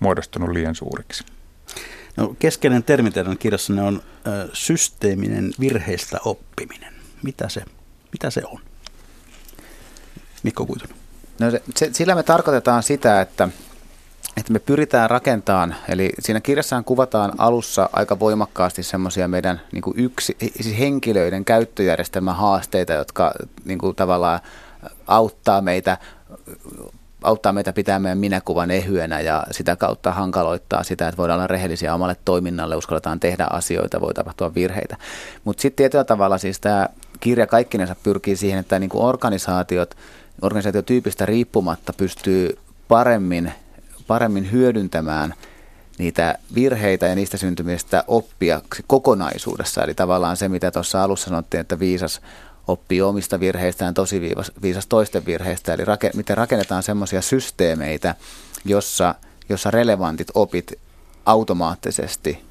muodostunut 0.00 0.50
liian 0.50 0.74
suuriksi. 0.74 1.24
No, 2.16 2.34
keskeinen 2.38 2.82
termi 2.82 3.10
teidän 3.10 3.38
kirjassanne 3.38 3.82
on 3.82 4.02
ö, 4.26 4.48
systeeminen 4.52 5.52
virheistä 5.60 6.18
oppiminen. 6.24 6.94
Mitä 7.22 7.48
se, 7.48 7.62
mitä 8.12 8.30
se 8.30 8.42
on? 8.44 8.60
Mikko 10.42 10.66
Kuitunen. 10.66 10.96
No 11.38 11.50
se, 11.50 11.62
se, 11.76 11.90
sillä 11.92 12.14
me 12.14 12.22
tarkoitetaan 12.22 12.82
sitä, 12.82 13.20
että, 13.20 13.48
että 14.36 14.52
me 14.52 14.58
pyritään 14.58 15.10
rakentamaan, 15.10 15.74
eli 15.88 16.12
siinä 16.18 16.40
kirjassaan 16.40 16.84
kuvataan 16.84 17.32
alussa 17.38 17.90
aika 17.92 18.18
voimakkaasti 18.18 18.82
semmoisia 18.82 19.28
meidän 19.28 19.60
niin 19.72 19.82
kuin 19.82 19.98
yksi, 19.98 20.36
siis 20.60 20.78
henkilöiden 20.78 21.44
käyttöjärjestelmän 21.44 22.36
haasteita, 22.36 22.92
jotka 22.92 23.32
niin 23.64 23.78
kuin 23.78 23.96
tavallaan 23.96 24.40
auttaa 25.06 25.60
meitä 25.60 25.98
auttaa 27.22 27.52
meitä 27.52 27.72
pitämään 27.72 28.18
minäkuvan 28.18 28.70
ehyenä 28.70 29.20
ja 29.20 29.46
sitä 29.50 29.76
kautta 29.76 30.12
hankaloittaa 30.12 30.82
sitä, 30.82 31.08
että 31.08 31.18
voidaan 31.18 31.38
olla 31.38 31.46
rehellisiä 31.46 31.94
omalle 31.94 32.16
toiminnalle, 32.24 32.76
uskalletaan 32.76 33.20
tehdä 33.20 33.46
asioita, 33.50 34.00
voi 34.00 34.14
tapahtua 34.14 34.54
virheitä. 34.54 34.96
Mutta 35.44 35.62
sitten 35.62 35.76
tietyllä 35.76 36.04
tavalla 36.04 36.38
siis 36.38 36.60
tämä 36.60 36.88
kirja 37.20 37.46
kaikkinensa 37.46 37.96
pyrkii 38.02 38.36
siihen, 38.36 38.58
että 38.58 38.78
niin 38.78 38.90
kuin 38.90 39.04
organisaatiot, 39.04 39.96
organisaatiotyypistä 40.42 41.26
riippumatta 41.26 41.92
pystyy 41.92 42.58
paremmin, 42.88 43.52
paremmin 44.06 44.52
hyödyntämään 44.52 45.34
niitä 45.98 46.38
virheitä 46.54 47.06
ja 47.06 47.14
niistä 47.14 47.36
syntymistä 47.36 48.04
oppia 48.06 48.60
kokonaisuudessa. 48.86 49.84
Eli 49.84 49.94
tavallaan 49.94 50.36
se, 50.36 50.48
mitä 50.48 50.70
tuossa 50.70 51.02
alussa 51.02 51.28
sanottiin, 51.28 51.60
että 51.60 51.78
viisas 51.78 52.20
oppii 52.70 53.02
omista 53.02 53.40
virheistään, 53.40 53.94
tosi 53.94 54.20
viisas, 54.62 54.86
toisten 54.86 55.26
virheistä. 55.26 55.74
Eli 55.74 55.84
rake, 55.84 56.10
miten 56.14 56.36
rakennetaan 56.36 56.82
semmoisia 56.82 57.22
systeemeitä, 57.22 58.14
jossa, 58.64 59.14
jossa 59.48 59.70
relevantit 59.70 60.28
opit 60.34 60.72
automaattisesti 61.26 62.44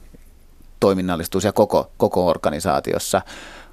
toiminnallistuu 0.79 1.41
siellä 1.41 1.53
koko, 1.53 1.91
koko 1.97 2.27
organisaatiossa, 2.27 3.21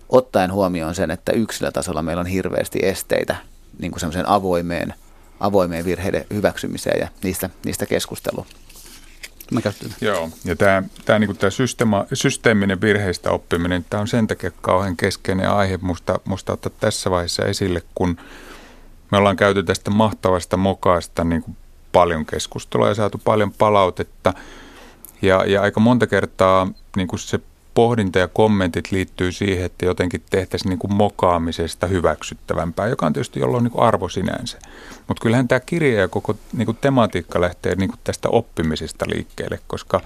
ottaen 0.08 0.52
huomioon 0.52 0.94
sen, 0.94 1.10
että 1.10 1.32
yksilötasolla 1.32 2.02
meillä 2.02 2.20
on 2.20 2.26
hirveästi 2.26 2.78
esteitä 2.82 3.36
niin 3.78 3.92
kuin 3.92 4.26
avoimeen, 4.26 4.94
avoimeen 5.40 5.84
virheiden 5.84 6.26
hyväksymiseen 6.34 7.00
ja 7.00 7.08
niistä, 7.22 7.50
niistä 7.64 7.86
keskusteluun. 7.86 8.46
Mä 9.50 9.60
Joo, 10.00 10.30
ja 10.44 10.56
tämä, 10.56 10.82
tämä, 11.04 11.18
niin 11.18 11.36
tämä 11.36 11.50
systeema, 11.50 12.04
systeeminen 12.12 12.80
virheistä 12.80 13.30
oppiminen, 13.30 13.86
tämä 13.90 14.00
on 14.00 14.08
sen 14.08 14.26
takia 14.26 14.50
kauhean 14.50 14.96
keskeinen 14.96 15.50
aihe 15.50 15.78
musta, 15.82 16.18
musta 16.24 16.52
ottaa 16.52 16.72
tässä 16.80 17.10
vaiheessa 17.10 17.44
esille, 17.44 17.82
kun 17.94 18.16
me 19.12 19.18
ollaan 19.18 19.36
käyty 19.36 19.62
tästä 19.62 19.90
mahtavasta 19.90 20.56
mokaasta 20.56 21.24
niin 21.24 21.42
kuin 21.42 21.56
paljon 21.92 22.26
keskustelua 22.26 22.88
ja 22.88 22.94
saatu 22.94 23.20
paljon 23.24 23.52
palautetta. 23.52 24.34
Ja, 25.22 25.44
ja 25.46 25.62
aika 25.62 25.80
monta 25.80 26.06
kertaa 26.06 26.68
niin 26.96 27.08
kuin 27.08 27.20
se 27.20 27.40
pohdinta 27.76 28.18
ja 28.18 28.28
kommentit 28.28 28.92
liittyy 28.92 29.32
siihen, 29.32 29.64
että 29.64 29.86
jotenkin 29.86 30.22
tehtäisiin 30.30 30.68
niin 30.68 30.78
kuin 30.78 30.94
mokaamisesta 30.94 31.86
hyväksyttävämpää, 31.86 32.86
joka 32.86 33.06
on 33.06 33.12
tietysti 33.12 33.40
jolloin 33.40 33.64
niin 33.64 33.72
kuin 33.72 33.82
arvo 33.82 34.08
sinänsä. 34.08 34.58
Mutta 35.08 35.22
kyllähän 35.22 35.48
tämä 35.48 35.60
kirja 35.60 36.00
ja 36.00 36.08
koko 36.08 36.36
niin 36.52 36.66
kuin 36.66 36.78
tematiikka 36.80 37.40
lähtee 37.40 37.74
niin 37.74 37.88
kuin 37.88 38.00
tästä 38.04 38.28
oppimisesta 38.28 39.04
liikkeelle, 39.08 39.58
koska 39.66 40.00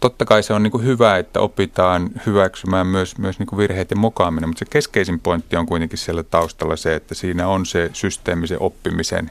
totta 0.00 0.24
kai 0.24 0.42
se 0.42 0.52
on 0.52 0.62
niin 0.62 0.70
kuin 0.70 0.84
hyvä, 0.84 1.18
että 1.18 1.40
opitaan 1.40 2.10
hyväksymään 2.26 2.86
myös, 2.86 3.18
myös 3.18 3.38
niin 3.38 3.46
kuin 3.46 3.58
virheiden 3.58 3.98
mokaaminen, 3.98 4.48
mutta 4.48 4.58
se 4.58 4.70
keskeisin 4.70 5.20
pointti 5.20 5.56
on 5.56 5.66
kuitenkin 5.66 5.98
siellä 5.98 6.22
taustalla 6.22 6.76
se, 6.76 6.94
että 6.94 7.14
siinä 7.14 7.48
on 7.48 7.66
se 7.66 7.90
systeemisen 7.92 8.62
oppimisen 8.62 9.30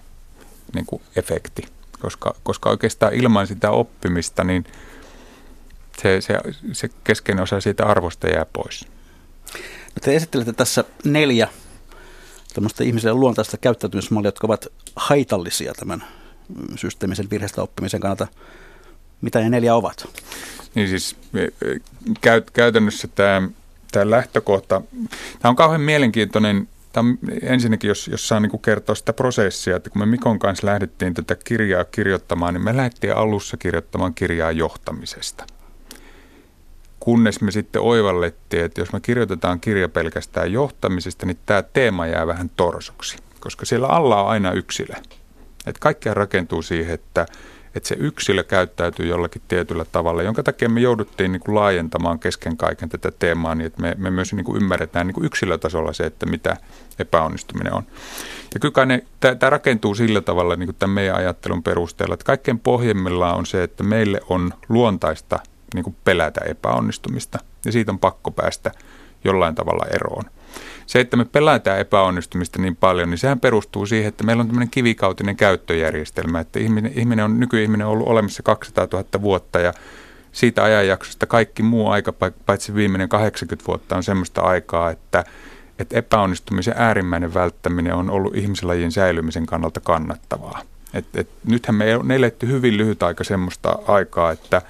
niin 0.76 0.86
kuin 0.86 1.02
efekti, 1.15 1.67
koska, 2.00 2.36
koska 2.43 2.69
oikeastaan 2.69 3.13
ilman 3.13 3.47
sitä 3.47 3.71
oppimista, 3.71 4.43
niin– 4.43 4.65
se, 6.01 6.21
se, 6.21 6.39
se 6.71 6.89
keskeinen 7.03 7.43
osa 7.43 7.62
siitä 7.62 7.86
arvosta 7.86 8.27
jää 8.27 8.45
pois. 8.53 8.88
No 9.53 10.01
te 10.01 10.15
esittelette 10.15 10.53
tässä 10.53 10.83
neljä 11.03 11.47
tämmöistä 12.53 12.83
ihmiselle 12.83 13.19
luontaista 13.19 13.57
käyttäytymismallia, 13.57 14.27
jotka 14.27 14.47
ovat 14.47 14.67
haitallisia 14.95 15.73
tämän 15.73 16.03
systeemisen 16.75 17.29
virheestä 17.29 17.62
oppimisen 17.62 17.99
kannalta. 17.99 18.27
Mitä 19.21 19.39
ne 19.39 19.49
neljä 19.49 19.75
ovat? 19.75 20.07
Niin 20.75 20.88
siis 20.88 21.15
käyt, 22.21 22.51
käytännössä 22.51 23.07
tämä, 23.07 23.49
tämä 23.91 24.10
lähtökohta, 24.10 24.81
tämä 25.39 25.49
on 25.49 25.55
kauhean 25.55 25.81
mielenkiintoinen 25.81 26.67
Tämä 26.93 27.10
on 27.10 27.17
ensinnäkin, 27.41 27.88
jos, 27.88 28.07
jos 28.07 28.27
saa 28.27 28.39
niin 28.39 28.60
kertoa 28.60 28.95
sitä 28.95 29.13
prosessia, 29.13 29.75
että 29.75 29.89
kun 29.89 30.01
me 30.01 30.05
Mikon 30.05 30.39
kanssa 30.39 30.67
lähdettiin 30.67 31.13
tätä 31.13 31.36
kirjaa 31.36 31.83
kirjoittamaan, 31.83 32.53
niin 32.53 32.63
me 32.63 32.77
lähdettiin 32.77 33.15
alussa 33.15 33.57
kirjoittamaan 33.57 34.13
kirjaa 34.13 34.51
johtamisesta– 34.51 35.45
kunnes 37.08 37.41
me 37.41 37.52
sitten 37.52 37.82
oivallettiin, 37.82 38.63
että 38.63 38.82
jos 38.82 38.93
me 38.93 39.00
kirjoitetaan 39.00 39.60
kirja 39.60 39.89
pelkästään 39.89 40.52
johtamisesta, 40.52 41.26
niin 41.26 41.39
tämä 41.46 41.62
teema 41.62 42.08
jää 42.08 42.28
vähän 42.28 42.50
torsoksi, 42.56 43.17
koska 43.39 43.65
siellä 43.65 43.88
alla 43.88 44.24
on 44.24 44.30
aina 44.30 44.52
yksilö. 44.52 44.93
Että 45.65 45.80
kaikkea 45.80 46.13
rakentuu 46.13 46.62
siihen, 46.62 46.93
että, 46.93 47.26
että 47.76 47.89
se 47.89 47.96
yksilö 48.00 48.43
käyttäytyy 48.43 49.06
jollakin 49.06 49.41
tietyllä 49.48 49.86
tavalla, 49.91 50.24
jonka 50.24 50.43
takia 50.43 50.70
me 50.70 50.80
jouduttiin 50.80 51.32
niin 51.32 51.39
kuin 51.39 51.56
laajentamaan 51.56 52.20
kesken 52.20 52.58
kaiken 52.58 52.89
tätä 52.89 53.12
teemaa, 53.20 53.56
niin 53.56 53.65
että 53.65 53.82
me, 53.82 53.96
me 53.98 54.12
myös 54.12 54.34
niin 54.34 54.46
kuin 54.46 54.62
ymmärretään 54.62 55.08
niin 55.08 55.15
kuin 55.15 55.26
yksilötasolla 55.26 55.93
se, 55.93 56.06
että 56.06 56.26
mitä 56.26 56.58
epäonnistuminen 57.00 57.74
on. 57.74 57.84
Ja 58.54 58.60
kyllä 58.60 59.00
tämä 59.39 59.50
rakentuu 59.50 59.96
sillä 59.96 60.22
tavalla 60.22 60.56
niin 60.56 60.67
kuin 60.67 60.76
tämän 60.80 60.93
meidän 60.96 61.15
ajattelun 61.15 61.63
perusteella, 61.63 62.13
että 62.13 62.26
kaikkein 62.26 62.60
pohjimmillaan 62.60 63.38
on 63.38 63.46
se, 63.46 63.63
että 63.63 63.84
meille 63.84 64.22
on 64.30 64.54
luontaista– 64.70 65.39
niin 65.73 65.84
kuin 65.84 65.95
pelätä 66.03 66.41
epäonnistumista 66.45 67.39
ja 67.65 67.71
siitä 67.71 67.91
on 67.91 67.99
pakko 67.99 68.32
päästä 68.32 68.71
jollain 69.23 69.56
tavalla 69.56 69.86
eroon. 69.95 70.23
Se, 70.86 70.99
että 70.99 71.17
me 71.17 71.25
pelätään 71.25 71.80
epäonnistumista 71.80 72.62
niin 72.62 72.75
paljon, 72.75 73.10
niin 73.10 73.17
sehän 73.17 73.39
perustuu 73.39 73.86
siihen, 73.86 74.08
että 74.08 74.23
meillä 74.23 74.41
on 74.41 74.47
tämmöinen 74.47 74.69
kivikautinen 74.69 75.36
käyttöjärjestelmä, 75.36 76.39
että 76.39 76.60
ihminen, 76.60 76.91
ihminen 76.95 77.25
on, 77.25 77.39
nykyihminen 77.39 77.88
on 77.88 77.93
ollut 77.93 78.08
olemassa 78.08 78.43
200 78.43 78.88
000 78.93 79.06
vuotta 79.21 79.60
ja 79.60 79.73
siitä 80.32 80.63
ajanjaksosta 80.63 81.25
kaikki 81.25 81.63
muu 81.63 81.89
aika, 81.89 82.13
paitsi 82.45 82.75
viimeinen 82.75 83.10
80 83.10 83.67
vuotta 83.67 83.95
on 83.95 84.03
semmoista 84.03 84.41
aikaa, 84.41 84.91
että, 84.91 85.23
että 85.80 85.97
epäonnistumisen 85.97 86.73
äärimmäinen 86.77 87.34
välttäminen 87.34 87.93
on 87.93 88.10
ollut 88.10 88.36
ihmislajin 88.36 88.91
säilymisen 88.91 89.45
kannalta 89.45 89.80
kannattavaa. 89.80 90.62
Et, 90.93 91.06
et, 91.15 91.30
nythän 91.47 91.75
me 91.75 91.97
on 91.97 92.12
eletty 92.12 92.47
hyvin 92.47 92.77
lyhyt 92.77 93.03
aika 93.03 93.23
semmoista 93.23 93.80
aikaa, 93.88 94.32
että 94.32 94.62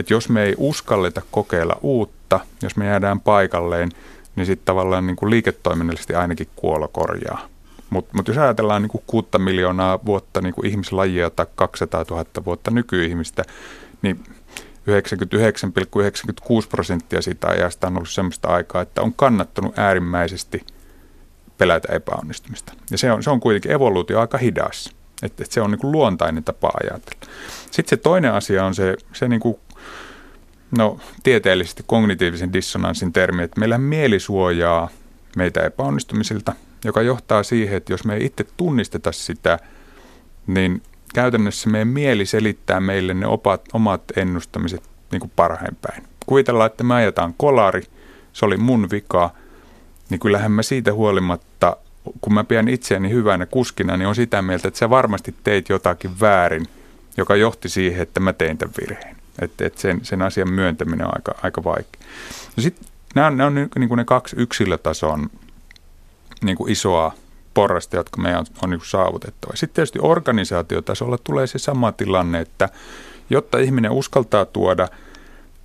että 0.00 0.14
jos 0.14 0.28
me 0.28 0.42
ei 0.42 0.54
uskalleta 0.58 1.22
kokeilla 1.30 1.76
uutta, 1.82 2.40
jos 2.62 2.76
me 2.76 2.86
jäädään 2.86 3.20
paikalleen, 3.20 3.88
niin 4.36 4.46
sitten 4.46 4.66
tavallaan 4.66 5.06
niin 5.06 5.16
kuin 5.16 5.30
liiketoiminnallisesti 5.30 6.14
ainakin 6.14 6.48
kuolo 6.56 6.88
korjaa. 6.88 7.48
Mutta 7.90 8.10
mut 8.16 8.28
jos 8.28 8.38
ajatellaan 8.38 8.82
niin 8.82 8.90
kuin 8.90 9.04
6 9.06 9.28
miljoonaa 9.38 9.98
vuotta 10.06 10.40
niin 10.40 10.54
kuin 10.54 10.66
ihmislajia 10.66 11.30
tai 11.30 11.46
200 11.54 12.04
000 12.10 12.24
vuotta 12.44 12.70
nykyihmistä, 12.70 13.44
niin 14.02 14.24
99,96 14.86 16.68
prosenttia 16.70 17.22
siitä 17.22 17.48
ajasta 17.48 17.86
on 17.86 17.96
ollut 17.96 18.08
sellaista 18.08 18.48
aikaa, 18.48 18.82
että 18.82 19.02
on 19.02 19.12
kannattanut 19.12 19.78
äärimmäisesti 19.78 20.66
pelätä 21.58 21.92
epäonnistumista. 21.92 22.72
Ja 22.90 22.98
se 22.98 23.12
on, 23.12 23.22
se 23.22 23.30
on 23.30 23.40
kuitenkin 23.40 23.72
evoluutio 23.72 24.20
aika 24.20 24.38
hidas. 24.38 24.94
Että 25.22 25.42
et 25.42 25.52
se 25.52 25.60
on 25.60 25.70
niin 25.70 25.78
kuin 25.78 25.92
luontainen 25.92 26.44
tapa 26.44 26.70
ajatella. 26.82 27.34
Sitten 27.70 27.88
se 27.88 27.96
toinen 27.96 28.32
asia 28.32 28.64
on 28.64 28.74
se, 28.74 28.96
se 29.12 29.28
niin 29.28 29.40
kuin 29.40 29.58
no, 30.78 30.98
tieteellisesti 31.22 31.84
kognitiivisen 31.86 32.52
dissonanssin 32.52 33.12
termi, 33.12 33.42
että 33.42 33.60
meillä 33.60 33.78
mieli 33.78 34.20
suojaa 34.20 34.88
meitä 35.36 35.60
epäonnistumisilta, 35.60 36.52
joka 36.84 37.02
johtaa 37.02 37.42
siihen, 37.42 37.76
että 37.76 37.92
jos 37.92 38.04
me 38.04 38.14
ei 38.14 38.24
itse 38.24 38.44
tunnisteta 38.56 39.12
sitä, 39.12 39.58
niin 40.46 40.82
käytännössä 41.14 41.70
meidän 41.70 41.88
mieli 41.88 42.26
selittää 42.26 42.80
meille 42.80 43.14
ne 43.14 43.26
opat, 43.26 43.60
omat 43.72 44.02
ennustamiset 44.16 44.82
niin 45.12 45.20
kuin 45.20 45.32
parhain 45.36 45.76
päin. 45.82 46.02
Kuvitellaan, 46.26 46.66
että 46.66 46.84
me 46.84 46.94
ajetaan 46.94 47.34
kolari, 47.36 47.82
se 48.32 48.44
oli 48.44 48.56
mun 48.56 48.90
vika, 48.90 49.30
niin 50.10 50.20
kyllähän 50.20 50.52
mä 50.52 50.62
siitä 50.62 50.92
huolimatta, 50.92 51.76
kun 52.20 52.34
mä 52.34 52.44
pidän 52.44 52.68
itseäni 52.68 53.10
hyvänä 53.10 53.46
kuskina, 53.46 53.96
niin 53.96 54.08
on 54.08 54.14
sitä 54.14 54.42
mieltä, 54.42 54.68
että 54.68 54.78
sä 54.78 54.90
varmasti 54.90 55.34
teit 55.44 55.68
jotakin 55.68 56.20
väärin, 56.20 56.66
joka 57.16 57.36
johti 57.36 57.68
siihen, 57.68 58.02
että 58.02 58.20
mä 58.20 58.32
tein 58.32 58.58
tämän 58.58 58.74
virheen. 58.80 59.19
Että 59.38 59.66
et 59.66 59.78
sen, 59.78 60.00
sen 60.02 60.22
asian 60.22 60.50
myöntäminen 60.50 61.06
on 61.06 61.12
aika, 61.14 61.34
aika 61.42 61.64
vaikea. 61.64 62.00
No 62.56 62.62
sit, 62.62 62.76
nämä 63.14 63.26
on, 63.26 63.36
nämä 63.36 63.46
on 63.46 63.54
niin 63.54 63.88
kuin 63.88 63.96
ne 63.98 64.04
kaksi 64.04 64.36
yksilötason 64.38 65.30
niin 66.42 66.56
kuin 66.56 66.72
isoa 66.72 67.14
porrasta, 67.54 67.96
jotka 67.96 68.22
meidän 68.22 68.40
on, 68.40 68.46
on 68.62 68.70
niin 68.70 68.80
saavutettava. 68.84 69.56
Sitten 69.56 69.74
tietysti 69.74 69.98
organisaatiotasolla 70.02 71.18
tulee 71.18 71.46
se 71.46 71.58
sama 71.58 71.92
tilanne, 71.92 72.40
että 72.40 72.68
jotta 73.30 73.58
ihminen 73.58 73.90
uskaltaa 73.90 74.44
tuoda, 74.44 74.88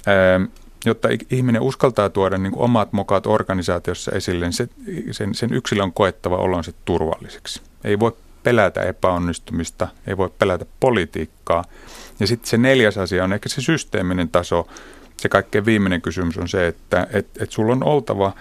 ää, 0.06 0.42
jotta 0.86 1.10
ihminen 1.32 1.62
uskaltaa 1.62 2.10
tuoda 2.10 2.38
niin 2.38 2.54
omat 2.56 2.94
mokat 2.94 3.28
organisaatiossa 3.28 4.12
esille, 4.12 4.46
niin 4.46 4.54
se, 4.54 4.70
sen, 5.12 5.36
sen 5.36 5.54
yksilön 5.54 5.94
koettava 5.94 6.38
olonsa 6.38 6.72
turvalliseksi. 6.86 7.62
Ei 7.84 8.00
voi 8.00 8.12
pelätä 8.44 8.82
epäonnistumista, 8.82 9.88
ei 10.08 10.18
voi 10.18 10.30
pelätä 10.40 10.66
politiikkaa. 10.80 11.64
Ja 12.20 12.28
sitten 12.28 12.50
se 12.50 12.58
neljäs 12.58 12.98
asia 12.98 13.24
on 13.24 13.34
ehkä 13.34 13.50
se 13.50 13.62
systeeminen 13.62 14.30
taso. 14.30 14.68
Se 15.18 15.30
kaikkein 15.30 15.66
viimeinen 15.66 16.02
kysymys 16.02 16.38
on 16.38 16.50
se, 16.50 16.68
että 16.68 17.08
et, 17.14 17.28
et 17.40 17.52
sulla 17.52 17.72
on 17.72 17.84
oltava 17.84 18.34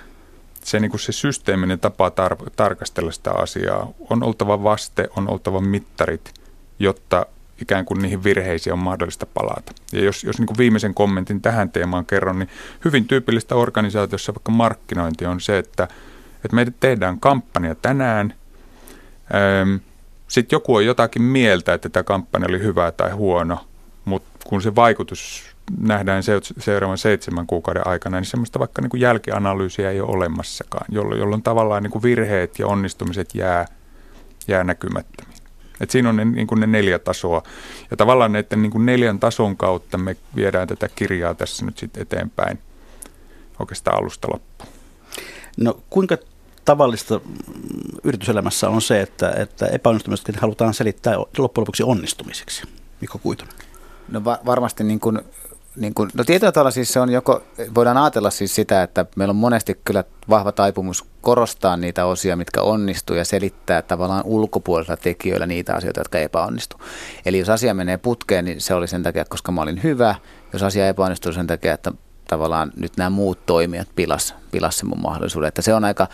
se, 0.65 0.81
niin 0.81 0.99
se 0.99 1.13
systeeminen 1.13 1.81
tapa 1.81 2.09
tar- 2.09 2.51
tarkastella 2.57 3.11
sitä 3.11 3.31
asiaa. 3.31 3.93
On 4.11 4.23
oltava 4.23 4.63
vaste, 4.63 5.09
on 5.17 5.29
oltava 5.29 5.61
mittarit, 5.61 6.35
jotta 6.79 7.27
ikään 7.63 7.85
kuin 7.85 8.03
niihin 8.03 8.25
virheisiin 8.25 8.73
on 8.73 8.79
mahdollista 8.79 9.27
palata. 9.27 9.73
Ja 9.93 10.05
jos, 10.05 10.25
jos 10.25 10.39
niin 10.39 10.47
kuin 10.47 10.59
viimeisen 10.59 10.95
kommentin 10.95 11.43
tähän 11.43 11.71
teemaan 11.71 12.07
kerron, 12.07 12.39
niin 12.39 12.49
hyvin 12.85 13.05
tyypillistä 13.05 13.55
organisaatiossa 13.55 14.35
vaikka 14.35 14.53
markkinointi 14.53 15.27
on 15.27 15.41
se, 15.41 15.59
että, 15.59 15.89
että 16.45 16.55
meidän 16.55 16.75
tehdään 16.81 17.21
kampanja 17.21 17.75
tänään, 17.75 18.35
sitten 20.35 20.57
joku 20.57 20.75
on 20.75 20.87
jotakin 20.87 21.23
mieltä, 21.23 21.75
että 21.75 21.89
tämä 21.89 22.05
kampanja 22.05 22.47
oli 22.49 22.63
hyvä 22.63 22.93
tai 22.93 23.11
huono, 23.11 23.67
mutta 24.05 24.29
kun 24.47 24.63
se 24.63 24.75
vaikutus 24.75 25.45
nähdään 25.79 26.23
seuraavan 26.59 26.99
seitsemän 26.99 27.47
kuukauden 27.47 27.87
aikana, 27.87 28.21
niin 28.21 28.31
semmoista 28.31 28.59
vaikka 28.59 28.83
niin 28.83 28.91
kuin 28.91 29.01
jälkianalyysiä 29.01 29.91
ei 29.91 30.01
ole 30.01 30.11
olemassakaan, 30.11 30.87
jolloin, 30.89 31.21
jolloin 31.21 31.43
tavallaan 31.43 31.83
niin 31.83 31.91
kuin 31.91 32.03
virheet 32.03 32.59
ja 32.59 32.67
onnistumiset 32.67 33.35
jää, 33.35 33.67
jää 34.49 34.65
näkymättömiin. 34.65 35.39
Et 35.81 35.91
siinä 35.91 36.09
on 36.09 36.17
ne, 36.17 36.25
niin 36.25 36.47
kuin 36.47 36.61
ne 36.61 36.67
neljä 36.67 36.99
tasoa. 36.99 37.43
Ja 37.91 37.97
tavallaan 37.97 38.33
näiden 38.33 38.63
niin 38.63 38.73
kuin 38.73 38.87
neljän 38.87 39.19
tason 39.19 39.57
kautta 39.57 39.99
me 39.99 40.17
viedään 40.37 40.69
tätä 40.69 40.89
kirjaa 40.97 41.35
tässä 41.35 41.67
nyt 41.67 41.79
sitten 41.79 42.03
eteenpäin 42.03 42.59
oikeastaan 43.59 43.99
alusta 43.99 44.29
loppuun. 44.33 44.73
No 45.57 45.81
kuinka 45.91 46.17
tavallista 46.65 47.21
yrityselämässä 48.05 48.69
on 48.69 48.83
se, 48.83 49.01
että, 49.01 49.31
että 49.31 49.67
epäonnistumiset 49.67 50.37
halutaan 50.37 50.75
selittää 50.75 51.19
loppujen 51.19 51.63
lopuksi 51.63 51.83
onnistumiseksi? 51.83 52.63
Mikko 53.01 53.19
Kuitunen. 53.19 53.55
No 54.09 54.25
va- 54.25 54.39
varmasti 54.47 54.85
niin 54.85 55.01
kuin 55.01 55.21
niin 55.77 55.95
kuin, 55.95 56.11
no 56.15 56.25
tietyllä 56.25 56.53
tavalla 56.53 56.71
siis 56.71 56.93
se 56.93 57.01
on 57.01 57.11
joko, 57.11 57.43
voidaan 57.75 57.97
ajatella 57.97 58.31
siis 58.31 58.55
sitä, 58.55 58.83
että 58.83 59.07
meillä 59.17 59.33
on 59.33 59.37
monesti 59.37 59.81
kyllä 59.85 60.05
vahva 60.29 60.53
taipumus 60.53 61.05
korostaa 61.21 61.77
niitä 61.77 62.05
osia, 62.05 62.37
mitkä 62.37 62.63
onnistuu 62.63 63.17
ja 63.17 63.25
selittää 63.25 63.83
tavallaan 63.83 64.25
ulkopuolisilla 64.25 64.97
tekijöillä 64.97 65.47
niitä 65.47 65.75
asioita, 65.75 66.01
jotka 66.01 66.19
epäonnistuu. 66.19 66.81
Eli 67.27 67.39
jos 67.39 67.49
asia 67.49 67.75
menee 67.75 67.97
putkeen, 67.97 68.45
niin 68.45 68.61
se 68.61 68.75
oli 68.75 68.89
sen 68.89 69.03
takia, 69.03 69.25
koska 69.25 69.53
mä 69.53 69.63
olin 69.63 69.83
hyvä. 69.83 70.15
Jos 70.53 70.63
asia 70.63 70.89
epäonnistuu 70.89 71.33
sen 71.33 71.47
takia, 71.47 71.75
että 71.75 71.93
tavallaan 72.29 72.73
nyt 72.77 72.93
nämä 72.97 73.11
muut 73.11 73.47
toimijat 73.47 73.89
pilas, 73.97 74.35
pilas 74.51 74.79
sen 74.79 74.89
mun 74.89 75.03
mahdollisuuden. 75.03 75.49
Että 75.49 75.63
se 75.63 75.75
on 75.75 75.85
aika, 75.85 76.07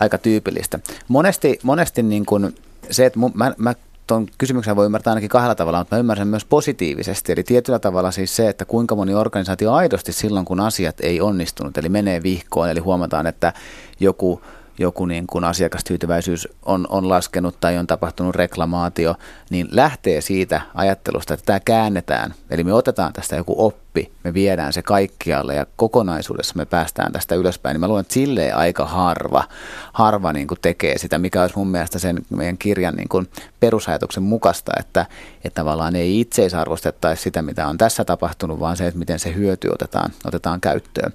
aika 0.00 0.18
tyypillistä. 0.18 0.78
Monesti, 1.08 1.58
monesti 1.62 2.02
niin 2.02 2.26
kuin 2.26 2.54
se, 2.90 3.06
että 3.06 3.18
mun, 3.18 3.32
mä, 3.34 3.52
mä 3.58 3.74
tuon 4.06 4.26
kysymyksen 4.38 4.76
voi 4.76 4.86
ymmärtää 4.86 5.10
ainakin 5.10 5.28
kahdella 5.28 5.54
tavalla, 5.54 5.78
mutta 5.78 5.96
mä 5.96 6.00
ymmärrän 6.00 6.28
myös 6.28 6.44
positiivisesti. 6.44 7.32
Eli 7.32 7.42
tietyllä 7.42 7.78
tavalla 7.78 8.10
siis 8.10 8.36
se, 8.36 8.48
että 8.48 8.64
kuinka 8.64 8.94
moni 8.94 9.14
organisaatio 9.14 9.72
aidosti 9.72 10.12
silloin, 10.12 10.44
kun 10.44 10.60
asiat 10.60 11.00
ei 11.00 11.20
onnistunut, 11.20 11.78
eli 11.78 11.88
menee 11.88 12.22
vihkoon, 12.22 12.70
eli 12.70 12.80
huomataan, 12.80 13.26
että 13.26 13.52
joku 14.00 14.42
joku 14.78 15.06
niin 15.06 15.26
kuin 15.26 15.44
asiakastyytyväisyys 15.44 16.48
on, 16.62 16.86
on 16.90 17.08
laskenut 17.08 17.60
tai 17.60 17.78
on 17.78 17.86
tapahtunut 17.86 18.34
reklamaatio, 18.34 19.14
niin 19.50 19.68
lähtee 19.70 20.20
siitä 20.20 20.60
ajattelusta, 20.74 21.34
että 21.34 21.46
tämä 21.46 21.60
käännetään. 21.60 22.34
Eli 22.50 22.64
me 22.64 22.72
otetaan 22.72 23.12
tästä 23.12 23.36
joku 23.36 23.54
oppi, 23.66 24.12
me 24.24 24.34
viedään 24.34 24.72
se 24.72 24.82
kaikkialle 24.82 25.54
ja 25.54 25.66
kokonaisuudessa 25.76 26.54
me 26.56 26.64
päästään 26.64 27.12
tästä 27.12 27.34
ylöspäin. 27.34 27.74
Niin 27.74 27.80
mä 27.80 27.88
luulen, 27.88 28.00
että 28.00 28.14
silleen 28.14 28.56
aika 28.56 28.86
harva, 28.86 29.44
harva 29.92 30.32
niin 30.32 30.46
kuin 30.46 30.58
tekee 30.62 30.98
sitä, 30.98 31.18
mikä 31.18 31.42
olisi 31.42 31.56
mun 31.56 31.68
mielestä 31.68 31.98
sen 31.98 32.18
meidän 32.30 32.58
kirjan 32.58 32.94
niin 32.94 33.08
kuin 33.08 33.28
perusajatuksen 33.60 34.22
mukaista, 34.22 34.72
että, 34.80 35.06
että 35.44 35.60
tavallaan 35.60 35.96
ei 35.96 36.20
itseisarvostettaisi 36.20 37.22
sitä, 37.22 37.42
mitä 37.42 37.66
on 37.66 37.78
tässä 37.78 38.04
tapahtunut, 38.04 38.60
vaan 38.60 38.76
se, 38.76 38.86
että 38.86 38.98
miten 38.98 39.18
se 39.18 39.34
hyöty 39.34 39.68
otetaan, 39.68 40.10
otetaan 40.24 40.60
käyttöön. 40.60 41.12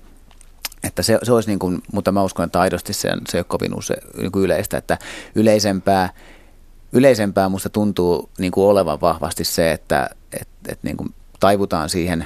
Että 0.84 1.02
se, 1.04 1.20
se 1.24 1.32
olisi 1.32 1.50
niin 1.50 1.60
kuin, 1.60 1.84
mutta 1.94 2.12
mä 2.12 2.24
uskon, 2.24 2.46
että 2.46 2.60
aidosti 2.60 2.94
se, 2.94 3.10
se 3.30 3.38
ei 3.38 3.39
ole 3.39 3.46
kovin 3.48 3.78
use, 3.78 3.94
niin 4.17 4.32
kuin 4.32 4.46
yleistä, 4.46 4.78
että 4.78 4.98
yleisempää, 5.36 6.10
yleisempää 6.91 7.50
musta 7.50 7.70
tuntuu 7.70 8.30
niin 8.39 8.52
kuin 8.52 8.65
olevan 8.67 9.02
vahvasti 9.02 9.44
se, 9.44 9.72
että 9.72 10.10
et, 10.41 10.48
et 10.70 10.80
niin 10.84 10.98
kuin 10.98 11.10
taivutaan 11.39 11.89
siihen 11.89 12.26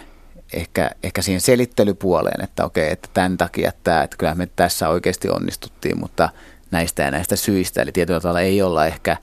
ehkä, 0.53 0.91
ehkä 1.03 1.21
siihen 1.21 1.41
selittelypuoleen, 1.41 2.43
että 2.43 2.65
okei, 2.65 2.91
että 2.91 3.09
tämän 3.13 3.37
takia, 3.37 3.69
että, 3.69 4.03
että 4.03 4.17
kyllä 4.17 4.35
me 4.35 4.49
tässä 4.55 4.89
oikeasti 4.89 5.29
onnistuttiin, 5.29 5.99
mutta 5.99 6.29
näistä 6.71 7.03
ja 7.03 7.11
näistä 7.11 7.35
syistä, 7.35 7.81
eli 7.81 7.91
tietyllä 7.91 8.19
tavalla 8.19 8.41
ei 8.41 8.61
olla 8.61 8.85
ehkä 8.85 9.17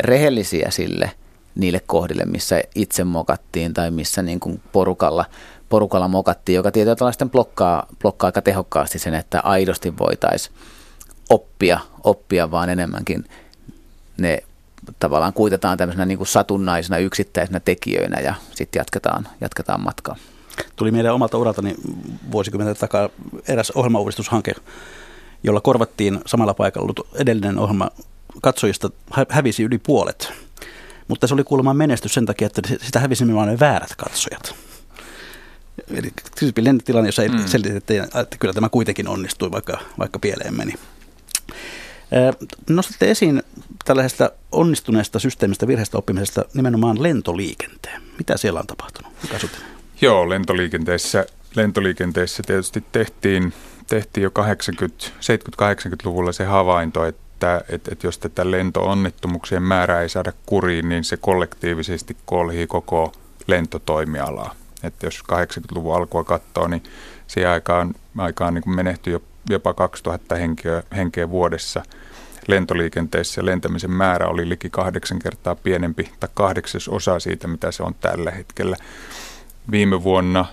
rehellisiä 0.00 0.70
sille 0.70 1.10
niille 1.54 1.80
kohdille, 1.86 2.24
missä 2.24 2.62
itse 2.74 3.04
mokattiin 3.04 3.74
tai 3.74 3.90
missä 3.90 4.22
niin 4.22 4.40
kuin 4.40 4.62
porukalla 4.72 5.24
porukalla 5.68 6.08
mokattiin, 6.08 6.56
joka 6.56 6.70
tietyllä 6.70 6.96
tavalla 6.96 7.12
sitten 7.12 7.30
blokkaa, 7.30 7.86
blokkaa 8.02 8.28
aika 8.28 8.42
tehokkaasti 8.42 8.98
sen, 8.98 9.14
että 9.14 9.40
aidosti 9.40 9.98
voitaisiin 9.98 10.54
oppia, 11.30 11.80
oppia 12.04 12.50
vaan 12.50 12.68
enemmänkin 12.68 13.24
ne 14.16 14.42
tavallaan 14.98 15.32
kuitetaan 15.32 15.78
tämmöisenä 15.78 16.06
niin 16.06 16.18
kuin 16.18 16.28
satunnaisena 16.28 16.98
yksittäisenä 16.98 17.60
tekijöinä 17.60 18.20
ja 18.20 18.34
sitten 18.54 18.80
jatketaan, 18.80 19.28
jatketaan 19.40 19.80
matkaa. 19.80 20.16
Tuli 20.76 20.90
meidän 20.90 21.14
omalta 21.14 21.38
uraltani 21.38 21.74
vuosikymmenen 22.32 22.76
takaa 22.76 23.08
eräs 23.48 23.70
ohjelmauudistushanke, 23.70 24.52
jolla 25.42 25.60
korvattiin 25.60 26.20
samalla 26.26 26.54
paikalla 26.54 27.04
edellinen 27.14 27.58
ohjelma 27.58 27.90
katsojista 28.42 28.90
hävisi 29.28 29.62
yli 29.62 29.78
puolet. 29.78 30.32
Mutta 31.08 31.26
se 31.26 31.34
oli 31.34 31.44
kuulemma 31.44 31.74
menestys 31.74 32.14
sen 32.14 32.26
takia, 32.26 32.46
että 32.46 32.62
sitä 32.82 33.00
hävisi 33.00 33.24
nimenomaan 33.24 33.60
väärät 33.60 33.94
katsojat. 33.96 34.54
Eli 35.94 36.12
tyypillinen 36.38 36.78
tilanne, 36.78 37.08
jossa 37.08 37.22
mm. 37.22 37.46
selitettiin, 37.46 38.02
että 38.02 38.36
kyllä 38.40 38.54
tämä 38.54 38.68
kuitenkin 38.68 39.08
onnistui, 39.08 39.50
vaikka, 39.50 39.78
vaikka 39.98 40.18
pieleen 40.18 40.56
meni. 40.56 40.74
Nostatte 42.70 43.10
esiin 43.10 43.42
tällaisesta 43.84 44.30
onnistuneesta 44.52 45.18
systeemistä 45.18 45.66
virheestä 45.66 45.98
oppimisesta 45.98 46.44
nimenomaan 46.54 47.02
lentoliikenteen. 47.02 48.02
Mitä 48.18 48.36
siellä 48.36 48.60
on 48.60 48.66
tapahtunut? 48.66 49.12
Mikä 49.22 49.38
Joo, 50.00 50.28
lentoliikenteessä, 50.28 51.26
lentoliikenteessä 51.54 52.42
tietysti 52.46 52.84
tehtiin, 52.92 53.52
tehtiin 53.88 54.24
jo 54.24 54.30
70-80-luvulla 54.30 56.32
se 56.32 56.44
havainto, 56.44 57.04
että, 57.04 57.64
että, 57.68 57.92
että 57.92 58.06
jos 58.06 58.18
tätä 58.18 58.50
lentoonnettomuuksien 58.50 59.62
määrää 59.62 60.02
ei 60.02 60.08
saada 60.08 60.32
kuriin, 60.46 60.88
niin 60.88 61.04
se 61.04 61.16
kollektiivisesti 61.16 62.16
kolhii 62.24 62.66
koko 62.66 63.12
lentotoimialaa. 63.46 64.54
Että 64.82 65.06
jos 65.06 65.22
80-luvun 65.32 65.96
alkua 65.96 66.24
katsoo, 66.24 66.68
niin 66.68 66.82
siihen 67.26 67.50
aikaan, 67.50 67.94
aikaan 68.18 68.54
niin 68.54 68.74
menehtyi 68.76 69.20
jopa 69.50 69.74
2000 69.74 70.34
henkeä, 70.34 70.82
henkeä 70.96 71.30
vuodessa 71.30 71.82
lentoliikenteessä. 72.48 73.44
Lentämisen 73.44 73.90
määrä 73.90 74.26
oli 74.26 74.48
liki 74.48 74.70
kahdeksan 74.70 75.18
kertaa 75.18 75.54
pienempi 75.54 76.12
tai 76.20 76.28
kahdeksas 76.34 76.88
osa 76.88 77.20
siitä, 77.20 77.48
mitä 77.48 77.72
se 77.72 77.82
on 77.82 77.94
tällä 77.94 78.30
hetkellä. 78.30 78.76
Viime 79.70 80.02
vuonna 80.02 80.44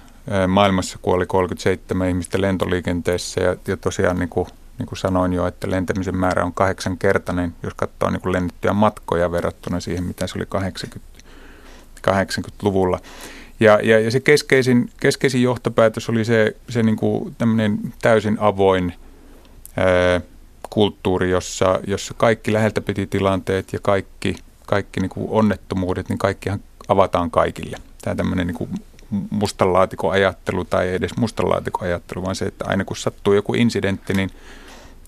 maailmassa 0.47 0.99
kuoli 1.01 1.25
37 1.25 2.09
ihmistä 2.09 2.41
lentoliikenteessä 2.41 3.41
ja, 3.41 3.55
ja 3.67 3.77
tosiaan 3.77 4.19
niin 4.19 4.29
kuin, 4.29 4.47
niin 4.79 4.88
kuin 4.88 4.99
sanoin 4.99 5.33
jo, 5.33 5.47
että 5.47 5.71
lentämisen 5.71 6.17
määrä 6.17 6.43
on 6.43 6.53
kahdeksankertainen, 6.53 7.55
jos 7.63 7.73
katsoo 7.73 8.09
niin 8.09 8.21
kuin 8.21 8.33
lennettyjä 8.33 8.73
matkoja 8.73 9.31
verrattuna 9.31 9.79
siihen, 9.79 10.03
mitä 10.03 10.27
se 10.27 10.33
oli 10.38 10.45
80, 10.45 11.19
80-luvulla. 12.09 12.99
Ja, 13.60 13.80
ja, 13.84 14.00
ja 14.00 14.12
se 14.12 14.20
keskeisin, 14.20 14.89
keskeisin 15.00 15.41
johtopäätös 15.41 16.10
oli 16.10 16.26
se, 16.26 16.56
se 16.70 16.84
niin 16.84 16.96
kuin 16.96 17.36
täysin 18.02 18.38
avoin 18.39 18.94
ää, 19.78 20.22
kulttuuri, 20.70 21.30
jossa, 21.30 21.80
jossa 21.88 22.13
kaikki 22.18 22.54
läheltä 22.54 22.82
piti 22.82 23.08
tilanteet 23.08 23.74
ja 23.74 23.80
kaikki, 23.82 24.36
kaikki 24.65 25.00
niin 25.00 25.10
kuin 25.10 25.28
onnettomuudet, 25.30 26.10
niin 26.10 26.20
kaikkihan 26.20 26.60
avataan 26.88 27.32
kaikille. 27.32 27.78
Tämä 28.02 28.15
tämmöinen 28.15 28.48
niin 28.48 28.58
kuin 28.58 28.70
ajattelu 30.10 30.65
tai 30.65 30.94
edes 30.94 31.18
ajattelu, 31.82 32.24
vaan 32.24 32.36
se, 32.36 32.46
että 32.46 32.65
aina 32.68 32.86
kun 32.86 32.98
sattuu 32.98 33.34
joku 33.34 33.54
incidentti, 33.54 34.13
niin, 34.13 34.32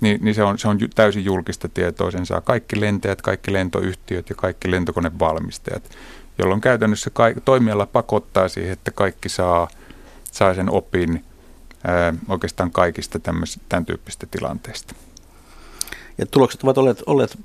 niin, 0.02 0.20
niin 0.22 0.36
se, 0.36 0.44
on, 0.44 0.60
se 0.60 0.68
on 0.68 0.80
täysin 0.96 1.26
julkista 1.26 1.70
tietoa. 1.70 2.12
Sen 2.12 2.26
saa 2.26 2.42
kaikki 2.42 2.82
lentäjät, 2.82 3.22
kaikki 3.22 3.54
lentoyhtiöt 3.54 4.30
ja 4.30 4.36
kaikki 4.36 4.72
lentokonevalmistajat 4.72 5.84
jolloin 6.40 6.62
käytännössä 6.62 7.10
ka- 7.10 7.42
toimiala 7.46 7.86
pakottaa 7.86 8.48
siihen, 8.48 8.74
että 8.74 8.92
kaikki 8.92 9.30
saa, 9.30 9.68
saa 10.32 10.54
sen 10.54 10.70
opin 10.70 11.26
ää, 11.84 12.14
oikeastaan 12.30 12.72
kaikista 12.72 13.20
tämän 13.70 13.86
tyyppistä 13.86 14.28
tilanteista. 14.32 14.96
Ja 16.18 16.26
tulokset 16.26 16.64
ovat 16.64 16.78
olleet, 16.78 17.04
olleet 17.06 17.38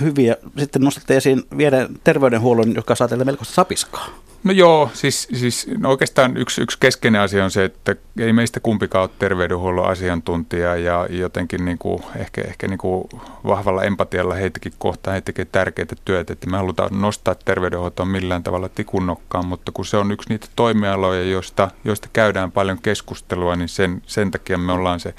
hyviä. 0.00 0.36
Sitten 0.58 0.82
nostatte 0.82 1.16
esiin 1.16 1.42
vielä 1.56 1.88
terveydenhuollon, 2.04 2.74
joka 2.74 2.94
saa 2.94 3.08
teille 3.08 3.24
melkoista 3.24 3.54
sapiskaa. 3.54 4.06
No 4.44 4.52
joo, 4.52 4.90
siis, 4.94 5.28
siis 5.34 5.66
no 5.78 5.90
oikeastaan 5.90 6.36
yksi, 6.36 6.62
yksi 6.62 6.78
keskeinen 6.80 7.20
asia 7.20 7.44
on 7.44 7.50
se, 7.50 7.64
että 7.64 7.96
ei 8.18 8.32
meistä 8.32 8.60
kumpikaan 8.60 9.02
ole 9.02 9.10
terveydenhuollon 9.18 9.88
asiantuntija 9.88 10.76
ja 10.76 11.06
jotenkin 11.10 11.64
niin 11.64 11.78
kuin, 11.78 12.02
ehkä, 12.16 12.40
ehkä 12.40 12.68
niin 12.68 12.78
kuin 12.78 13.08
vahvalla 13.46 13.82
empatialla 13.82 14.34
heitäkin 14.34 14.72
kohtaan 14.78 15.14
he 15.14 15.20
tekevät 15.20 15.52
tärkeää 15.52 15.86
työtä, 16.04 16.32
että 16.32 16.50
me 16.50 16.56
halutaan 16.56 17.00
nostaa 17.00 17.34
terveydenhuoltoa 17.34 18.06
millään 18.06 18.42
tavalla 18.42 18.68
tikunnokkaan, 18.68 19.46
mutta 19.46 19.72
kun 19.72 19.86
se 19.86 19.96
on 19.96 20.12
yksi 20.12 20.28
niitä 20.28 20.46
toimialoja, 20.56 21.22
joista, 21.22 21.70
joista 21.84 22.08
käydään 22.12 22.52
paljon 22.52 22.78
keskustelua, 22.82 23.56
niin 23.56 23.68
sen, 23.68 24.02
sen 24.06 24.30
takia 24.30 24.58
me 24.58 24.72
ollaan 24.72 25.00
se 25.00 25.14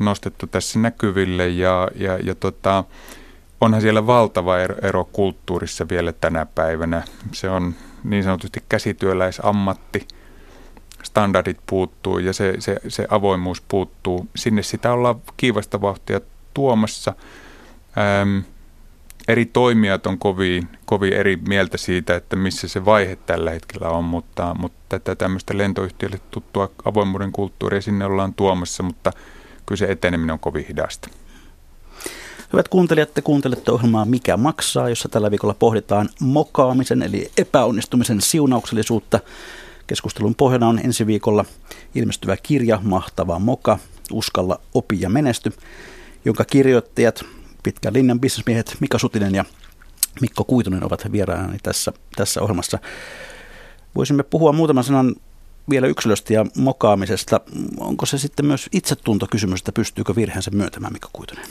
nostettu 0.00 0.46
tässä 0.46 0.78
näkyville 0.78 1.48
ja, 1.48 1.88
ja, 1.94 2.18
ja 2.22 2.34
tota, 2.34 2.84
onhan 3.60 3.80
siellä 3.80 4.06
valtava 4.06 4.58
ero, 4.58 4.76
ero 4.82 5.08
kulttuurissa 5.12 5.88
vielä 5.88 6.12
tänä 6.12 6.46
päivänä. 6.54 7.02
Se 7.32 7.50
on 7.50 7.74
niin 8.04 8.24
sanotusti 8.24 8.62
käsityöläisammatti, 8.68 10.08
standardit 11.02 11.58
puuttuu 11.66 12.18
ja 12.18 12.32
se, 12.32 12.54
se, 12.58 12.76
se 12.88 13.06
avoimuus 13.10 13.60
puuttuu. 13.60 14.28
Sinne 14.36 14.62
sitä 14.62 14.92
ollaan 14.92 15.22
kiivasta 15.36 15.80
vauhtia 15.80 16.20
tuomassa. 16.54 17.14
Ähm, 17.98 18.38
eri 19.28 19.46
toimijat 19.46 20.06
on 20.06 20.18
kovin, 20.18 20.68
kovin 20.84 21.12
eri 21.12 21.36
mieltä 21.48 21.78
siitä, 21.78 22.16
että 22.16 22.36
missä 22.36 22.68
se 22.68 22.84
vaihe 22.84 23.16
tällä 23.16 23.50
hetkellä 23.50 23.88
on, 23.88 24.04
mutta, 24.04 24.56
mutta 24.58 24.80
tätä 24.88 25.14
tämmöistä 25.14 25.58
lentoyhtiölle 25.58 26.20
tuttua 26.30 26.70
avoimuuden 26.84 27.32
kulttuuria 27.32 27.80
sinne 27.80 28.04
ollaan 28.04 28.34
tuomassa, 28.34 28.82
mutta 28.82 29.12
kyllä 29.66 29.78
se 29.78 29.86
eteneminen 29.86 30.32
on 30.32 30.38
kovin 30.38 30.66
hidasta. 30.68 31.08
Hyvät 32.52 32.68
kuuntelijat, 32.68 33.14
te 33.14 33.22
kuuntelette 33.22 33.72
ohjelmaa 33.72 34.04
Mikä 34.04 34.36
maksaa, 34.36 34.88
jossa 34.88 35.08
tällä 35.08 35.30
viikolla 35.30 35.54
pohditaan 35.54 36.08
mokaamisen 36.20 37.02
eli 37.02 37.30
epäonnistumisen 37.38 38.20
siunauksellisuutta. 38.20 39.20
Keskustelun 39.86 40.34
pohjana 40.34 40.68
on 40.68 40.78
ensi 40.78 41.06
viikolla 41.06 41.44
ilmestyvä 41.94 42.36
kirja 42.36 42.80
Mahtava 42.82 43.38
moka, 43.38 43.78
uskalla, 44.12 44.60
opi 44.74 45.00
ja 45.00 45.10
menesty, 45.10 45.52
jonka 46.24 46.44
kirjoittajat, 46.44 47.24
pitkän 47.62 47.92
linjan 47.92 48.20
bisnesmiehet 48.20 48.76
Mika 48.80 48.98
Sutinen 48.98 49.34
ja 49.34 49.44
Mikko 50.20 50.44
Kuitunen 50.44 50.84
ovat 50.84 51.12
vieraani 51.12 51.58
tässä, 51.62 51.92
tässä 52.16 52.42
ohjelmassa. 52.42 52.78
Voisimme 53.94 54.22
puhua 54.22 54.52
muutaman 54.52 54.84
sanan 54.84 55.16
vielä 55.70 55.86
yksilöstä 55.86 56.32
ja 56.32 56.46
mokaamisesta. 56.56 57.40
Onko 57.78 58.06
se 58.06 58.18
sitten 58.18 58.46
myös 58.46 58.68
itsetuntokysymys, 58.72 59.60
että 59.60 59.72
pystyykö 59.72 60.14
virheensä 60.16 60.50
myöntämään 60.50 60.92
Mikko 60.92 61.08
Kuitunen? 61.12 61.44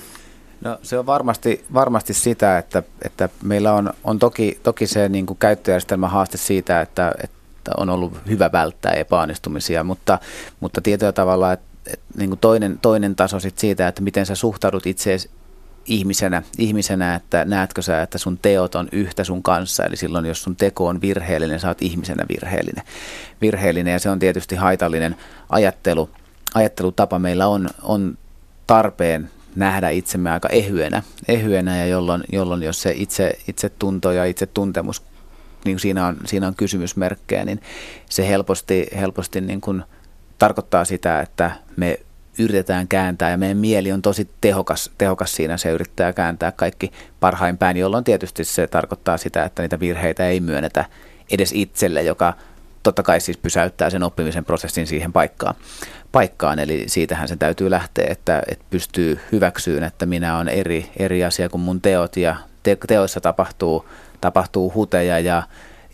No 0.62 0.78
se 0.82 1.00
on 1.00 1.06
varmasti, 1.06 1.66
varmasti 1.74 2.14
sitä, 2.14 2.58
että, 2.58 2.84
että 3.02 3.30
meillä 3.44 3.74
on, 3.74 3.94
on 4.04 4.20
toki, 4.20 4.60
toki 4.64 4.88
se 4.88 5.10
niin 5.10 5.26
kuin 5.26 5.38
käyttöjärjestelmä 5.38 6.08
haaste 6.08 6.38
siitä, 6.38 6.82
että, 6.82 7.12
että 7.24 7.72
on 7.78 7.90
ollut 7.90 8.14
hyvä 8.28 8.52
välttää 8.52 8.92
epäonnistumisia, 8.92 9.84
mutta, 9.84 10.20
mutta 10.60 10.82
tietyllä 10.82 11.12
tavalla 11.12 11.54
että, 11.54 11.66
että 11.94 12.06
niin 12.18 12.30
kuin 12.30 12.40
toinen, 12.40 12.80
toinen 12.82 13.16
taso 13.16 13.40
sit 13.40 13.60
siitä, 13.60 13.88
että 13.88 14.02
miten 14.02 14.26
sä 14.26 14.36
suhtaudut 14.36 14.86
itse 14.86 15.18
ihmisenä, 15.86 16.44
ihmisenä, 16.58 17.16
että 17.16 17.46
näetkö 17.46 17.82
sä, 17.82 18.02
että 18.02 18.18
sun 18.18 18.38
teot 18.38 18.76
on 18.76 18.90
yhtä 18.92 19.24
sun 19.24 19.44
kanssa. 19.44 19.84
Eli 19.84 19.96
silloin, 19.96 20.26
jos 20.26 20.44
sun 20.44 20.56
teko 20.56 20.88
on 20.88 21.02
virheellinen, 21.02 21.60
sä 21.60 21.68
oot 21.68 21.82
ihmisenä 21.82 22.26
virheellinen. 22.30 22.84
virheellinen 23.42 23.94
ja 23.94 24.00
se 24.00 24.10
on 24.10 24.20
tietysti 24.20 24.56
haitallinen 24.56 25.16
ajattelu, 25.50 26.10
ajattelutapa. 26.54 27.20
Meillä 27.20 27.48
on, 27.48 27.70
on 27.82 28.18
tarpeen 28.68 29.30
nähdä 29.56 29.90
itsemme 29.90 30.32
aika 30.32 30.50
ehyenä, 30.50 31.04
ehyenä 31.28 31.78
ja 31.78 31.86
jolloin, 31.86 32.24
jolloin 32.32 32.64
jos 32.64 32.82
se 32.82 32.94
itse, 32.96 33.34
itse 33.48 33.70
tunto 33.70 34.12
ja 34.12 34.26
itse 34.26 34.46
tuntemus, 34.46 35.04
niin 35.66 35.80
siinä 35.80 36.08
on, 36.08 36.18
siinä 36.26 36.48
on 36.48 36.56
kysymysmerkkejä, 36.56 37.46
niin 37.46 37.62
se 38.10 38.28
helposti, 38.28 38.88
helposti 39.00 39.42
niin 39.42 39.62
kuin 39.62 39.84
tarkoittaa 40.38 40.86
sitä, 40.86 41.20
että 41.20 41.52
me 41.76 42.00
yritetään 42.40 42.88
kääntää 42.88 43.30
ja 43.30 43.38
meidän 43.38 43.58
mieli 43.58 43.92
on 43.92 44.02
tosi 44.02 44.30
tehokas, 44.42 44.92
tehokas 44.98 45.36
siinä, 45.36 45.58
se 45.58 45.72
yrittää 45.72 46.14
kääntää 46.14 46.52
kaikki 46.52 46.92
parhain 47.20 47.58
päin, 47.58 47.78
jolloin 47.78 48.04
tietysti 48.04 48.44
se 48.44 48.68
tarkoittaa 48.68 49.18
sitä, 49.18 49.44
että 49.44 49.62
niitä 49.62 49.80
virheitä 49.80 50.28
ei 50.28 50.40
myönnetä 50.40 50.86
edes 51.32 51.52
itselle, 51.56 52.04
joka 52.04 52.34
totta 52.84 53.04
kai 53.04 53.22
siis 53.22 53.38
pysäyttää 53.38 53.90
sen 53.90 54.04
oppimisen 54.04 54.46
prosessin 54.46 54.88
siihen 54.88 55.14
paikkaan. 55.14 55.56
paikkaan. 56.12 56.60
Eli 56.60 56.84
siitähän 56.88 57.28
se 57.28 57.36
täytyy 57.36 57.70
lähteä, 57.70 58.08
että, 58.10 58.42
että 58.48 58.66
pystyy 58.70 59.20
hyväksyyn, 59.32 59.84
että 59.84 60.06
minä 60.06 60.38
on 60.38 60.50
eri, 60.50 60.92
eri 60.98 61.24
asia 61.24 61.50
kuin 61.50 61.62
mun 61.62 61.82
teot 61.82 62.18
ja 62.18 62.36
te, 62.64 62.78
teoissa 62.88 63.22
tapahtuu, 63.22 63.86
tapahtuu 64.22 64.74
huteja 64.74 65.20
ja, 65.20 65.44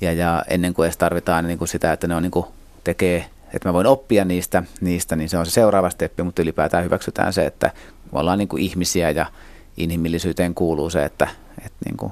ja, 0.02 0.14
ja 0.14 0.44
ennen 0.48 0.74
kuin 0.74 0.86
edes 0.86 0.98
tarvitaan 0.98 1.48
niin 1.48 1.58
kuin 1.58 1.68
sitä, 1.68 1.94
että 1.94 2.08
ne 2.08 2.16
on 2.16 2.24
niin 2.24 2.32
kuin 2.32 2.46
tekee 2.84 3.26
että 3.54 3.70
mä 3.70 3.74
voin 3.74 3.88
oppia 3.88 4.26
niistä, 4.26 4.64
niistä, 4.82 5.16
niin 5.16 5.30
se 5.30 5.38
on 5.38 5.46
se 5.46 5.52
seuraava 5.52 5.90
steppi, 5.90 6.24
mutta 6.24 6.42
ylipäätään 6.42 6.84
hyväksytään 6.84 7.34
se, 7.34 7.46
että 7.46 7.72
me 8.12 8.20
ollaan 8.20 8.38
niin 8.38 8.48
kuin 8.48 8.64
ihmisiä 8.64 9.12
ja 9.12 9.26
inhimillisyyteen 9.78 10.56
kuuluu 10.56 10.90
se, 10.90 11.06
että, 11.06 11.28
että 11.58 11.78
niin 11.86 11.98
kuin 11.98 12.12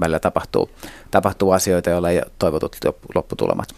välillä 0.00 0.18
tapahtuu, 0.18 0.70
tapahtuu 1.10 1.50
asioita, 1.50 1.90
joilla 1.90 2.10
ei 2.10 2.22
toivotut 2.38 2.76
lopputulemat. 3.14 3.68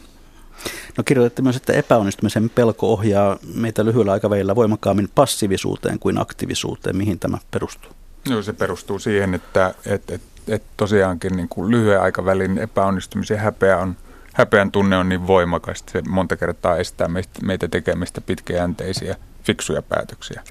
No 0.99 1.05
kirjoitatte 1.05 1.42
myös, 1.42 1.57
että 1.57 1.73
epäonnistumisen 1.73 2.51
pelko 2.51 2.92
ohjaa 2.92 3.38
meitä 3.55 3.85
lyhyellä 3.85 4.12
aikavälillä 4.12 4.57
voimakkaammin 4.57 5.09
passiivisuuteen 5.14 5.99
kuin 5.99 6.21
aktiivisuuteen. 6.21 6.97
Mihin 6.97 7.18
tämä 7.18 7.38
perustuu? 7.51 7.90
Joo, 8.27 8.42
se 8.42 8.53
perustuu 8.53 8.99
siihen, 8.99 9.35
että 9.35 9.75
et, 9.87 10.11
et, 10.11 10.23
et 10.49 10.62
tosiaankin 10.77 11.37
niin 11.37 11.49
kuin 11.49 11.71
lyhyen 11.71 12.01
aikavälin 12.01 12.59
epäonnistumisen 12.59 13.38
häpeä 13.38 13.79
on– 13.79 13.97
häpeän 14.38 14.73
tunne 14.73 14.97
on 14.97 15.09
niin 15.09 15.27
voimakas, 15.27 15.81
että 15.81 15.92
se 15.92 16.03
monta 16.09 16.37
kertaa 16.37 16.77
estää 16.77 17.09
meistä, 17.09 17.38
meitä 17.42 17.68
tekemästä 17.68 18.21
pitkäjänteisiä, 18.21 19.16
fiksuja 19.44 19.83
päätöksiä. 19.83 20.42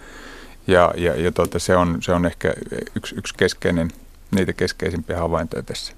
Ja, 0.68 0.94
ja, 0.98 1.22
ja 1.22 1.32
tuota, 1.32 1.60
se, 1.60 1.76
on, 1.76 1.98
se 2.02 2.12
on 2.12 2.26
ehkä 2.26 2.54
yksi, 2.96 3.16
yksi 3.16 3.34
keskeinen, 3.38 3.92
niitä 4.32 4.54
keskeisimpiä 4.54 5.18
havaintoja 5.18 5.64
tässä 5.64 5.94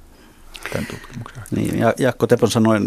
tämän 0.72 0.86
tutkimuksen 0.86 1.44
Niin, 1.52 1.80
ja 1.80 1.94
Jaakko 1.98 2.28
Tepon 2.28 2.52
sanoi, 2.52 2.80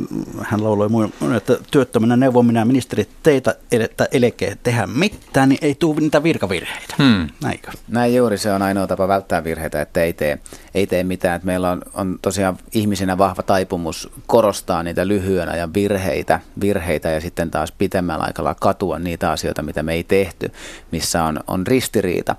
hän 0.43 0.65
lauloi 0.65 0.89
muun, 0.89 1.13
että 1.37 1.57
työttömänä 1.71 2.17
neuvon 2.17 2.47
minä 2.47 2.65
ministeri 2.65 3.09
teitä, 3.23 3.55
että 3.73 4.09
elekeä 4.13 4.57
tehdä 4.63 4.87
mitään, 4.87 5.49
niin 5.49 5.59
ei 5.63 5.75
tule 5.75 6.01
niitä 6.01 6.23
virkavirheitä. 6.23 6.95
Hmm. 6.99 7.29
Näinkö? 7.43 7.71
Näin 7.89 8.15
juuri, 8.15 8.39
se 8.39 8.53
on 8.53 8.63
ainoa 8.63 8.87
tapa 8.87 9.09
välttää 9.09 9.45
virheitä, 9.45 9.81
että 9.81 10.03
ei 10.03 10.13
tee, 10.13 10.39
ei 10.75 10.87
tee 10.87 11.05
mitään. 11.05 11.37
Että 11.37 11.47
meillä 11.47 11.71
on, 11.71 11.83
on 11.95 12.19
tosiaan 12.23 12.59
ihmisenä 12.75 13.19
vahva 13.19 13.43
taipumus 13.43 14.11
korostaa 14.27 14.83
niitä 14.83 15.09
lyhyen 15.09 15.49
ajan 15.49 15.75
virheitä, 15.75 16.41
virheitä 16.61 17.11
ja 17.11 17.21
sitten 17.21 17.51
taas 17.51 17.73
pitemmällä 17.73 18.25
aikalla 18.25 18.55
katua 18.55 18.99
niitä 18.99 19.31
asioita, 19.31 19.63
mitä 19.63 19.83
me 19.83 19.93
ei 19.93 20.05
tehty, 20.05 20.53
missä 20.91 21.25
on, 21.25 21.41
on 21.47 21.67
ristiriita. 21.67 22.37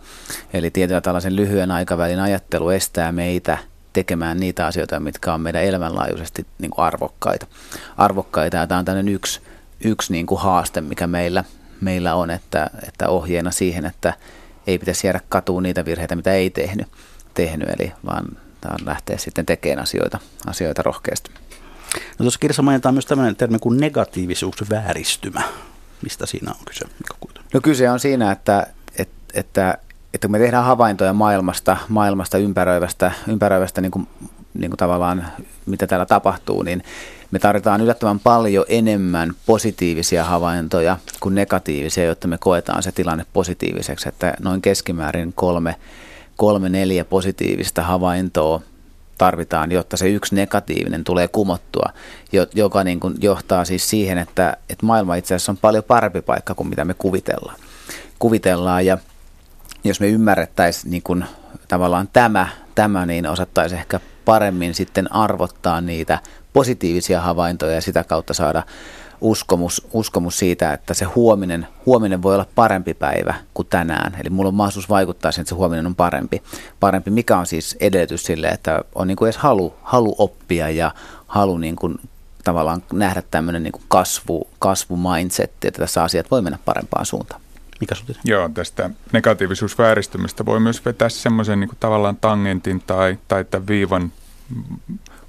Eli 0.53 0.71
tietyllä 0.71 1.01
tällaisen 1.01 1.35
lyhyen 1.35 1.71
aikavälin 1.71 2.19
ajattelu 2.19 2.69
estää 2.69 3.11
meitä– 3.11 3.57
tekemään 3.93 4.39
niitä 4.39 4.65
asioita, 4.65 4.99
mitkä 4.99 5.33
on 5.33 5.41
meidän 5.41 5.63
elämänlaajuisesti 5.63 6.45
niin 6.59 6.71
kuin 6.71 6.85
arvokkaita. 6.85 7.47
arvokkaita. 7.97 8.57
Ja 8.57 8.67
tämä 8.67 8.79
on 8.79 8.85
tämmöinen 8.85 9.13
yksi, 9.13 9.41
yksi 9.83 10.11
niin 10.11 10.25
kuin 10.25 10.41
haaste, 10.41 10.81
mikä 10.81 11.07
meillä, 11.07 11.43
meillä 11.81 12.15
on, 12.15 12.29
että, 12.29 12.69
että 12.87 13.09
ohjeena 13.09 13.51
siihen, 13.51 13.85
että 13.85 14.13
ei 14.67 14.79
pitäisi 14.79 15.07
jäädä 15.07 15.19
katuun 15.29 15.63
niitä 15.63 15.85
virheitä, 15.85 16.15
mitä 16.15 16.33
ei 16.33 16.49
tehnyt, 16.49 16.87
tehnyt 17.33 17.69
eli 17.69 17.91
vaan 18.05 18.25
tämä 18.61 18.75
on 18.79 18.85
lähteä 18.85 19.17
sitten 19.17 19.45
tekemään 19.45 19.83
asioita, 19.83 20.19
asioita 20.47 20.81
rohkeasti. 20.81 21.31
No 21.93 22.23
tuossa 22.23 22.39
kirjassa 22.39 22.61
mainitaan 22.61 22.95
myös 22.95 23.05
tämmöinen 23.05 23.35
termi 23.35 23.59
kuin 23.59 23.79
negatiivisuusvääristymä. 23.79 25.41
Mistä 26.01 26.25
siinä 26.25 26.51
on 26.51 26.65
kyse? 26.65 26.85
No 27.53 27.61
kyse 27.61 27.89
on 27.89 27.99
siinä, 27.99 28.31
että, 28.31 28.67
että, 28.97 29.15
että 29.33 29.77
että 30.13 30.27
kun 30.27 30.31
me 30.31 30.39
tehdään 30.39 30.65
havaintoja 30.65 31.13
maailmasta, 31.13 31.77
maailmasta 31.89 32.37
ympäröivästä, 32.37 33.11
ympäröivästä 33.27 33.81
niin 33.81 33.91
kuin, 33.91 34.07
niin 34.53 34.69
kuin 34.69 34.77
tavallaan, 34.77 35.25
mitä 35.65 35.87
täällä 35.87 36.05
tapahtuu, 36.05 36.63
niin 36.63 36.83
me 37.31 37.39
tarvitaan 37.39 37.81
yllättävän 37.81 38.19
paljon 38.19 38.65
enemmän 38.67 39.33
positiivisia 39.45 40.23
havaintoja 40.23 40.97
kuin 41.19 41.35
negatiivisia, 41.35 42.03
jotta 42.03 42.27
me 42.27 42.37
koetaan 42.37 42.83
se 42.83 42.91
tilanne 42.91 43.25
positiiviseksi. 43.33 44.09
Että 44.09 44.33
noin 44.39 44.61
keskimäärin 44.61 45.33
kolme, 45.35 45.75
kolme 46.35 46.69
neljä 46.69 47.05
positiivista 47.05 47.83
havaintoa 47.83 48.61
tarvitaan, 49.17 49.71
jotta 49.71 49.97
se 49.97 50.09
yksi 50.09 50.35
negatiivinen 50.35 51.03
tulee 51.03 51.27
kumottua, 51.27 51.89
joka 52.53 52.83
niin 52.83 52.99
kuin 52.99 53.15
johtaa 53.21 53.65
siis 53.65 53.89
siihen, 53.89 54.17
että, 54.17 54.57
että 54.69 54.85
maailma 54.85 55.15
itse 55.15 55.35
asiassa 55.35 55.51
on 55.51 55.57
paljon 55.57 55.83
parempi 55.83 56.21
paikka 56.21 56.55
kuin 56.55 56.67
mitä 56.67 56.85
me 56.85 56.93
kuvitellaan. 56.93 57.59
kuvitellaan 58.19 58.85
ja 58.85 58.97
jos 59.83 59.99
me 59.99 60.07
ymmärrettäisiin 60.07 60.91
niin 60.91 61.03
kuin, 61.03 61.25
tavallaan 61.67 62.09
tämä, 62.13 62.47
tämä, 62.75 63.05
niin 63.05 63.27
osattaisiin 63.27 63.79
ehkä 63.79 63.99
paremmin 64.25 64.73
sitten 64.73 65.11
arvottaa 65.15 65.81
niitä 65.81 66.19
positiivisia 66.53 67.21
havaintoja 67.21 67.75
ja 67.75 67.81
sitä 67.81 68.03
kautta 68.03 68.33
saada 68.33 68.63
uskomus, 69.21 69.87
uskomus 69.93 70.39
siitä, 70.39 70.73
että 70.73 70.93
se 70.93 71.05
huominen, 71.05 71.67
huominen 71.85 72.21
voi 72.21 72.33
olla 72.33 72.45
parempi 72.55 72.93
päivä 72.93 73.33
kuin 73.53 73.67
tänään. 73.67 74.15
Eli 74.21 74.29
mulla 74.29 74.47
on 74.47 74.55
mahdollisuus 74.55 74.89
vaikuttaa 74.89 75.31
siihen, 75.31 75.41
että 75.41 75.49
se 75.49 75.55
huominen 75.55 75.85
on 75.85 75.95
parempi. 75.95 76.43
Parempi, 76.79 77.11
mikä 77.11 77.37
on 77.37 77.45
siis 77.45 77.77
edellytys 77.79 78.23
sille, 78.23 78.47
että 78.47 78.83
on 78.95 79.07
niin 79.07 79.15
kuin 79.15 79.27
edes 79.27 79.37
halu, 79.37 79.73
halu 79.81 80.15
oppia 80.17 80.69
ja 80.69 80.91
halu 81.27 81.57
niin 81.57 81.75
kuin 81.75 81.95
tavallaan 82.43 82.83
nähdä 82.93 83.23
tämmöinen 83.31 83.63
niin 83.63 83.71
kuin 83.71 83.83
kasvu, 83.87 84.47
kasvumindset, 84.59 85.51
että 85.65 85.79
tässä 85.79 86.03
asiat 86.03 86.31
voi 86.31 86.41
mennä 86.41 86.59
parempaan 86.65 87.05
suuntaan. 87.05 87.42
Mikä 87.83 87.95
Sutinen? 87.95 88.21
Joo, 88.25 88.49
tästä 88.49 88.89
negatiivisuusvääristymistä 89.11 90.45
voi 90.45 90.59
myös 90.59 90.85
vetää 90.85 91.09
semmoisen 91.09 91.59
niin 91.59 91.69
tavallaan 91.79 92.17
tangentin 92.17 92.83
tai, 92.87 93.17
tai 93.27 93.45
tämän 93.45 93.67
viivan 93.67 94.11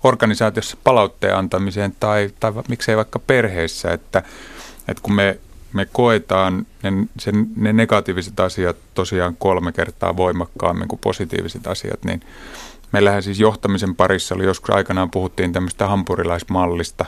organisaatiossa 0.04 0.76
palautteen 0.84 1.36
antamiseen 1.36 1.96
tai, 2.00 2.30
tai 2.40 2.52
miksei 2.68 2.96
vaikka 2.96 3.18
perheessä, 3.18 3.92
että, 3.92 4.22
että 4.88 5.02
kun 5.02 5.14
me, 5.14 5.38
me 5.72 5.86
koetaan 5.92 6.66
ne, 6.82 6.90
sen, 7.18 7.46
ne 7.56 7.72
negatiiviset 7.72 8.40
asiat 8.40 8.76
tosiaan 8.94 9.36
kolme 9.36 9.72
kertaa 9.72 10.16
voimakkaammin 10.16 10.88
kuin 10.88 11.00
positiiviset 11.00 11.66
asiat, 11.66 12.04
niin 12.04 12.20
meillähän 12.92 13.22
siis 13.22 13.40
johtamisen 13.40 13.96
parissa 13.96 14.34
oli 14.34 14.44
joskus 14.44 14.74
aikanaan 14.74 15.10
puhuttiin 15.10 15.52
tämmöistä 15.52 15.86
hampurilaismallista, 15.86 17.04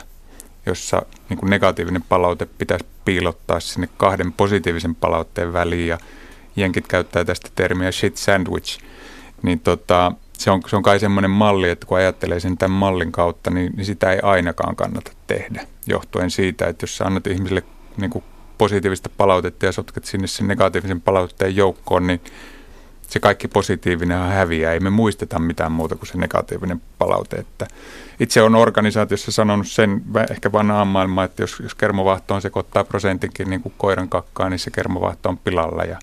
jossa 0.67 1.01
niin 1.29 1.37
kuin 1.37 1.49
negatiivinen 1.49 2.03
palaute 2.09 2.45
pitäisi 2.45 2.85
piilottaa 3.05 3.59
sinne 3.59 3.89
kahden 3.97 4.33
positiivisen 4.33 4.95
palautteen 4.95 5.53
väliin 5.53 5.87
ja 5.87 5.97
jenkit 6.55 6.87
käyttää 6.87 7.25
tästä 7.25 7.49
termiä 7.55 7.91
shit 7.91 8.17
sandwich, 8.17 8.79
niin 9.41 9.59
tota, 9.59 10.11
se 10.33 10.51
on, 10.51 10.61
se 10.67 10.75
on 10.75 10.83
kai 10.83 10.99
semmoinen 10.99 11.31
malli, 11.31 11.69
että 11.69 11.85
kun 11.85 11.97
ajattelee 11.97 12.39
sen 12.39 12.57
tämän 12.57 12.77
mallin 12.77 13.11
kautta, 13.11 13.49
niin, 13.49 13.73
niin 13.75 13.85
sitä 13.85 14.11
ei 14.11 14.19
ainakaan 14.23 14.75
kannata 14.75 15.11
tehdä, 15.27 15.67
johtuen 15.87 16.31
siitä, 16.31 16.65
että 16.65 16.83
jos 16.83 16.97
sä 16.97 17.05
annat 17.05 17.27
ihmisille 17.27 17.63
niin 17.97 18.09
kuin 18.09 18.23
positiivista 18.57 19.09
palautetta 19.17 19.65
ja 19.65 19.71
sotket 19.71 20.05
sinne 20.05 20.27
sen 20.27 20.47
negatiivisen 20.47 21.01
palautteen 21.01 21.55
joukkoon, 21.55 22.07
niin 22.07 22.21
se 23.07 23.19
kaikki 23.19 23.47
positiivinen 23.47 24.19
häviää. 24.19 24.73
Ei 24.73 24.79
me 24.79 24.89
muisteta 24.89 25.39
mitään 25.39 25.71
muuta 25.71 25.95
kuin 25.95 26.07
se 26.07 26.17
negatiivinen 26.17 26.81
palaute. 26.97 27.35
Että 27.35 27.67
itse 28.19 28.41
on 28.41 28.55
organisaatiossa 28.55 29.31
sanonut 29.31 29.67
sen 29.67 30.01
ehkä 30.31 30.51
vanhaan 30.51 30.87
maailmaan, 30.87 31.25
että 31.25 31.43
jos, 31.43 31.59
jos 31.59 31.75
kermovahtoon 31.75 32.41
sekoittaa 32.41 32.83
prosentinkin 32.83 33.49
niin 33.49 33.61
kuin 33.61 33.73
koiran 33.77 34.09
kakkaa, 34.09 34.49
niin 34.49 34.59
se 34.59 34.71
kermovahto 34.71 35.29
on 35.29 35.37
pilalla 35.37 35.83
ja 35.83 35.99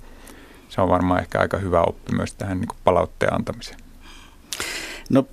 se 0.69 0.81
on 0.81 0.89
varmaan 0.89 1.21
ehkä 1.21 1.41
aika 1.41 1.57
hyvä 1.57 1.83
oppi 1.83 2.13
myös 2.13 2.35
tähän 2.35 2.61
niin 2.61 2.69
kuin 2.69 2.79
palautteen 2.85 3.35
antamiseen. 3.35 3.81
No 5.11 5.27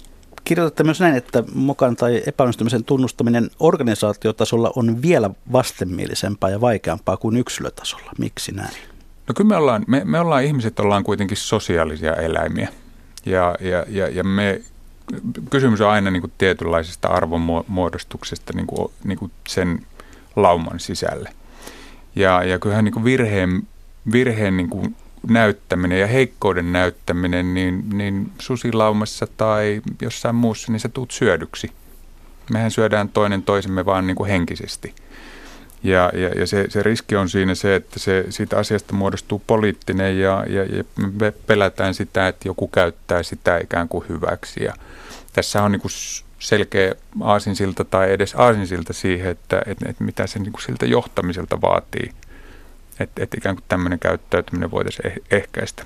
kirjoitatte 0.44 0.84
myös 0.84 1.00
näin, 1.00 1.16
että 1.16 1.44
mokan 1.54 1.96
tai 1.96 2.22
epäonnistumisen 2.26 2.84
tunnustaminen 2.84 3.50
organisaatiotasolla 3.60 4.72
on 4.76 5.02
vielä 5.02 5.30
vastenmielisempää 5.52 6.50
ja 6.50 6.62
vaikeampaa 6.62 7.18
kuin 7.18 7.38
yksilötasolla. 7.38 8.12
Miksi 8.18 8.52
näin? 8.52 8.91
No 9.32 9.36
kyllä 9.36 9.48
me 9.48 9.56
ollaan, 9.56 9.86
me, 9.88 10.02
me 10.06 10.20
ollaan 10.20 10.44
ihmiset 10.44 10.80
ollaan 10.80 11.04
kuitenkin 11.04 11.38
sosiaalisia 11.38 12.14
eläimiä 12.14 12.70
ja, 13.26 13.56
ja, 13.60 13.86
ja, 13.88 14.10
ja 14.10 14.24
me, 14.24 14.62
kysymys 15.50 15.82
on 15.82 15.90
aina 15.90 16.12
niin 16.12 16.22
kuin 16.22 16.34
tietynlaisesta 16.38 17.08
arvonmuodostuksesta 17.08 18.54
niin 18.56 18.68
kuin, 18.68 18.92
niin 19.04 19.18
kuin 19.18 19.32
sen 19.48 19.86
lauman 20.36 20.80
sisälle. 20.80 21.30
Ja, 22.16 22.44
ja 22.44 22.60
kyllähän 22.60 22.86
niin 22.86 22.94
kuin 22.94 23.04
virheen, 23.04 23.68
virheen 24.12 24.58
niin 24.58 24.70
kuin 24.70 24.96
näyttäminen 25.28 26.00
ja 26.00 26.08
heikkouden 26.08 26.72
näyttäminen, 26.72 27.54
niin, 27.54 27.84
niin 27.90 28.32
susilaumassa 28.40 29.28
tai 29.38 29.82
jossain 30.02 30.36
muussa, 30.36 30.72
niin 30.72 30.80
se 30.80 30.90
tuut 30.90 31.12
syödyksi. 31.12 31.72
Mehän 32.50 32.72
syödään 32.72 33.10
toinen 33.10 33.44
toisemme 33.44 33.86
vaan 33.86 34.08
niin 34.08 34.16
kuin 34.16 34.30
henkisesti. 34.30 34.96
Ja, 35.84 36.12
ja, 36.14 36.30
ja 36.30 36.48
se, 36.48 36.66
se 36.70 36.84
riski 36.84 37.16
on 37.16 37.30
siinä 37.30 37.56
se, 37.56 37.76
että 37.76 38.00
se, 38.00 38.26
siitä 38.30 38.58
asiasta 38.58 38.94
muodostuu 38.94 39.42
poliittinen 39.48 40.20
ja, 40.20 40.46
ja, 40.50 40.64
ja 40.64 40.84
me 41.20 41.32
pelätään 41.32 41.94
sitä, 41.94 42.28
että 42.28 42.48
joku 42.48 42.68
käyttää 42.68 43.24
sitä 43.24 43.58
ikään 43.58 43.88
kuin 43.88 44.06
hyväksi. 44.10 44.64
Ja 44.64 44.74
tässä 45.34 45.64
on 45.64 45.72
niin 45.72 45.82
kuin 45.82 45.92
selkeä 46.40 46.96
aasinsilta 47.22 47.84
tai 47.86 48.12
edes 48.12 48.36
aasinsilta 48.36 48.94
siihen, 48.94 49.32
että, 49.32 49.62
että, 49.66 49.90
että 49.90 50.04
mitä 50.04 50.28
se 50.28 50.40
niin 50.40 50.52
kuin 50.52 50.64
siltä 50.64 50.86
johtamiselta 50.86 51.62
vaatii– 51.62 52.12
että, 53.04 53.24
että 53.24 53.38
ikään 53.38 53.56
kuin 53.56 53.66
tämmöinen 53.68 54.00
käyttäytyminen 54.00 54.72
voitaisiin 54.72 55.12
eh, 55.12 55.22
ehkäistä. 55.32 55.86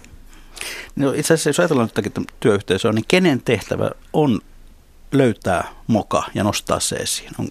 No 0.95 1.11
itse 1.11 1.33
asiassa 1.33 1.49
jos 1.49 1.59
ajatellaan 1.59 1.89
jotakin 1.95 2.27
työyhteisöä, 2.39 2.91
niin 2.91 3.05
kenen 3.07 3.41
tehtävä 3.41 3.91
on 4.13 4.41
löytää 5.11 5.67
moka 5.87 6.23
ja 6.33 6.43
nostaa 6.43 6.79
se 6.79 6.95
esiin? 6.95 7.31
On, 7.39 7.47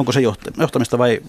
onko 0.00 0.12
se 0.12 0.20
johtamista 0.56 0.98
vai, 0.98 1.20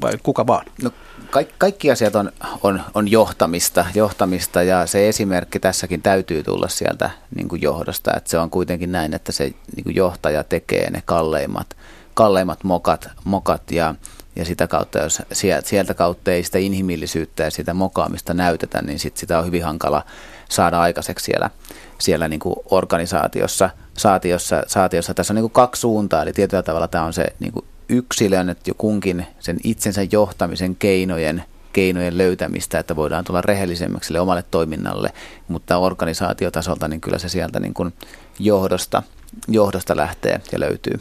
vai 0.00 0.12
kuka 0.22 0.46
vaan? 0.46 0.66
No, 0.82 0.90
kaikki, 1.30 1.54
kaikki 1.58 1.90
asiat 1.90 2.14
on, 2.14 2.32
on, 2.62 2.82
on 2.94 3.10
johtamista, 3.10 3.84
johtamista 3.94 4.62
ja 4.62 4.86
se 4.86 5.08
esimerkki 5.08 5.60
tässäkin 5.60 6.02
täytyy 6.02 6.42
tulla 6.42 6.68
sieltä 6.68 7.10
niin 7.34 7.48
kuin 7.48 7.62
johdosta. 7.62 8.10
Että 8.16 8.30
se 8.30 8.38
on 8.38 8.50
kuitenkin 8.50 8.92
näin, 8.92 9.14
että 9.14 9.32
se 9.32 9.52
niin 9.76 9.84
kuin 9.84 9.96
johtaja 9.96 10.44
tekee 10.44 10.90
ne 10.90 11.02
kalleimmat, 11.04 11.76
kalleimmat 12.14 12.64
mokat, 12.64 13.08
mokat 13.24 13.70
ja, 13.70 13.94
ja 14.36 14.44
sitä 14.44 14.66
kautta, 14.66 14.98
jos 14.98 15.22
sieltä 15.64 15.94
kautta 15.94 16.30
ei 16.30 16.44
sitä 16.44 16.58
inhimillisyyttä 16.58 17.42
ja 17.42 17.50
sitä 17.50 17.74
mokaamista 17.74 18.34
näytetä, 18.34 18.82
niin 18.82 18.98
sit 18.98 19.16
sitä 19.16 19.38
on 19.38 19.46
hyvin 19.46 19.64
hankala 19.64 20.04
saada 20.48 20.80
aikaiseksi 20.80 21.24
siellä, 21.24 21.50
siellä 21.98 22.28
niin 22.28 22.40
kuin 22.40 22.56
organisaatiossa. 22.70 23.70
Saatiossa, 23.96 24.62
saatiossa. 24.66 25.14
Tässä 25.14 25.32
on 25.32 25.34
niin 25.34 25.42
kuin 25.42 25.52
kaksi 25.52 25.80
suuntaa, 25.80 26.22
eli 26.22 26.32
tietyllä 26.32 26.62
tavalla 26.62 26.88
tämä 26.88 27.04
on 27.04 27.12
se 27.12 27.26
niin 27.40 27.52
kuin 27.52 27.64
yksilön, 27.90 28.48
että 28.48 28.70
jo 28.70 28.74
kunkin 28.74 29.26
sen 29.40 29.56
itsensä 29.64 30.02
johtamisen 30.12 30.76
keinojen 30.76 31.44
keinojen 31.72 32.18
löytämistä, 32.18 32.78
että 32.78 32.96
voidaan 32.96 33.24
tulla 33.24 33.40
rehellisemmäksi 33.40 34.18
omalle 34.18 34.44
toiminnalle, 34.50 35.12
mutta 35.48 35.78
organisaatiotasolta 35.78 36.88
niin 36.88 37.00
kyllä 37.00 37.18
se 37.18 37.28
sieltä 37.28 37.60
niin 37.60 37.74
kuin 37.74 37.92
johdosta, 38.38 39.02
johdosta 39.48 39.96
lähtee 39.96 40.40
ja 40.52 40.60
löytyy. 40.60 41.00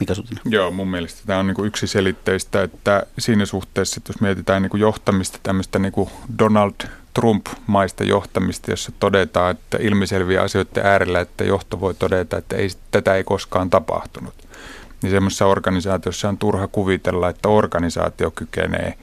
Mikä 0.00 0.14
Sutinen? 0.14 0.42
Joo, 0.44 0.70
mun 0.70 0.88
mielestä 0.88 1.22
tämä 1.26 1.38
on 1.38 1.46
niin 1.46 1.66
yksi 1.66 1.86
selitteistä, 1.86 2.62
että 2.62 3.06
siinä 3.18 3.46
suhteessa, 3.46 3.98
että 3.98 4.10
jos 4.12 4.20
mietitään 4.20 4.62
niin 4.62 4.80
johtamista, 4.80 5.38
tämmöistä 5.42 5.78
niin 5.78 5.92
Donald 6.38 6.88
Trump-maista 7.14 8.04
johtamista, 8.04 8.70
jossa 8.70 8.92
todetaan, 9.00 9.50
että 9.50 9.78
ilmiselviä 9.80 10.42
asioiden 10.42 10.86
äärellä, 10.86 11.20
että 11.20 11.44
johto 11.44 11.80
voi 11.80 11.94
todeta, 11.94 12.36
että 12.36 12.56
ei, 12.56 12.68
tätä 12.90 13.14
ei 13.14 13.24
koskaan 13.24 13.70
tapahtunut. 13.70 14.34
Niin 15.04 15.10
semmoisessa 15.10 15.46
organisaatiossa 15.46 16.28
on 16.28 16.38
turha 16.38 16.68
kuvitella, 16.68 17.28
että 17.28 17.48
organisaatio 17.48 18.30
kykenee 18.30 18.94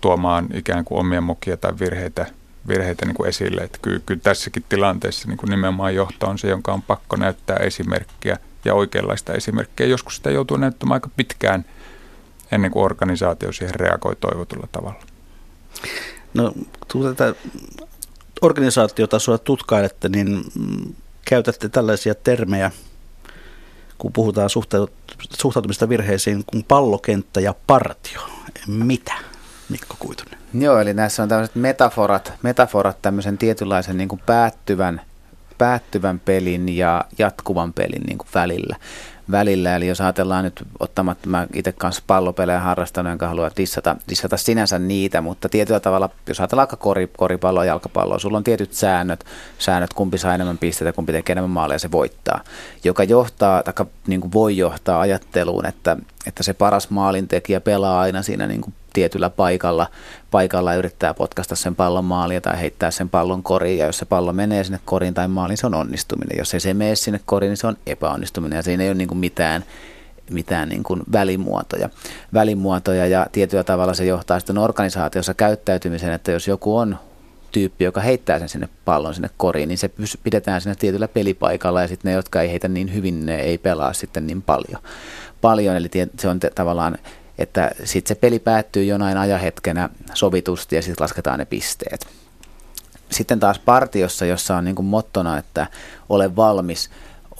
tuomaan 0.00 0.48
ikään 0.54 0.84
kuin 0.84 1.00
omia 1.00 1.20
mokia 1.20 1.56
tai 1.56 1.72
virheitä, 1.80 2.26
virheitä 2.68 3.06
niin 3.06 3.14
kuin 3.14 3.28
esille. 3.28 3.60
Että 3.60 3.78
kyllä, 3.82 4.00
kyllä 4.06 4.20
tässäkin 4.20 4.64
tilanteessa 4.68 5.28
niin 5.28 5.38
kuin 5.38 5.50
nimenomaan 5.50 5.94
johto 5.94 6.26
on 6.26 6.38
se, 6.38 6.48
jonka 6.48 6.72
on 6.72 6.82
pakko 6.82 7.16
näyttää 7.16 7.56
esimerkkiä– 7.56 8.36
ja 8.64 8.74
oikeanlaista 8.74 9.32
esimerkkiä. 9.32 9.86
Joskus 9.86 10.16
sitä 10.16 10.30
joutuu 10.30 10.56
näyttämään 10.56 10.96
aika 10.96 11.10
pitkään 11.16 11.64
ennen 12.52 12.70
kuin 12.70 12.84
organisaatio 12.84 13.52
siihen 13.52 13.74
reagoi 13.74 14.16
toivotulla 14.16 14.68
tavalla. 14.72 15.02
No, 16.34 16.52
kun 16.92 17.14
tätä 17.14 17.34
organisaatiotasoa 18.42 19.38
tutkailette, 19.38 20.08
niin 20.08 20.44
käytätte 21.24 21.68
tällaisia 21.68 22.14
termejä, 22.14 22.70
kun 23.98 24.12
puhutaan 24.12 24.50
suhtautumista 25.40 25.88
virheisiin, 25.88 26.44
kuin 26.46 26.64
pallokenttä 26.64 27.40
ja 27.40 27.54
partio. 27.66 28.20
Mitä, 28.66 29.12
Mikko 29.68 29.96
Kuitunen? 29.98 30.38
Joo, 30.54 30.78
eli 30.78 30.94
näissä 30.94 31.22
on 31.22 31.28
tämmöiset 31.28 31.56
metaforat, 31.56 32.32
metaforat 32.42 33.02
tämmöisen 33.02 33.38
tietynlaisen 33.38 33.96
niin 33.96 34.08
kuin 34.08 34.22
päättyvän 34.26 35.00
päättyvän 35.58 36.20
pelin 36.20 36.68
ja 36.76 37.04
jatkuvan 37.18 37.72
pelin 37.72 38.02
niin 38.02 38.18
kuin 38.18 38.28
välillä. 38.34 38.76
Välillä. 39.30 39.76
Eli 39.76 39.86
jos 39.86 40.00
ajatellaan 40.00 40.44
nyt, 40.44 40.62
ottamatta 40.80 41.28
mä 41.28 41.46
itse 41.54 41.72
kanssa 41.72 42.02
pallopelejä 42.06 42.60
harrastanut, 42.60 43.12
enkä 43.12 43.28
halua 43.28 43.50
dissata, 43.56 43.96
dissata 44.08 44.36
sinänsä 44.36 44.78
niitä, 44.78 45.20
mutta 45.20 45.48
tietyllä 45.48 45.80
tavalla, 45.80 46.10
jos 46.26 46.40
ajatellaan 46.40 46.68
vaikka 46.68 46.84
kori, 46.84 47.10
koripalloa 47.16 47.64
ja 47.64 47.68
jalkapalloa, 47.68 48.18
sulla 48.18 48.36
on 48.36 48.44
tietyt 48.44 48.72
säännöt, 48.72 49.24
säännöt, 49.58 49.94
kumpi 49.94 50.18
saa 50.18 50.34
enemmän 50.34 50.58
pisteitä, 50.58 50.92
kumpi 50.92 51.12
tekee 51.12 51.34
enemmän 51.34 51.50
maaleja, 51.50 51.78
se 51.78 51.92
voittaa, 51.92 52.40
joka 52.84 53.04
johtaa, 53.04 53.62
tai 53.62 53.86
niin 54.06 54.32
voi 54.32 54.56
johtaa 54.56 55.00
ajatteluun, 55.00 55.66
että, 55.66 55.96
että 56.28 56.42
se 56.42 56.54
paras 56.54 56.90
maalintekijä 56.90 57.60
pelaa 57.60 58.00
aina 58.00 58.22
siinä 58.22 58.46
niin 58.46 58.60
kuin 58.60 58.74
tietyllä 58.92 59.30
paikalla, 59.30 59.86
paikalla 60.30 60.72
ja 60.72 60.78
yrittää 60.78 61.14
potkasta 61.14 61.56
sen 61.56 61.74
pallon 61.74 62.04
maalia 62.04 62.40
tai 62.40 62.60
heittää 62.60 62.90
sen 62.90 63.08
pallon 63.08 63.42
koriin. 63.42 63.78
Ja 63.78 63.86
jos 63.86 63.98
se 63.98 64.04
pallo 64.04 64.32
menee 64.32 64.64
sinne 64.64 64.80
koriin 64.84 65.14
tai 65.14 65.28
maaliin, 65.28 65.56
se 65.56 65.66
on 65.66 65.74
onnistuminen. 65.74 66.38
Jos 66.38 66.54
ei 66.54 66.60
se 66.60 66.74
mene 66.74 66.94
sinne 66.94 67.20
koriin, 67.26 67.48
niin 67.48 67.56
se 67.56 67.66
on 67.66 67.76
epäonnistuminen. 67.86 68.56
Ja 68.56 68.62
siinä 68.62 68.82
ei 68.82 68.88
ole 68.88 68.94
niin 68.94 69.08
kuin 69.08 69.18
mitään, 69.18 69.64
mitään 70.30 70.68
niin 70.68 70.82
kuin 70.82 71.02
välimuotoja. 71.12 71.88
välimuotoja. 72.34 73.06
Ja 73.06 73.26
tietyllä 73.32 73.64
tavalla 73.64 73.94
se 73.94 74.04
johtaa 74.04 74.40
sitten 74.40 74.58
organisaatiossa 74.58 75.34
käyttäytymiseen, 75.34 76.12
että 76.12 76.32
jos 76.32 76.48
joku 76.48 76.76
on 76.76 76.98
tyyppi, 77.52 77.84
joka 77.84 78.00
heittää 78.00 78.38
sen 78.38 78.48
sinne 78.48 78.68
pallon 78.84 79.14
sinne 79.14 79.30
koriin, 79.36 79.68
niin 79.68 79.78
se 79.78 79.90
pidetään 80.22 80.60
siinä 80.60 80.74
tietyllä 80.74 81.08
pelipaikalla 81.08 81.82
ja 81.82 81.88
sitten 81.88 82.08
ne, 82.08 82.16
jotka 82.16 82.42
ei 82.42 82.50
heitä 82.50 82.68
niin 82.68 82.94
hyvin, 82.94 83.26
ne 83.26 83.40
ei 83.40 83.58
pelaa 83.58 83.92
sitten 83.92 84.26
niin 84.26 84.42
paljon. 84.42 84.82
Paljon 85.40 85.76
eli 85.76 85.90
se 86.18 86.28
on 86.28 86.40
te, 86.40 86.50
tavallaan 86.50 86.98
että 87.38 87.70
sitten 87.84 88.16
se 88.16 88.20
peli 88.20 88.38
päättyy 88.38 88.84
jonain 88.84 89.18
ajahetkenä 89.18 89.88
sovitusti 90.14 90.76
ja 90.76 90.82
sitten 90.82 91.04
lasketaan 91.04 91.38
ne 91.38 91.44
pisteet. 91.44 92.06
Sitten 93.10 93.40
taas 93.40 93.58
partiossa, 93.58 94.26
jossa 94.26 94.56
on 94.56 94.64
niin 94.64 94.74
kuin 94.74 94.86
mottona, 94.86 95.38
että 95.38 95.66
ole 96.08 96.36
valmis, 96.36 96.90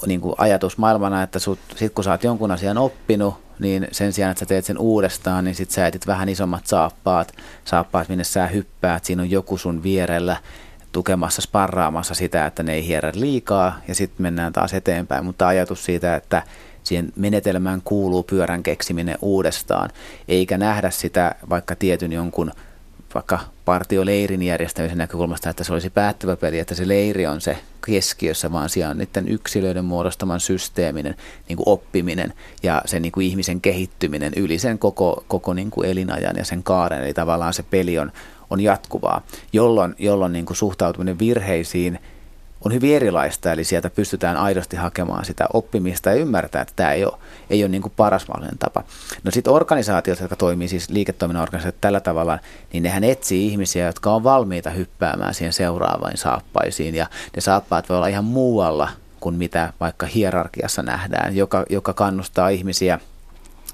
niin 0.07 0.21
kuin 0.21 0.35
ajatusmaailmana, 0.39 1.23
että 1.23 1.39
sitten 1.39 1.91
kun 1.95 2.05
sä 2.05 2.11
oot 2.11 2.25
jonkun 2.25 2.51
asian 2.51 2.79
oppinut, 2.79 3.35
niin 3.59 3.89
sen 3.93 4.13
sijaan, 4.13 4.31
että 4.31 4.41
sä 4.41 4.47
teet 4.47 4.65
sen 4.65 4.79
uudestaan, 4.79 5.45
niin 5.45 5.55
sitten 5.55 5.75
sä 5.75 5.87
etit 5.87 6.07
vähän 6.07 6.29
isommat 6.29 6.67
saappaat, 6.67 7.33
saappaat, 7.65 8.09
minne 8.09 8.25
sä 8.25 8.47
hyppäät, 8.47 9.05
siinä 9.05 9.23
on 9.23 9.31
joku 9.31 9.59
sun 9.59 9.83
vierellä 9.83 10.37
tukemassa, 10.93 11.43
sparraamassa 11.43 12.15
sitä, 12.15 12.47
että 12.47 12.63
ne 12.63 12.73
ei 12.75 12.87
hierrä 12.87 13.13
liikaa, 13.15 13.79
ja 13.89 13.95
sitten 13.95 14.23
mennään 14.23 14.53
taas 14.53 14.75
eteenpäin, 14.75 15.25
mutta 15.25 15.49
ajatus 15.49 15.85
siitä, 15.85 16.17
että 16.17 16.43
siihen 16.89 17.13
menetelmään 17.17 17.81
kuuluu 17.85 18.23
pyörän 18.23 18.63
keksiminen 18.63 19.19
uudestaan, 19.23 19.91
eikä 20.29 20.59
nähdä 20.59 20.91
sitä 20.91 21.35
vaikka 21.51 21.77
tietyn 21.77 22.13
jonkun 22.13 22.53
vaikka 23.15 23.39
partioleirin 23.65 24.43
järjestämisen 24.43 24.99
näkökulmasta, 24.99 25.51
että 25.51 25.65
se 25.65 25.73
olisi 25.73 25.91
päättävä 25.91 26.37
peli, 26.37 26.59
että 26.59 26.75
se 26.75 26.89
leiri 26.89 27.27
on 27.27 27.41
se 27.41 27.59
keskiössä, 27.87 28.53
vaan 28.53 28.69
siellä 28.69 28.91
on 28.91 28.99
niiden 28.99 29.29
yksilöiden 29.29 29.85
muodostaman 29.85 30.41
systeeminen 30.41 31.15
niin 31.49 31.57
kuin 31.57 31.69
oppiminen 31.69 32.33
ja 32.63 32.83
sen 32.87 33.03
niin 33.03 33.13
kuin 33.13 33.27
ihmisen 33.27 33.61
kehittyminen 33.61 34.33
yli 34.37 34.59
sen 34.59 34.79
koko, 34.79 35.25
koko 35.29 35.55
niin 35.55 35.71
kuin 35.71 35.89
elinajan 35.89 36.37
ja 36.37 36.45
sen 36.45 36.63
kaaren. 36.63 37.05
Eli 37.05 37.15
tavallaan 37.15 37.55
se 37.55 37.63
peli 37.63 37.99
on, 37.99 38.13
on 38.51 38.61
jatkuvaa, 38.61 39.23
jolloin, 39.53 39.95
jolloin 39.99 40.33
niin 40.33 40.47
kuin 40.47 40.57
suhtautuminen 40.57 41.19
virheisiin– 41.19 41.99
on 42.65 42.73
hyvin 42.73 42.97
erilaista, 42.97 43.53
eli 43.53 43.65
sieltä 43.65 43.91
pystytään 43.91 44.37
aidosti 44.37 44.77
hakemaan 44.77 45.25
sitä 45.25 45.47
oppimista 45.53 46.11
ja 46.11 46.17
ymmärtää, 46.17 46.63
että 46.63 46.75
tämä 46.77 46.93
ei 46.93 47.05
ole, 47.05 47.19
ei 47.51 47.63
ole 47.63 47.69
niin 47.69 47.83
kuin 47.83 47.93
paras 47.97 48.29
mahdollinen 48.29 48.59
tapa. 48.59 48.85
No 49.25 49.31
sitten 49.31 49.53
organisaatiot, 49.53 50.21
jotka 50.21 50.37
toimii 50.37 50.69
siis 50.69 50.91
liiketoiminnan 50.91 51.43
organisaatiot 51.43 51.81
tällä 51.81 52.01
tavalla, 52.01 52.39
niin 52.73 52.83
nehän 52.83 53.05
etsii 53.05 53.47
ihmisiä, 53.47 53.87
jotka 53.87 54.11
on 54.11 54.25
valmiita 54.25 54.71
hyppäämään 54.71 55.35
siihen 55.35 55.53
seuraavaan 55.53 56.17
saappaisiin, 56.17 56.95
ja 56.95 57.07
ne 57.37 57.41
saappaat 57.41 57.89
voi 57.89 57.97
olla 57.97 58.07
ihan 58.07 58.25
muualla 58.25 58.89
kuin 59.21 59.35
mitä 59.35 59.73
vaikka 59.81 60.07
hierarkiassa 60.07 60.83
nähdään, 60.83 61.37
joka, 61.37 61.65
joka 61.71 61.93
kannustaa 61.93 62.49
ihmisiä, 62.49 63.01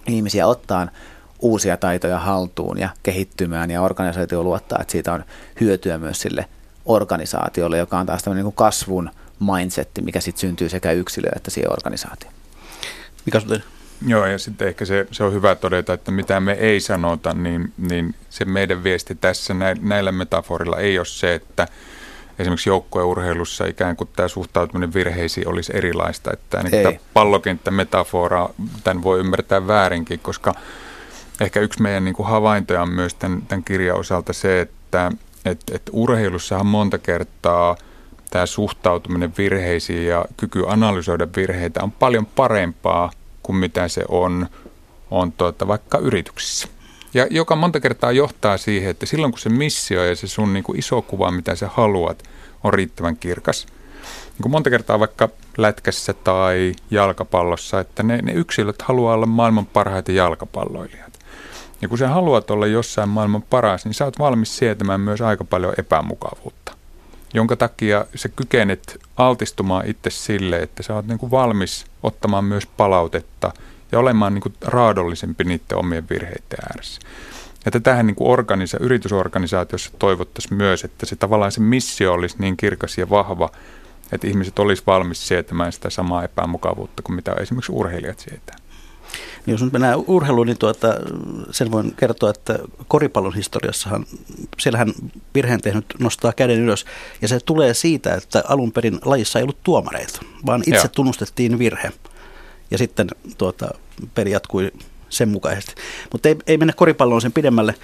ihmisiä 0.06 0.46
ottaan 0.46 0.90
uusia 1.38 1.76
taitoja 1.76 2.18
haltuun 2.18 2.78
ja 2.78 2.88
kehittymään, 3.02 3.70
ja 3.70 3.82
organisaatio 3.82 4.42
luottaa, 4.42 4.78
että 4.80 4.92
siitä 4.92 5.12
on 5.12 5.24
hyötyä 5.60 5.98
myös 5.98 6.20
sille 6.20 6.46
organisaatiolle, 6.86 7.78
joka 7.78 7.98
on 7.98 8.06
taas 8.06 8.22
tämmöinen 8.22 8.44
niin 8.44 8.54
kasvun 8.54 9.10
mindsetti, 9.40 10.02
mikä 10.02 10.20
sitten 10.20 10.40
syntyy 10.40 10.68
sekä 10.68 10.92
yksilöön 10.92 11.36
että 11.36 11.50
siihen 11.50 11.72
organisaatioon. 11.72 12.34
Mikä 13.26 13.40
on 13.50 13.60
Joo, 14.06 14.26
ja 14.26 14.38
sitten 14.38 14.68
ehkä 14.68 14.84
se, 14.84 15.06
se 15.10 15.24
on 15.24 15.32
hyvä 15.32 15.54
todeta, 15.54 15.92
että 15.92 16.10
mitä 16.10 16.40
me 16.40 16.52
ei 16.52 16.80
sanota, 16.80 17.34
niin, 17.34 17.72
niin 17.78 18.14
se 18.30 18.44
meidän 18.44 18.84
viesti 18.84 19.14
tässä 19.14 19.54
näillä 19.80 20.12
metaforilla 20.12 20.78
ei 20.78 20.98
ole 20.98 21.06
se, 21.06 21.34
että 21.34 21.68
esimerkiksi 22.38 22.68
joukkueurheilussa 22.70 23.66
ikään 23.66 23.96
kuin 23.96 24.10
tämä 24.16 24.28
suhtautuminen 24.28 24.94
virheisiin 24.94 25.48
olisi 25.48 25.72
erilaista. 25.76 26.32
Että 26.32 26.62
niin 26.62 26.82
tämä 26.82 26.98
pallokenttämetafora, 27.14 28.48
tämän 28.84 29.02
voi 29.02 29.20
ymmärtää 29.20 29.66
väärinkin, 29.66 30.20
koska 30.20 30.54
ehkä 31.40 31.60
yksi 31.60 31.82
meidän 31.82 32.04
niin 32.04 32.14
kuin 32.14 32.28
havaintoja 32.28 32.82
on 32.82 32.90
myös 32.90 33.14
tämän, 33.14 33.42
tämän 33.42 33.64
kirjan 33.64 33.98
osalta 33.98 34.32
se, 34.32 34.60
että, 34.60 35.12
että, 35.44 35.76
että 35.76 35.90
urheilussahan 35.94 36.66
monta 36.66 36.98
kertaa 36.98 37.76
tämä 38.30 38.46
suhtautuminen 38.46 39.32
virheisiin 39.38 40.06
ja 40.06 40.24
kyky 40.36 40.64
analysoida 40.66 41.28
virheitä 41.36 41.82
on 41.82 41.92
paljon 41.92 42.26
parempaa 42.26 43.10
kuin 43.42 43.56
mitä 43.56 43.88
se 43.88 44.04
on, 44.08 44.46
on 45.10 45.32
tuota, 45.32 45.68
vaikka 45.68 45.98
yrityksissä. 45.98 46.68
Ja 47.14 47.26
joka 47.30 47.56
monta 47.56 47.80
kertaa 47.80 48.12
johtaa 48.12 48.56
siihen, 48.56 48.90
että 48.90 49.06
silloin 49.06 49.32
kun 49.32 49.38
se 49.38 49.48
missio 49.48 50.04
ja 50.04 50.16
se 50.16 50.26
sun 50.26 50.52
niin 50.52 50.64
kuin 50.64 50.78
iso 50.78 51.02
kuva, 51.02 51.30
mitä 51.30 51.56
sä 51.56 51.70
haluat, 51.74 52.22
on 52.64 52.74
riittävän 52.74 53.16
kirkas. 53.16 53.66
Niin 54.32 54.42
kuin 54.42 54.52
monta 54.52 54.70
kertaa 54.70 55.00
vaikka 55.00 55.28
lätkässä 55.58 56.12
tai 56.12 56.74
jalkapallossa, 56.90 57.80
että 57.80 58.02
ne, 58.02 58.22
ne 58.22 58.32
yksilöt 58.32 58.82
haluaa 58.82 59.14
olla 59.14 59.26
maailman 59.26 59.66
parhaita 59.66 60.12
jalkapalloilijat. 60.12 61.13
Ja 61.82 61.88
kun 61.88 61.98
sä 61.98 62.08
haluat 62.08 62.50
olla 62.50 62.66
jossain 62.66 63.08
maailman 63.08 63.42
paras, 63.42 63.84
niin 63.84 63.94
sä 63.94 64.04
oot 64.04 64.18
valmis 64.18 64.56
sietämään 64.56 65.00
myös 65.00 65.20
aika 65.20 65.44
paljon 65.44 65.74
epämukavuutta. 65.78 66.76
Jonka 67.34 67.56
takia 67.56 68.04
sä 68.14 68.28
kykenet 68.28 69.00
altistumaan 69.16 69.86
itse 69.86 70.10
sille, 70.10 70.58
että 70.58 70.82
sä 70.82 70.94
oot 70.94 71.06
niin 71.06 71.18
kuin 71.18 71.30
valmis 71.30 71.86
ottamaan 72.02 72.44
myös 72.44 72.66
palautetta 72.66 73.52
ja 73.92 73.98
olemaan 73.98 74.34
niin 74.34 74.42
kuin 74.42 74.54
raadollisempi 74.60 75.44
niiden 75.44 75.78
omien 75.78 76.08
virheiden 76.10 76.58
ääressä. 76.70 77.00
Ja 77.64 77.70
tätähän 77.70 78.06
niin 78.06 78.14
kuin 78.14 78.30
organisa- 78.30 78.78
yritysorganisaatiossa 78.80 79.90
toivottaisiin 79.98 80.54
myös, 80.54 80.84
että 80.84 81.06
se 81.06 81.16
tavallaan 81.16 81.52
se 81.52 81.60
missio 81.60 82.12
olisi 82.12 82.36
niin 82.38 82.56
kirkas 82.56 82.98
ja 82.98 83.10
vahva, 83.10 83.50
että 84.12 84.26
ihmiset 84.26 84.58
olisi 84.58 84.82
valmis 84.86 85.28
sietämään 85.28 85.72
sitä 85.72 85.90
samaa 85.90 86.24
epämukavuutta 86.24 87.02
kuin 87.02 87.16
mitä 87.16 87.32
esimerkiksi 87.32 87.72
urheilijat 87.72 88.18
sietää. 88.20 88.56
Niin 89.46 89.52
jos 89.54 89.62
nyt 89.62 89.72
mennään 89.72 89.98
urheiluun, 90.06 90.46
niin 90.46 90.58
tuota, 90.58 90.94
sen 91.50 91.70
voin 91.70 91.94
kertoa, 91.96 92.30
että 92.30 92.58
koripallon 92.88 93.34
historiassahan, 93.34 94.06
siellähän 94.58 94.92
virheen 95.34 95.60
tehnyt 95.60 95.84
nostaa 95.98 96.32
käden 96.32 96.60
ylös. 96.60 96.84
Ja 97.22 97.28
se 97.28 97.40
tulee 97.40 97.74
siitä, 97.74 98.14
että 98.14 98.42
alun 98.48 98.72
perin 98.72 98.98
lajissa 99.04 99.38
ei 99.38 99.42
ollut 99.42 99.62
tuomareita, 99.62 100.20
vaan 100.46 100.60
itse 100.60 100.76
Joo. 100.76 100.88
tunnustettiin 100.88 101.58
virhe. 101.58 101.92
Ja 102.70 102.78
sitten 102.78 103.08
tuota, 103.38 103.68
peli 104.14 104.30
jatkui 104.30 104.72
sen 105.08 105.28
mukaisesti. 105.28 105.74
Mutta 106.12 106.28
ei, 106.28 106.36
ei 106.46 106.58
mennä 106.58 106.72
koripalloon 106.72 107.20
sen 107.20 107.32
pidemmälle, 107.32 107.74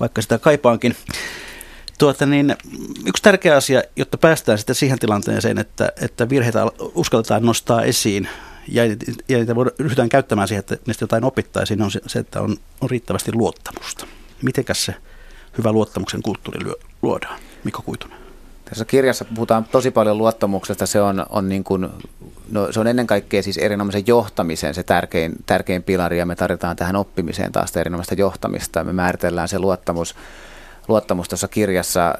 vaikka 0.00 0.22
sitä 0.22 0.38
kaipaankin. 0.38 0.96
Tuota, 1.98 2.26
niin, 2.26 2.56
yksi 3.06 3.22
tärkeä 3.22 3.56
asia, 3.56 3.82
jotta 3.96 4.18
päästään 4.18 4.58
sitten 4.58 4.74
siihen 4.74 4.98
tilanteeseen, 4.98 5.58
että, 5.58 5.92
että 6.02 6.28
virheitä 6.28 6.66
uskalletaan 6.94 7.42
nostaa 7.42 7.82
esiin, 7.82 8.28
ja, 8.68 8.84
ja 9.28 9.38
niitä 9.38 9.54
ryhdytään 9.78 10.08
käyttämään 10.08 10.48
siihen, 10.48 10.60
että 10.60 10.76
niistä 10.86 11.02
jotain 11.02 11.24
opittaisiin, 11.24 11.82
on 11.82 11.90
se, 11.90 12.18
että 12.18 12.40
on, 12.40 12.56
on 12.80 12.90
riittävästi 12.90 13.32
luottamusta. 13.34 14.06
Mitenkäs 14.42 14.84
se 14.84 14.94
hyvä 15.58 15.72
luottamuksen 15.72 16.22
kulttuuri 16.22 16.72
luodaan? 17.02 17.40
Mikko 17.64 17.82
Kuitunen. 17.82 18.18
Tässä 18.64 18.84
kirjassa 18.84 19.24
puhutaan 19.24 19.64
tosi 19.64 19.90
paljon 19.90 20.18
luottamuksesta. 20.18 20.86
Se 20.86 21.00
on, 21.00 21.26
on, 21.30 21.48
niin 21.48 21.64
kuin, 21.64 21.88
no, 22.50 22.72
se 22.72 22.80
on 22.80 22.86
ennen 22.86 23.06
kaikkea 23.06 23.42
siis 23.42 23.58
erinomaisen 23.58 24.06
johtamisen 24.06 24.74
se 24.74 24.82
tärkein, 24.82 25.32
tärkein 25.46 25.82
pilari 25.82 26.18
ja 26.18 26.26
me 26.26 26.36
tarvitaan 26.36 26.76
tähän 26.76 26.96
oppimiseen 26.96 27.52
taas 27.52 27.76
erinomaista 27.76 28.14
johtamista. 28.14 28.84
Me 28.84 28.92
määritellään 28.92 29.48
se 29.48 29.58
luottamus 29.58 30.14
luottamus 30.88 31.28
tuossa 31.28 31.48
kirjassa, 31.48 32.14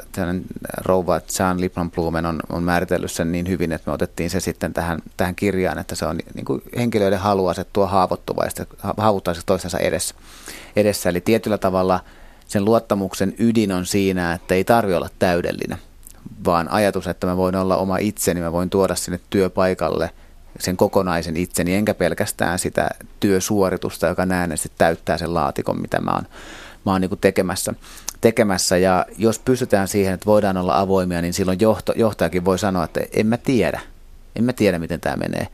rouva 0.85 1.21
Jean 1.39 1.61
Lipman-Blumen 1.61 2.27
on, 2.27 2.41
on 2.49 2.62
määritellyt 2.62 3.11
sen 3.11 3.33
niin 3.33 3.49
hyvin, 3.49 3.73
että 3.73 3.91
me 3.91 3.95
otettiin 3.95 4.31
se 4.31 4.41
sitten 4.41 4.73
tähän, 4.73 4.99
tähän 5.16 5.35
kirjaan, 5.35 5.79
että 5.79 5.95
se 5.95 6.07
on 6.07 6.19
niin 6.35 6.45
kuin 6.45 6.62
henkilöiden 6.77 7.19
halu 7.19 7.47
asettua 7.47 7.87
haavoittuvaista, 7.87 8.66
haavoittuvaisesti 8.97 9.47
toistensa 9.47 9.79
edessä. 9.79 10.14
edessä. 10.77 11.09
Eli 11.09 11.21
tietyllä 11.21 11.59
tavalla 11.59 12.01
sen 12.47 12.64
luottamuksen 12.64 13.35
ydin 13.39 13.73
on 13.73 13.87
siinä, 13.87 14.33
että 14.33 14.55
ei 14.55 14.64
tarvi 14.64 14.95
olla 14.95 15.09
täydellinen, 15.19 15.79
vaan 16.45 16.71
ajatus, 16.71 17.07
että 17.07 17.27
mä 17.27 17.37
voin 17.37 17.57
olla 17.57 17.77
oma 17.77 17.97
itseni, 17.97 18.41
mä 18.41 18.53
voin 18.53 18.71
tuoda 18.71 18.95
sinne 18.95 19.21
työpaikalle 19.31 20.11
sen 20.59 20.77
kokonaisen 20.77 21.37
itseni, 21.37 21.75
enkä 21.75 21.95
pelkästään 21.95 22.59
sitä 22.59 22.89
työsuoritusta, 23.21 24.07
joka 24.07 24.27
näennäisesti 24.27 24.73
täyttää 24.79 25.19
sen 25.19 25.35
laatikon, 25.35 25.81
mitä 25.81 26.01
mä 26.01 26.11
oon, 26.11 26.27
mä 26.87 26.93
oon 26.93 27.01
niin 27.01 27.19
tekemässä 27.21 27.75
tekemässä 28.21 28.77
ja 28.77 29.07
jos 29.19 29.39
pystytään 29.39 29.89
siihen, 29.89 30.14
että 30.14 30.27
voidaan 30.27 30.57
olla 30.57 30.79
avoimia, 30.81 31.23
niin 31.23 31.35
silloin 31.35 31.61
johto, 31.61 31.93
johtajakin 31.97 32.45
voi 32.45 32.59
sanoa, 32.59 32.85
että 32.85 33.01
en 33.12 33.27
mä 33.27 33.37
tiedä, 33.37 33.81
en 34.37 34.45
mä 34.45 34.53
tiedä 34.53 34.79
miten 34.79 35.01
tämä 35.01 35.16
menee, 35.16 35.49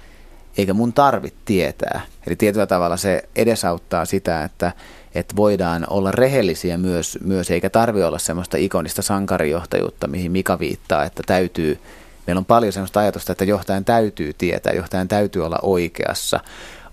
eikä 0.58 0.74
mun 0.74 0.92
tarvitse 0.92 1.38
tietää. 1.44 2.00
Eli 2.26 2.36
tietyllä 2.36 2.66
tavalla 2.66 2.96
se 2.96 3.22
edesauttaa 3.36 4.04
sitä, 4.04 4.44
että, 4.44 4.72
että 5.14 5.36
voidaan 5.36 5.86
olla 5.90 6.12
rehellisiä 6.12 6.78
myös, 6.78 7.18
myös 7.24 7.50
eikä 7.50 7.70
tarvi 7.70 8.02
olla 8.02 8.18
semmoista 8.18 8.56
ikonista 8.56 9.02
sankarijohtajuutta, 9.02 10.06
mihin 10.06 10.32
Mika 10.32 10.58
viittaa, 10.58 11.04
että 11.04 11.22
täytyy, 11.26 11.78
meillä 12.26 12.38
on 12.38 12.44
paljon 12.44 12.72
semmoista 12.72 13.00
ajatusta, 13.00 13.32
että 13.32 13.44
johtajan 13.44 13.84
täytyy 13.84 14.32
tietää, 14.32 14.72
johtajan 14.72 15.08
täytyy 15.08 15.46
olla 15.46 15.58
oikeassa, 15.62 16.40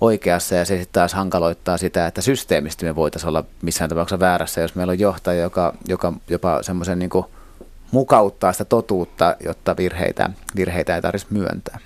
oikeassa 0.01 0.55
ja 0.55 0.65
se 0.65 0.77
sitten 0.77 0.93
taas 0.93 1.13
hankaloittaa 1.13 1.77
sitä, 1.77 2.07
että 2.07 2.21
systeemisesti 2.21 2.85
me 2.85 2.95
voitaisiin 2.95 3.29
olla 3.29 3.43
missään 3.61 3.89
tapauksessa 3.89 4.19
väärässä, 4.19 4.61
jos 4.61 4.75
meillä 4.75 4.91
on 4.91 4.99
johtaja, 4.99 5.41
joka, 5.41 5.73
joka 5.87 6.13
jopa 6.29 6.63
semmoisen 6.63 6.99
niin 6.99 7.09
mukauttaa 7.91 8.51
sitä 8.51 8.65
totuutta, 8.65 9.35
jotta 9.45 9.77
virheitä, 9.77 10.29
virheitä 10.55 10.95
ei 10.95 11.01
tarvitsisi 11.01 11.33
myöntää. 11.33 11.79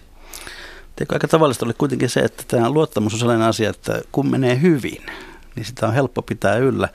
Teikö 0.96 1.16
aika 1.16 1.28
tavallista 1.28 1.66
oli 1.66 1.74
kuitenkin 1.78 2.10
se, 2.10 2.20
että 2.20 2.44
tämä 2.48 2.70
luottamus 2.70 3.14
on 3.14 3.20
sellainen 3.20 3.48
asia, 3.48 3.70
että 3.70 4.02
kun 4.12 4.32
menee 4.32 4.62
hyvin, 4.62 5.06
niin 5.56 5.66
sitä 5.66 5.88
on 5.88 5.94
helppo 5.94 6.22
pitää 6.22 6.56
yllä. 6.56 6.90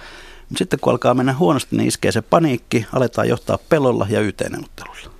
Mutta 0.49 0.59
sitten 0.59 0.81
kun 0.81 0.91
alkaa 0.91 1.15
mennä 1.15 1.35
huonosti, 1.35 1.77
niin 1.77 1.89
iskee 1.89 2.13
se 2.13 2.23
paniikki, 2.23 2.87
aletaan 2.93 3.29
johtaa 3.29 3.59
pelolla 3.69 4.07
ja 4.11 4.21
YT-neuvottelulla. 4.21 5.11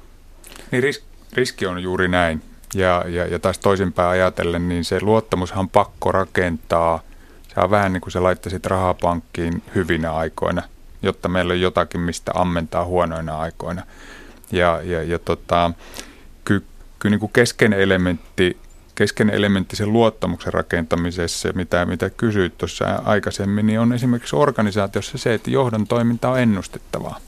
Niin 0.71 0.83
ris- 0.83 1.03
riski 1.33 1.67
on 1.67 1.83
juuri 1.83 2.09
näin. 2.09 2.43
Ja, 2.75 3.05
ja, 3.09 3.27
ja 3.27 3.39
taas 3.39 3.59
toisinpäin 3.59 4.11
ajatellen, 4.11 4.69
niin 4.69 4.85
se 4.85 4.99
luottamushan 5.03 5.69
pakko 5.69 6.13
rakentaa. 6.13 7.03
Se 7.55 7.61
on 7.61 7.71
vähän 7.71 7.93
niin 7.93 8.01
kuin 8.01 8.13
sä 8.13 8.23
laittaisit 8.23 8.67
rahapankkiin 8.67 9.63
hyvinä 9.75 10.13
aikoina, 10.13 10.63
jotta 11.03 11.29
meillä 11.29 11.53
on 11.53 11.61
jotakin, 11.61 12.01
mistä 12.01 12.33
ammentaa 12.35 12.85
huonoina 12.85 13.39
aikoina. 13.39 13.83
Ja, 14.53 14.81
ja, 14.83 15.03
ja 15.03 15.19
tota, 15.19 15.73
kyllä 16.45 16.61
ky, 16.99 17.11
niin 17.11 17.21
kuin 17.21 17.33
keskeinen 17.33 17.81
elementti 17.81 18.59
keskeinen 18.95 19.35
elementti 19.35 19.77
sen 19.77 19.93
luottamuksen 19.93 20.53
rakentamisessa, 20.53 21.53
mitä, 21.55 21.87
mitä 21.87 22.11
kysyit 22.11 22.59
tuossa 22.59 23.03
aikaisemmin, 23.05 23.67
niin 23.67 23.81
on 23.81 23.93
esimerkiksi 23.93 24.37
organisaatiossa 24.37 25.19
se, 25.19 25.35
että 25.35 25.51
johdon 25.51 25.87
toiminta 25.87 26.31
on 26.31 26.41
ennustettavaa. 26.41 27.19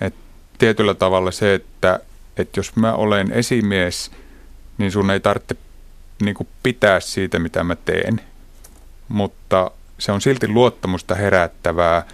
Et 0.00 0.14
tietyllä 0.58 0.94
tavalla 0.94 1.30
se, 1.30 1.54
että, 1.54 2.00
että 2.36 2.58
jos 2.58 2.76
mä 2.76 2.94
olen 2.94 3.32
esimies– 3.32 4.10
niin 4.78 4.92
sun 4.92 5.10
ei 5.10 5.20
tarvitse 5.20 5.56
niin 6.22 6.34
kuin 6.34 6.48
pitää 6.62 7.00
siitä, 7.00 7.38
mitä 7.38 7.64
mä 7.64 7.76
teen, 7.76 8.20
mutta 9.08 9.70
se 9.98 10.12
on 10.12 10.20
silti 10.20 10.48
luottamusta 10.48 11.14
herättävää, 11.14 12.06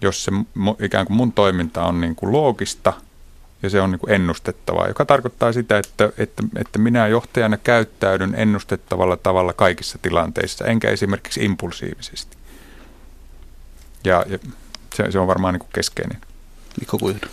jos 0.00 0.24
se 0.24 0.32
ikään 0.80 1.06
kuin 1.06 1.16
mun 1.16 1.32
toiminta 1.32 1.84
on 1.84 2.00
niin 2.00 2.16
kuin 2.16 2.32
loogista 2.32 2.92
ja 3.62 3.70
se 3.70 3.80
on 3.80 3.90
niin 3.90 3.98
kuin 3.98 4.12
ennustettavaa, 4.12 4.88
joka 4.88 5.04
tarkoittaa 5.04 5.52
sitä, 5.52 5.78
että, 5.78 6.12
että, 6.18 6.42
että 6.56 6.78
minä 6.78 7.08
johtajana 7.08 7.56
käyttäydyn 7.56 8.34
ennustettavalla 8.34 9.16
tavalla 9.16 9.52
kaikissa 9.52 9.98
tilanteissa, 10.02 10.64
enkä 10.64 10.90
esimerkiksi 10.90 11.44
impulsiivisesti. 11.44 12.36
Ja, 14.04 14.24
ja 14.28 14.38
se, 14.94 15.10
se 15.10 15.18
on 15.18 15.26
varmaan 15.26 15.54
niin 15.54 15.60
kuin 15.60 15.70
keskeinen. 15.72 16.20
Mikko 16.80 16.98
Kuitu. 16.98 17.28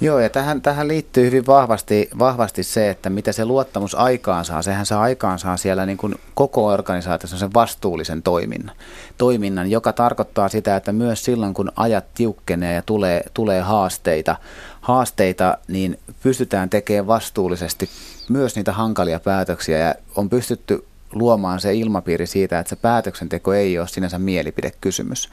Joo, 0.00 0.18
ja 0.18 0.30
tähän, 0.30 0.62
tähän 0.62 0.88
liittyy 0.88 1.26
hyvin 1.26 1.46
vahvasti, 1.46 2.10
vahvasti 2.18 2.62
se, 2.62 2.90
että 2.90 3.10
mitä 3.10 3.32
se 3.32 3.44
luottamus 3.44 3.94
aikaan 3.94 4.44
saa. 4.44 4.62
Sehän 4.62 4.86
saa 4.86 5.02
aikaan 5.02 5.38
saa 5.38 5.56
siellä 5.56 5.86
niin 5.86 5.96
kuin 5.96 6.14
koko 6.34 6.66
organisaatiossa 6.66 7.38
sen 7.38 7.54
vastuullisen 7.54 8.22
toiminnan, 8.22 8.76
toiminnan, 9.18 9.70
joka 9.70 9.92
tarkoittaa 9.92 10.48
sitä, 10.48 10.76
että 10.76 10.92
myös 10.92 11.24
silloin 11.24 11.54
kun 11.54 11.72
ajat 11.76 12.04
tiukkenee 12.14 12.74
ja 12.74 12.82
tulee, 12.82 13.22
tulee 13.34 13.60
haasteita, 13.60 14.36
haasteita, 14.80 15.58
niin 15.68 15.98
pystytään 16.22 16.70
tekemään 16.70 17.06
vastuullisesti 17.06 17.88
myös 18.28 18.56
niitä 18.56 18.72
hankalia 18.72 19.20
päätöksiä 19.20 19.78
ja 19.78 19.94
on 20.16 20.30
pystytty 20.30 20.84
luomaan 21.14 21.60
se 21.60 21.74
ilmapiiri 21.74 22.26
siitä, 22.26 22.58
että 22.58 22.70
se 22.70 22.76
päätöksenteko 22.76 23.54
ei 23.54 23.78
ole 23.78 23.88
sinänsä 23.88 24.18
mielipidekysymys. 24.18 25.28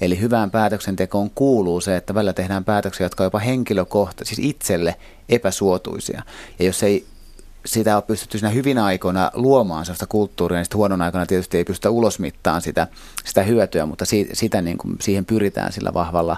Eli 0.00 0.20
hyvään 0.20 0.50
päätöksentekoon 0.50 1.30
kuuluu 1.30 1.80
se, 1.80 1.96
että 1.96 2.14
välillä 2.14 2.32
tehdään 2.32 2.64
päätöksiä, 2.64 3.04
jotka 3.04 3.24
on 3.24 3.26
jopa 3.26 3.38
henkilökohtaisesti, 3.38 4.34
siis 4.34 4.54
itselle 4.54 4.96
epäsuotuisia. 5.28 6.22
Ja 6.58 6.64
jos 6.64 6.82
ei 6.82 7.06
sitä 7.66 7.96
on 7.96 8.02
pystytty 8.02 8.38
siinä 8.38 8.50
hyvin 8.50 8.78
aikoina 8.78 9.30
luomaan 9.34 9.84
sellaista 9.84 10.06
kulttuuria, 10.06 10.58
niin 10.58 10.64
sitten 10.64 10.78
huonon 10.78 11.02
aikana 11.02 11.26
tietysti 11.26 11.56
ei 11.56 11.64
pystytä 11.64 11.90
ulosmittaan 11.90 12.62
sitä, 12.62 12.86
sitä 13.24 13.42
hyötyä, 13.42 13.86
mutta 13.86 14.04
si, 14.04 14.28
sitä 14.32 14.62
niin 14.62 14.78
kuin, 14.78 14.96
siihen 15.00 15.24
pyritään 15.24 15.72
sillä 15.72 15.94
vahvalla 15.94 16.36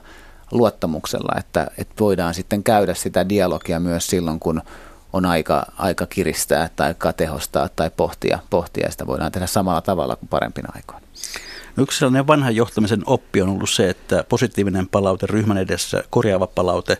luottamuksella, 0.53 1.39
että, 1.39 1.71
että 1.79 1.95
voidaan 2.01 2.35
sitten 2.35 2.63
käydä 2.63 2.95
sitä 2.95 3.29
dialogia 3.29 3.81
myös 3.81 4.07
silloin, 4.07 4.41
kun 4.41 4.63
on 5.15 5.27
aika, 5.27 5.67
aika 5.79 6.07
kiristää 6.07 6.69
tai 6.77 6.95
tehostaa 7.17 7.69
tai 7.77 7.91
pohtia, 7.97 8.39
pohtia. 8.51 8.91
Sitä 8.91 9.07
voidaan 9.07 9.33
tehdä 9.33 9.47
samalla 9.47 9.81
tavalla 9.81 10.17
kuin 10.17 10.29
parempina 10.29 10.73
aikoina. 10.75 11.07
No 11.77 11.83
yksi 11.83 11.99
sellainen 11.99 12.27
vanhan 12.27 12.57
johtamisen 12.57 13.03
oppi 13.07 13.43
on 13.43 13.49
ollut 13.49 13.71
se, 13.71 13.91
että 13.91 14.25
positiivinen 14.29 14.89
palaute 14.89 15.27
ryhmän 15.27 15.59
edessä, 15.59 16.05
korjaava 16.11 16.47
palaute 16.47 16.99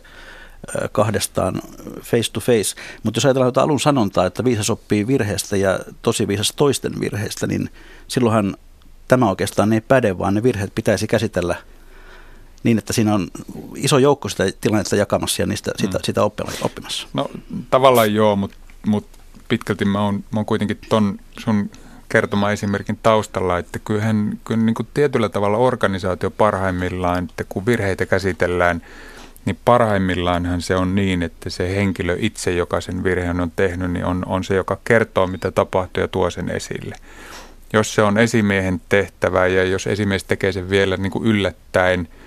kahdestaan 0.93 1.55
face 2.03 2.33
to 2.33 2.41
face. 2.41 2.75
Mutta 3.03 3.19
jos 3.19 3.25
ajatellaan 3.25 3.53
alun 3.57 3.81
sanontaa, 3.81 4.27
että 4.27 4.45
viisas 4.45 4.71
oppii 4.71 5.07
virheestä 5.07 5.57
ja 5.57 5.81
tosi 6.03 6.29
viisas 6.29 6.53
toisten 6.57 6.93
virheestä, 7.01 7.47
niin 7.47 7.71
silloinhan 8.09 8.57
tämä 9.09 9.29
oikeastaan 9.31 9.73
ei 9.73 9.81
päde, 9.81 10.19
vaan 10.19 10.35
ne 10.35 10.43
virheet 10.43 10.75
pitäisi 10.75 11.07
käsitellä– 11.07 11.57
niin, 12.65 12.79
että 12.79 12.93
siinä 12.93 13.15
on 13.15 13.29
iso 13.77 13.99
joukko 13.99 14.29
sitä 14.29 14.45
tilannetta 14.61 14.97
jakamassa 14.97 15.43
ja 15.43 15.47
niistä, 15.47 15.73
sitä, 15.77 15.99
mm. 15.99 16.03
sitä 16.05 16.23
oppimassa? 16.63 17.09
No 17.13 17.31
tavallaan 17.71 18.15
joo, 18.15 18.37
mutta 18.37 18.57
mut 18.87 19.07
pitkälti 19.49 19.85
mä 19.85 20.05
oon, 20.05 20.15
mä 20.15 20.39
oon 20.39 20.47
kuitenkin 20.47 20.79
ton 20.89 21.19
sun 21.39 21.71
kertoma 22.09 22.51
esimerkin 22.51 22.99
taustalla, 23.03 23.59
että 23.59 23.79
kyllähän 23.79 24.41
kyllä 24.45 24.63
niin 24.63 24.75
kuin 24.75 24.89
tietyllä 24.95 25.29
tavalla 25.29 25.57
organisaatio 25.57 26.31
parhaimmillaan, 26.31 27.25
että 27.25 27.45
kun 27.49 27.67
virheitä 27.67 28.07
käsitellään, 28.07 28.83
niin 29.45 29.59
parhaimmillaanhan 29.65 30.63
se 30.63 30.77
on 30.77 30.95
niin, 30.95 31.23
että 31.23 31.51
se 31.51 31.77
henkilö 31.77 32.17
itse, 32.21 32.53
joka 32.53 32.81
sen 32.81 33.05
virheen 33.05 33.41
on 33.41 33.53
tehnyt, 33.57 33.91
niin 33.91 34.05
on, 34.05 34.23
on 34.27 34.45
se, 34.45 34.55
joka 34.55 34.79
kertoo, 34.85 35.27
mitä 35.27 35.51
tapahtuu 35.51 36.01
ja 36.01 36.09
tuo 36.09 36.31
sen 36.31 36.51
esille. 36.51 36.97
Jos 37.73 37.95
se 37.95 38.03
on 38.03 38.19
esimiehen 38.19 38.81
tehtävä 38.89 39.47
ja 39.47 39.65
jos 39.65 39.87
esimies 39.87 40.25
tekee 40.25 40.53
sen 40.53 40.71
vielä 40.71 40.97
niin 40.97 41.13
kuin 41.13 41.27
yllättäen– 41.27 42.09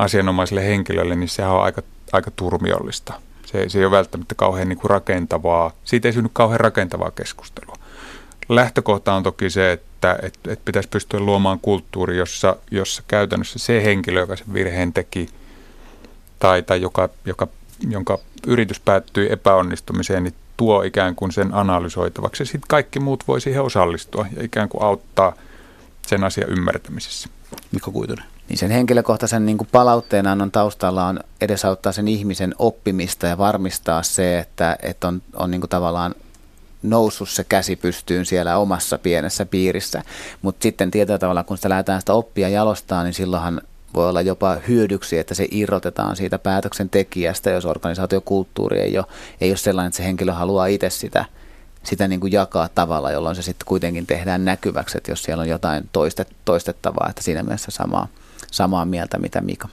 asianomaiselle 0.00 0.66
henkilölle, 0.66 1.16
niin 1.16 1.28
sehän 1.28 1.52
on 1.52 1.62
aika, 1.62 1.82
aika 2.12 2.30
turmiollista. 2.30 3.14
Se, 3.46 3.68
se 3.68 3.78
ei 3.78 3.84
ole 3.84 3.90
välttämättä 3.96 4.34
kauhean 4.34 4.68
niin 4.68 4.78
kuin 4.78 4.90
rakentavaa, 4.90 5.72
siitä 5.84 6.08
ei 6.08 6.12
synny 6.12 6.30
kauhean 6.32 6.60
rakentavaa 6.60 7.10
keskustelua. 7.10 7.76
Lähtökohta 8.48 9.14
on 9.14 9.22
toki 9.22 9.50
se, 9.50 9.72
että 9.72 10.18
et, 10.22 10.38
et 10.48 10.64
pitäisi 10.64 10.88
pystyä 10.88 11.20
luomaan 11.20 11.60
kulttuuri, 11.60 12.18
jossa, 12.18 12.56
jossa 12.70 13.02
käytännössä 13.08 13.58
se 13.58 13.84
henkilö, 13.84 14.20
joka 14.20 14.36
sen 14.36 14.52
virheen 14.52 14.92
teki, 14.92 15.28
tai, 16.38 16.62
tai 16.62 16.82
joka, 16.82 17.08
joka, 17.24 17.48
jonka 17.88 18.18
yritys 18.46 18.80
päättyi 18.80 19.32
epäonnistumiseen, 19.32 20.24
niin 20.24 20.34
tuo 20.56 20.82
ikään 20.82 21.14
kuin 21.14 21.32
sen 21.32 21.54
analysoitavaksi. 21.54 22.44
Sitten 22.44 22.68
kaikki 22.68 23.00
muut 23.00 23.24
voi 23.28 23.40
siihen 23.40 23.62
osallistua 23.62 24.26
ja 24.36 24.44
ikään 24.44 24.68
kuin 24.68 24.82
auttaa 24.82 25.32
sen 26.06 26.24
asian 26.24 26.50
ymmärtämisessä. 26.50 27.28
Mikko 27.72 27.90
Kuitunen 27.92 28.29
niin 28.50 28.58
sen 28.58 28.70
henkilökohtaisen 28.70 29.46
niin 29.46 29.58
kuin 29.58 29.68
palautteen 29.72 30.26
annon 30.26 30.50
taustalla 30.50 31.06
on 31.06 31.20
edesauttaa 31.40 31.92
sen 31.92 32.08
ihmisen 32.08 32.54
oppimista 32.58 33.26
ja 33.26 33.38
varmistaa 33.38 34.02
se, 34.02 34.38
että, 34.38 34.76
että 34.82 35.08
on, 35.08 35.22
on 35.36 35.50
niin 35.50 35.60
kuin 35.60 35.70
tavallaan 35.70 36.14
noussut 36.82 37.28
se 37.28 37.44
käsi 37.44 37.76
pystyyn 37.76 38.26
siellä 38.26 38.56
omassa 38.56 38.98
pienessä 38.98 39.46
piirissä. 39.46 40.02
Mutta 40.42 40.62
sitten 40.62 40.90
tietyllä 40.90 41.18
tavalla, 41.18 41.44
kun 41.44 41.56
sitä 41.56 41.68
lähdetään 41.68 42.00
sitä 42.00 42.12
oppia 42.12 42.48
jalostaa, 42.48 43.04
niin 43.04 43.14
silloinhan 43.14 43.60
voi 43.94 44.08
olla 44.08 44.20
jopa 44.20 44.56
hyödyksi, 44.68 45.18
että 45.18 45.34
se 45.34 45.48
irrotetaan 45.50 46.16
siitä 46.16 46.38
päätöksentekijästä, 46.38 47.50
jos 47.50 47.66
organisaatiokulttuuri 47.66 48.80
ei 48.80 48.98
ole, 48.98 49.06
ei 49.40 49.50
ole 49.50 49.56
sellainen, 49.56 49.88
että 49.88 49.96
se 49.96 50.04
henkilö 50.04 50.32
haluaa 50.32 50.66
itse 50.66 50.90
sitä, 50.90 51.24
sitä 51.82 52.08
niin 52.08 52.20
kuin 52.20 52.32
jakaa 52.32 52.68
tavalla, 52.74 53.10
jolloin 53.10 53.36
se 53.36 53.42
sitten 53.42 53.66
kuitenkin 53.66 54.06
tehdään 54.06 54.44
näkyväksi, 54.44 54.98
että 54.98 55.12
jos 55.12 55.22
siellä 55.22 55.40
on 55.40 55.48
jotain 55.48 55.88
toistet, 55.92 56.28
toistettavaa, 56.44 57.06
että 57.10 57.22
siinä 57.22 57.42
mielessä 57.42 57.70
samaa, 57.70 58.08
samaa 58.50 58.84
mieltä 58.84 59.18
mitä 59.18 59.40
Mika. 59.40 59.68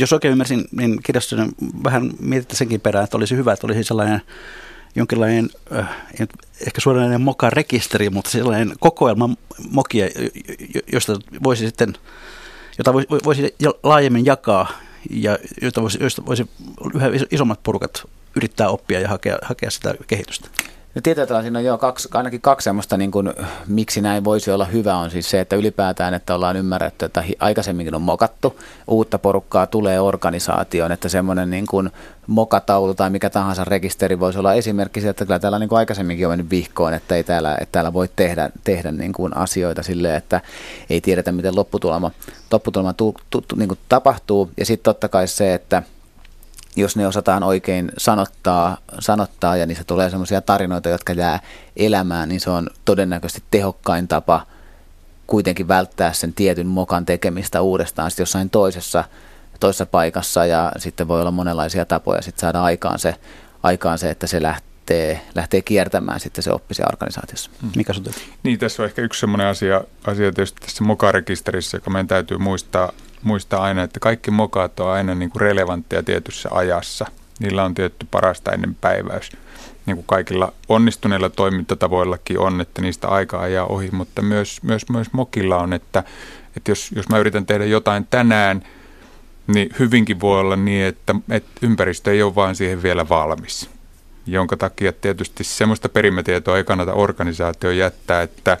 Jos 0.00 0.12
oikein 0.12 0.32
ymmärsin, 0.32 0.64
niin 0.72 1.02
kirjassa 1.02 1.36
vähän 1.84 2.10
mietitte 2.20 2.56
senkin 2.56 2.80
perään, 2.80 3.04
että 3.04 3.16
olisi 3.16 3.36
hyvä, 3.36 3.52
että 3.52 3.66
olisi 3.66 3.84
sellainen 3.84 4.22
jonkinlainen, 4.94 5.50
äh, 5.76 5.88
ehkä 6.66 6.80
suoranainen 6.80 7.20
moka-rekisteri, 7.20 8.10
mutta 8.10 8.30
sellainen 8.30 8.72
kokoelma 8.80 9.30
mokia, 9.70 10.06
josta 10.92 11.18
voisi 11.42 11.66
sitten, 11.66 11.94
jota 12.78 12.94
voisi 13.24 13.54
laajemmin 13.82 14.26
jakaa 14.26 14.72
ja 15.10 15.38
josta 15.62 15.82
voisi, 15.82 15.98
josta 16.02 16.26
voisi 16.26 16.46
yhä 16.94 17.10
isommat 17.30 17.62
porukat 17.62 18.08
yrittää 18.36 18.68
oppia 18.68 19.00
ja 19.00 19.08
hakea, 19.08 19.38
hakea 19.42 19.70
sitä 19.70 19.94
kehitystä. 20.06 20.48
No 20.94 21.00
tietyllä 21.02 21.42
siinä 21.42 21.58
on 21.58 21.64
jo 21.64 21.78
kaksi, 21.78 22.08
ainakin 22.14 22.40
kaksi 22.40 22.64
semmoista, 22.64 22.96
niin 22.96 23.10
kuin, 23.10 23.32
miksi 23.66 24.00
näin 24.00 24.24
voisi 24.24 24.50
olla 24.50 24.64
hyvä, 24.64 24.96
on 24.96 25.10
siis 25.10 25.30
se, 25.30 25.40
että 25.40 25.56
ylipäätään, 25.56 26.14
että 26.14 26.34
ollaan 26.34 26.56
ymmärretty, 26.56 27.04
että 27.04 27.24
aikaisemminkin 27.38 27.94
on 27.94 28.02
mokattu, 28.02 28.60
uutta 28.86 29.18
porukkaa 29.18 29.66
tulee 29.66 30.00
organisaatioon, 30.00 30.92
että 30.92 31.08
semmoinen 31.08 31.50
niin 31.50 31.66
kuin 31.66 31.90
mokataulu 32.26 32.94
tai 32.94 33.10
mikä 33.10 33.30
tahansa 33.30 33.64
rekisteri 33.64 34.20
voisi 34.20 34.38
olla 34.38 34.54
esimerkki 34.54 35.00
siitä, 35.00 35.10
että 35.10 35.24
kyllä 35.24 35.38
täällä 35.38 35.58
niin 35.58 35.68
kuin 35.68 35.78
aikaisemminkin 35.78 36.26
on 36.26 36.30
mennyt 36.30 36.50
vihkoon, 36.50 36.94
että 36.94 37.16
ei 37.16 37.24
täällä, 37.24 37.52
että 37.60 37.72
täällä 37.72 37.92
voi 37.92 38.08
tehdä, 38.16 38.50
tehdä 38.64 38.92
niin 38.92 39.12
kuin 39.12 39.36
asioita 39.36 39.82
silleen, 39.82 40.16
että 40.16 40.40
ei 40.90 41.00
tiedetä, 41.00 41.32
miten 41.32 41.56
lopputulema, 41.56 42.10
lopputulema 42.50 42.92
tu, 42.92 43.14
tu, 43.30 43.40
tu, 43.40 43.56
niin 43.56 43.68
kuin 43.68 43.78
tapahtuu. 43.88 44.50
Ja 44.56 44.66
sitten 44.66 44.84
totta 44.84 45.08
kai 45.08 45.28
se, 45.28 45.54
että 45.54 45.82
jos 46.76 46.96
ne 46.96 47.06
osataan 47.06 47.42
oikein 47.42 47.92
sanottaa, 47.98 48.78
sanottaa 48.98 49.56
ja 49.56 49.66
niissä 49.66 49.84
tulee 49.84 50.10
sellaisia 50.10 50.40
tarinoita, 50.40 50.88
jotka 50.88 51.12
jää 51.12 51.40
elämään, 51.76 52.28
niin 52.28 52.40
se 52.40 52.50
on 52.50 52.70
todennäköisesti 52.84 53.42
tehokkain 53.50 54.08
tapa 54.08 54.46
kuitenkin 55.26 55.68
välttää 55.68 56.12
sen 56.12 56.32
tietyn 56.32 56.66
mokan 56.66 57.06
tekemistä 57.06 57.60
uudestaan 57.60 58.10
sitten 58.10 58.22
jossain 58.22 58.50
toisessa, 58.50 59.04
toisessa 59.60 59.86
paikassa 59.86 60.46
ja 60.46 60.72
sitten 60.76 61.08
voi 61.08 61.20
olla 61.20 61.30
monenlaisia 61.30 61.84
tapoja 61.84 62.22
sitten 62.22 62.40
saada 62.40 62.62
aikaan 62.62 62.98
se, 62.98 63.14
aikaan 63.62 63.98
se 63.98 64.10
että 64.10 64.26
se 64.26 64.42
lähtee, 64.42 65.20
lähtee 65.34 65.62
kiertämään 65.62 66.20
sitten 66.20 66.44
se 66.44 66.52
oppi 66.52 66.74
organisaatiossa. 66.92 67.50
Mm. 67.62 67.70
Mikä 67.76 67.92
sun 67.92 68.04
Niin, 68.42 68.58
tässä 68.58 68.82
on 68.82 68.88
ehkä 68.88 69.02
yksi 69.02 69.20
sellainen 69.20 69.46
asia, 69.46 69.84
asia 70.04 70.32
tietysti 70.32 70.60
tässä 70.60 70.84
mokarekisterissä, 70.84 71.76
joka 71.76 71.90
meidän 71.90 72.06
täytyy 72.06 72.38
muistaa, 72.38 72.92
muistaa 73.22 73.62
aina, 73.62 73.82
että 73.82 74.00
kaikki 74.00 74.30
mokaat 74.30 74.80
on 74.80 74.90
aina 74.90 75.14
niin 75.14 75.30
kuin 75.30 75.40
relevantteja 75.40 76.02
tietyssä 76.02 76.48
ajassa. 76.52 77.06
Niillä 77.40 77.64
on 77.64 77.74
tietty 77.74 78.06
parasta 78.10 78.52
ennen 78.52 78.74
päiväys. 78.74 79.32
Niin 79.86 79.96
kuin 79.96 80.06
kaikilla 80.06 80.52
onnistuneilla 80.68 81.30
toimintatavoillakin 81.30 82.38
on, 82.38 82.60
että 82.60 82.82
niistä 82.82 83.08
aika 83.08 83.40
ajaa 83.40 83.66
ohi, 83.66 83.90
mutta 83.90 84.22
myös, 84.22 84.62
myös, 84.62 84.88
myös 84.88 85.12
mokilla 85.12 85.56
on, 85.56 85.72
että, 85.72 86.04
että 86.56 86.70
jos, 86.70 86.90
jos 86.96 87.08
mä 87.08 87.18
yritän 87.18 87.46
tehdä 87.46 87.64
jotain 87.64 88.06
tänään, 88.10 88.62
niin 89.46 89.70
hyvinkin 89.78 90.20
voi 90.20 90.40
olla 90.40 90.56
niin, 90.56 90.84
että, 90.84 91.14
että 91.30 91.50
ympäristö 91.62 92.12
ei 92.12 92.22
ole 92.22 92.34
vaan 92.34 92.56
siihen 92.56 92.82
vielä 92.82 93.08
valmis. 93.08 93.70
Jonka 94.26 94.56
takia 94.56 94.92
tietysti 94.92 95.44
semmoista 95.44 95.88
perimätietoa 95.88 96.56
ei 96.56 96.64
kannata 96.64 96.92
organisaatio 96.92 97.70
jättää, 97.70 98.22
että, 98.22 98.58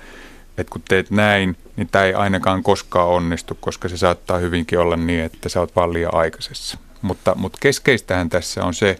että 0.58 0.70
kun 0.70 0.82
teet 0.88 1.10
näin, 1.10 1.56
niin 1.76 1.88
tämä 1.88 2.04
ei 2.04 2.14
ainakaan 2.14 2.62
koskaan 2.62 3.08
onnistu, 3.08 3.58
koska 3.60 3.88
se 3.88 3.96
saattaa 3.96 4.38
hyvinkin 4.38 4.78
olla 4.78 4.96
niin, 4.96 5.24
että 5.24 5.48
sä 5.48 5.60
oot 5.60 5.76
vaan 5.76 5.92
liian 5.92 6.14
aikaisessa. 6.14 6.78
Mutta, 7.02 7.34
mutta 7.34 7.58
keskeistähän 7.60 8.28
tässä 8.28 8.64
on 8.64 8.74
se, 8.74 8.98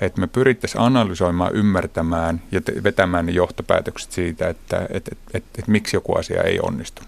että 0.00 0.20
me 0.20 0.26
pyrittäisiin 0.26 0.80
analysoimaan, 0.80 1.54
ymmärtämään 1.54 2.42
ja 2.52 2.60
te- 2.60 2.82
vetämään 2.82 3.26
ne 3.26 3.32
johtopäätökset 3.32 4.12
siitä, 4.12 4.48
että 4.48 4.86
et, 4.90 5.08
et, 5.08 5.18
et, 5.34 5.44
et, 5.58 5.68
miksi 5.68 5.96
joku 5.96 6.14
asia 6.14 6.42
ei 6.42 6.60
onnistu. 6.62 7.02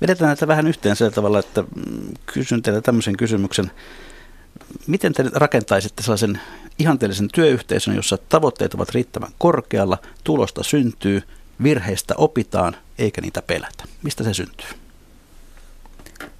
Vedetään 0.00 0.28
näitä 0.28 0.48
vähän 0.48 0.66
yhteen 0.66 0.96
sillä 0.96 1.10
tavalla, 1.10 1.38
että 1.38 1.62
mm, 1.62 2.14
kysyn 2.26 2.62
teille 2.62 2.80
tämmöisen 2.80 3.16
kysymyksen. 3.16 3.70
Miten 4.86 5.12
te 5.12 5.24
rakentaisitte 5.34 6.02
sellaisen 6.02 6.40
ihanteellisen 6.78 7.28
työyhteisön, 7.28 7.96
jossa 7.96 8.18
tavoitteet 8.28 8.74
ovat 8.74 8.90
riittävän 8.90 9.32
korkealla, 9.38 9.98
tulosta 10.24 10.62
syntyy, 10.62 11.22
virheistä 11.62 12.14
opitaan 12.18 12.76
eikä 12.98 13.20
niitä 13.20 13.42
pelätä? 13.42 13.84
Mistä 14.02 14.24
se 14.24 14.34
syntyy? 14.34 14.68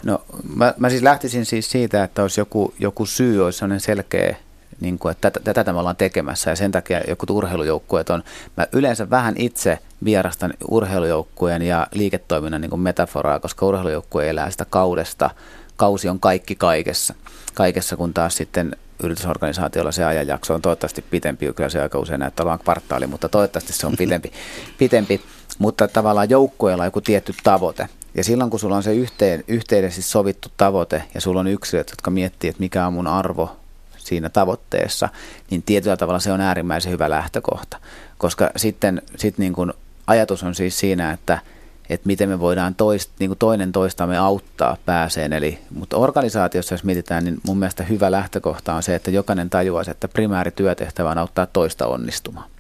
No 0.05 0.25
mä, 0.57 0.75
mä 0.79 0.91
siis 0.91 1.03
lähtisin 1.03 1.47
siis 1.47 1.71
siitä, 1.71 2.05
että 2.05 2.23
olisi 2.23 2.41
joku, 2.41 2.75
joku 2.79 3.07
syy, 3.07 3.45
olisi 3.45 3.59
sellainen 3.59 3.81
selkeä, 3.81 4.37
niin 4.81 4.99
kuin, 4.99 5.13
että 5.13 5.31
tätä, 5.31 5.55
tätä 5.55 5.73
me 5.73 5.79
ollaan 5.79 5.97
tekemässä 5.97 6.51
ja 6.51 6.57
sen 6.57 6.73
takia 6.73 7.01
joku 7.09 7.27
urheilujoukkueet 7.31 8.11
on, 8.11 8.25
mä 8.57 8.67
yleensä 8.73 9.11
vähän 9.11 9.35
itse 9.39 9.79
vierastan 10.05 10.55
urheilujoukkueen 10.69 11.63
ja 11.63 11.87
liiketoiminnan 11.93 12.61
niin 12.61 12.71
kuin 12.71 12.81
metaforaa, 12.81 13.41
koska 13.41 13.67
urheilujoukkue 13.67 14.31
elää 14.31 14.51
sitä 14.51 14.67
kaudesta, 14.71 15.31
kausi 15.77 16.09
on 16.09 16.21
kaikki 16.21 16.55
kaikessa, 16.55 17.15
kaikessa 17.55 17.97
kun 17.97 18.15
taas 18.15 18.37
sitten 18.37 18.77
yritysorganisaatiolla 19.03 19.93
se 19.93 20.05
ajanjakso 20.05 20.55
on 20.55 20.63
toivottavasti 20.63 21.03
pitempi, 21.03 21.53
kyllä 21.57 21.69
se 21.69 21.83
aika 21.83 21.99
usein 21.99 22.21
näyttää 22.21 22.45
olevan 22.45 22.59
kvartaali, 22.59 23.07
mutta 23.07 23.29
toivottavasti 23.29 23.73
se 23.73 23.87
on 23.87 23.97
pitempi, 23.97 24.33
pitempi. 24.79 25.21
Mutta 25.59 25.89
tavallaan 25.89 26.31
joukkueella 26.31 26.83
on 26.83 26.87
joku 26.87 27.01
tietty 27.01 27.35
tavoite. 27.45 27.89
Ja 28.15 28.25
silloin 28.25 28.51
kun 28.51 28.61
sulla 28.61 28.77
on 28.77 28.83
se 28.83 28.95
yhteen, 28.95 29.45
yhteydessä 29.49 30.03
sovittu 30.03 30.49
tavoite 30.57 31.03
ja 31.15 31.21
sulla 31.21 31.41
on 31.41 31.47
yksilöt, 31.47 31.91
jotka 31.91 32.11
miettii, 32.11 32.51
että 32.51 32.61
mikä 32.61 32.87
on 32.87 32.93
mun 32.93 33.07
arvo 33.07 33.57
siinä 33.99 34.29
tavoitteessa, 34.29 35.09
niin 35.51 35.63
tietyllä 35.63 35.97
tavalla 35.97 36.21
se 36.21 36.33
on 36.33 36.41
äärimmäisen 36.41 36.93
hyvä 36.93 37.11
lähtökohta. 37.11 37.77
Koska 38.19 38.51
sitten 38.57 39.03
sit 39.17 39.39
niin 39.39 39.53
kun 39.53 39.75
ajatus 40.07 40.43
on 40.43 40.55
siis 40.55 40.79
siinä, 40.79 41.13
että, 41.13 41.39
että 41.89 42.07
miten 42.07 42.29
me 42.29 42.41
voidaan 42.41 42.75
toist, 42.75 43.11
niin 43.19 43.31
kuin 43.31 43.39
toinen 43.39 43.73
toistamme 43.73 44.19
auttaa 44.19 44.77
pääseen. 44.87 45.33
Eli, 45.33 45.59
mutta 45.71 45.97
organisaatiossa, 45.97 46.75
jos 46.75 46.85
mietitään, 46.85 47.25
niin 47.25 47.39
mun 47.47 47.59
mielestä 47.59 47.83
hyvä 47.83 48.11
lähtökohta 48.11 48.75
on 48.75 48.83
se, 48.83 48.95
että 48.95 49.11
jokainen 49.11 49.51
tajuaisi, 49.51 49.91
että 49.91 50.09
primääri 50.09 50.51
työtehtävä 50.51 51.11
on 51.11 51.19
auttaa 51.19 51.47
toista 51.47 51.87
onnistumaan. 51.87 52.54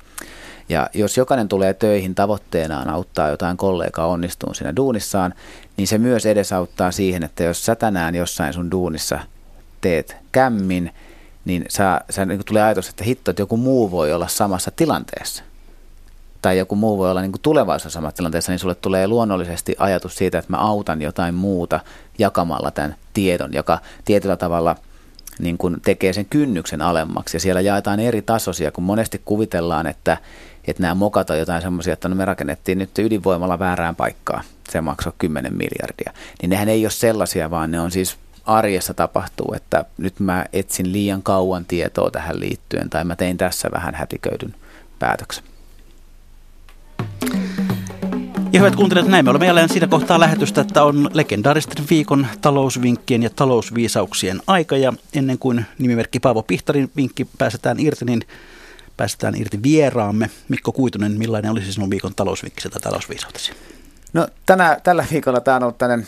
Ja 0.69 0.91
jos 0.95 1.17
jokainen 1.17 1.49
tulee 1.49 1.75
töihin 1.75 2.15
tavoitteenaan 2.15 2.91
auttaa 2.91 3.29
jotain 3.29 3.57
kollegaa 3.57 4.07
onnistumaan 4.07 4.55
siinä 4.55 4.77
duunissaan, 4.77 5.35
niin 5.77 5.89
se 5.89 5.99
myös 5.99 6.27
edesauttaa 6.27 6.93
siihen, 6.93 7.23
että 7.23 7.45
jos 7.45 7.67
sä 7.67 7.75
tänään 7.75 8.15
jossain 8.15 8.53
sun 8.53 8.71
duunissa 8.71 9.19
teet 9.81 10.17
kämmin, 10.33 10.91
niin 11.45 11.65
sä, 11.69 12.01
sä 12.11 12.25
niin 12.25 12.45
tulee 12.45 12.63
ajatus, 12.63 12.89
että 12.89 13.05
hitto, 13.05 13.31
että 13.31 13.43
joku 13.43 13.57
muu 13.57 13.91
voi 13.91 14.13
olla 14.13 14.29
samassa 14.29 14.71
tilanteessa. 14.71 15.43
Tai 16.43 16.59
joku 16.59 16.77
muu 16.77 16.99
voi 16.99 17.11
olla 17.11 17.21
niin 17.21 17.33
tulevaisuudessa 17.43 17.97
samassa 17.97 18.17
tilanteessa, 18.17 18.53
niin 18.53 18.59
sulle 18.59 18.75
tulee 18.75 19.09
luonnollisesti 19.09 19.75
ajatus 19.79 20.17
siitä, 20.17 20.39
että 20.39 20.53
mä 20.53 20.57
autan 20.57 21.03
jotain 21.03 21.35
muuta 21.35 21.81
jakamalla 22.19 22.71
tämän 22.71 22.95
tiedon, 23.13 23.55
joka 23.55 23.79
tietyllä 24.05 24.37
tavalla 24.37 24.77
niin 25.39 25.59
kuin 25.59 25.77
tekee 25.85 26.13
sen 26.13 26.27
kynnyksen 26.27 26.83
alemmaksi. 26.83 27.37
Ja 27.37 27.41
siellä 27.41 27.61
jaetaan 27.61 28.01
eri 28.01 28.23
tasoisia, 28.23 28.73
kun 28.73 28.85
monesti 28.85 29.23
kuvitellaan, 29.25 29.87
että, 29.87 30.17
että 30.67 30.83
nämä 30.83 30.95
mokat 30.95 31.31
on 31.31 31.39
jotain 31.39 31.63
semmoisia, 31.63 31.93
että 31.93 32.09
no 32.09 32.15
me 32.15 32.25
rakennettiin 32.25 32.79
nyt 32.79 32.99
ydinvoimalla 32.99 33.59
väärään 33.59 33.97
paikkaan, 33.97 34.45
se 34.71 34.81
maksoi 34.81 35.13
10 35.19 35.53
miljardia. 35.53 36.13
Niin 36.43 36.51
nehän 36.51 36.69
ei 36.69 36.85
ole 36.85 36.91
sellaisia, 36.91 37.51
vaan 37.51 37.71
ne 37.71 37.81
on 37.81 37.91
siis 37.91 38.17
arjessa 38.47 38.95
tapahtuu, 38.95 39.55
että 39.57 39.85
nyt 39.99 40.21
mä 40.21 40.45
etsin 40.53 40.93
liian 40.93 41.23
kauan 41.23 41.65
tietoa 41.65 42.11
tähän 42.11 42.41
liittyen 42.41 42.91
tai 42.91 43.05
mä 43.05 43.17
tein 43.17 43.37
tässä 43.37 43.69
vähän 43.73 43.95
hätiköidyn 43.95 44.55
päätöksen. 44.99 45.45
Ja 48.53 48.61
hyvät 48.61 48.77
kuuntelijat, 48.77 49.09
näin 49.09 49.25
me 49.25 49.31
olemme 49.31 49.47
jälleen 49.47 49.69
siinä 49.69 49.87
kohtaa 49.87 50.21
lähetystä, 50.21 50.61
että 50.61 50.85
on 50.85 51.11
legendaaristen 51.13 51.85
viikon 51.91 52.27
talousvinkkien 52.41 53.23
ja 53.23 53.31
talousviisauksien 53.31 54.43
aika. 54.47 54.77
Ja 54.77 54.93
ennen 55.15 55.39
kuin 55.39 55.65
nimimerkki 55.79 56.21
Paavo 56.21 56.43
Pihtarin 56.43 56.91
vinkki 56.97 57.27
pääsetään 57.39 57.81
irti, 57.81 58.05
niin 58.05 58.23
päästään 58.97 59.35
irti 59.41 59.63
vieraamme. 59.63 60.31
Mikko 60.49 60.73
Kuitunen, 60.73 61.13
millainen 61.13 61.51
olisi 61.51 61.73
sinun 61.73 61.91
viikon 61.91 62.15
talousvinkki 62.15 62.69
tai 62.69 62.81
talousviisautesi? 62.81 63.53
No 64.13 64.29
tänä, 64.47 64.81
tällä 64.83 65.07
viikolla 65.13 65.41
tämä 65.41 65.57
on 65.57 65.63
ollut 65.63 65.79
tämmöinen 65.79 66.07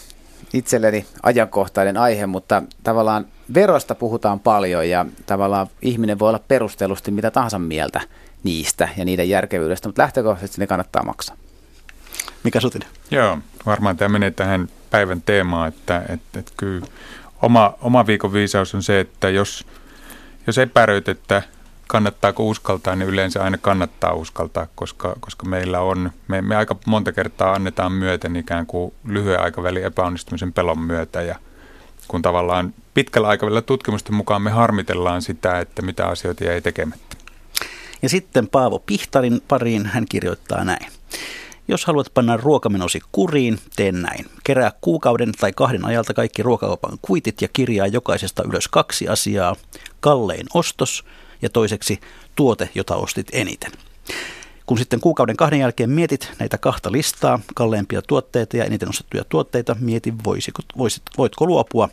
itselleni 0.52 1.06
ajankohtainen 1.22 1.96
aihe, 1.96 2.26
mutta 2.26 2.62
tavallaan 2.82 3.26
verosta 3.54 3.94
puhutaan 3.94 4.40
paljon 4.40 4.88
ja 4.88 5.06
tavallaan 5.26 5.66
ihminen 5.82 6.18
voi 6.18 6.28
olla 6.28 6.40
perustellusti 6.48 7.10
mitä 7.10 7.30
tahansa 7.30 7.58
mieltä 7.58 8.00
niistä 8.42 8.88
ja 8.96 9.04
niiden 9.04 9.28
järkevyydestä, 9.28 9.88
mutta 9.88 10.02
lähtökohtaisesti 10.02 10.60
ne 10.60 10.66
kannattaa 10.66 11.02
maksaa. 11.02 11.36
Mikä 12.42 12.60
Sutinen? 12.60 12.88
Joo, 13.10 13.38
varmaan 13.66 13.96
tämä 13.96 14.08
menee 14.08 14.30
tähän 14.30 14.68
päivän 14.90 15.22
teemaan, 15.22 15.68
että, 15.68 16.02
että, 16.08 16.38
että 16.38 16.52
kyllä 16.56 16.86
oma, 17.42 17.74
oma 17.80 18.06
viikon 18.06 18.32
viisaus 18.32 18.74
on 18.74 18.82
se, 18.82 19.00
että 19.00 19.30
jos, 19.30 19.66
jos 20.46 20.58
epäröit, 20.58 21.08
että 21.08 21.42
kannattaako 21.86 22.44
uskaltaa, 22.44 22.96
niin 22.96 23.08
yleensä 23.08 23.44
aina 23.44 23.58
kannattaa 23.58 24.14
uskaltaa, 24.14 24.66
koska, 24.74 25.16
koska 25.20 25.46
meillä 25.46 25.80
on, 25.80 26.10
me, 26.28 26.42
me 26.42 26.56
aika 26.56 26.76
monta 26.86 27.12
kertaa 27.12 27.52
annetaan 27.52 27.92
myöten 27.92 28.36
ikään 28.36 28.66
kuin 28.66 28.94
lyhyen 29.04 29.40
aikavälin 29.40 29.84
epäonnistumisen 29.84 30.52
pelon 30.52 30.78
myötä 30.78 31.22
ja 31.22 31.36
kun 32.08 32.22
tavallaan 32.22 32.74
pitkällä 32.94 33.28
aikavälillä 33.28 33.62
tutkimusten 33.62 34.14
mukaan 34.14 34.42
me 34.42 34.50
harmitellaan 34.50 35.22
sitä, 35.22 35.60
että 35.60 35.82
mitä 35.82 36.06
asioita 36.06 36.44
jäi 36.44 36.60
tekemättä. 36.60 37.16
Ja 38.02 38.08
sitten 38.08 38.48
Paavo 38.48 38.78
Pihtarin 38.78 39.40
pariin 39.48 39.86
hän 39.86 40.04
kirjoittaa 40.08 40.64
näin. 40.64 40.86
Jos 41.68 41.84
haluat 41.84 42.10
panna 42.14 42.36
ruokamenosi 42.36 43.00
kuriin, 43.12 43.58
tee 43.76 43.92
näin. 43.92 44.26
Kerää 44.44 44.72
kuukauden 44.80 45.32
tai 45.32 45.52
kahden 45.52 45.84
ajalta 45.84 46.14
kaikki 46.14 46.42
ruokakaupan 46.42 46.98
kuitit 47.02 47.42
ja 47.42 47.48
kirjaa 47.52 47.86
jokaisesta 47.86 48.42
ylös 48.48 48.68
kaksi 48.68 49.08
asiaa. 49.08 49.56
Kallein 50.00 50.46
ostos 50.54 51.04
ja 51.42 51.50
toiseksi 51.50 52.00
tuote, 52.36 52.68
jota 52.74 52.96
ostit 52.96 53.26
eniten. 53.32 53.72
Kun 54.66 54.78
sitten 54.78 55.00
kuukauden 55.00 55.36
kahden 55.36 55.60
jälkeen 55.60 55.90
mietit 55.90 56.32
näitä 56.38 56.58
kahta 56.58 56.92
listaa, 56.92 57.40
kalleimpia 57.54 58.02
tuotteita 58.02 58.56
ja 58.56 58.64
eniten 58.64 58.88
ostettuja 58.88 59.24
tuotteita, 59.28 59.76
mieti 59.80 60.14
voisiko, 60.24 60.62
voisit, 60.78 61.02
voitko 61.18 61.46
luopua 61.46 61.88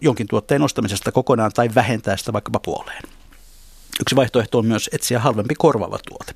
jonkin 0.00 0.26
tuotteen 0.26 0.62
ostamisesta 0.62 1.12
kokonaan 1.12 1.50
tai 1.54 1.70
vähentää 1.74 2.16
sitä 2.16 2.32
vaikkapa 2.32 2.58
puoleen. 2.58 3.02
Yksi 4.00 4.16
vaihtoehto 4.16 4.58
on 4.58 4.66
myös 4.66 4.90
etsiä 4.92 5.18
halvempi 5.18 5.54
korvaava 5.58 5.98
tuote. 6.08 6.34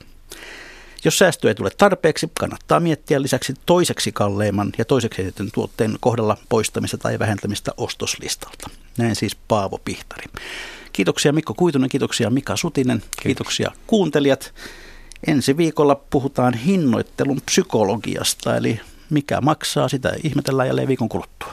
Jos 1.05 1.19
säästö 1.19 1.49
ei 1.49 1.55
tule 1.55 1.71
tarpeeksi, 1.71 2.31
kannattaa 2.41 2.81
miettiä 2.81 3.23
lisäksi 3.23 3.55
toiseksi 3.67 4.13
kalleimman 4.13 4.73
ja 4.79 4.85
toiseksi 4.85 5.23
eniten 5.23 5.51
tuotteen 5.53 5.97
kohdalla 6.01 6.37
poistamista 6.49 6.99
tai 6.99 7.19
vähentämistä 7.19 7.73
ostoslistalta. 7.77 8.71
Näin 8.99 9.17
siis 9.17 9.37
Paavo 9.49 9.79
Pihtari. 9.85 10.25
Kiitoksia 10.97 11.33
Mikko 11.33 11.55
Kuitunen, 11.55 11.89
kiitoksia 11.91 12.31
Mika 12.31 12.57
Sutinen, 12.57 12.99
Kiitos. 12.99 13.23
kiitoksia 13.23 13.73
kuuntelijat. 13.87 14.55
Ensi 15.27 15.57
viikolla 15.57 15.95
puhutaan 15.95 16.55
hinnoittelun 16.55 17.41
psykologiasta, 17.47 18.57
eli 18.57 18.81
mikä 19.11 19.41
maksaa, 19.41 19.89
sitä 19.89 20.13
ihmetellään 20.25 20.69
jälleen 20.69 20.89
viikon 20.89 21.09
kuluttua. 21.09 21.53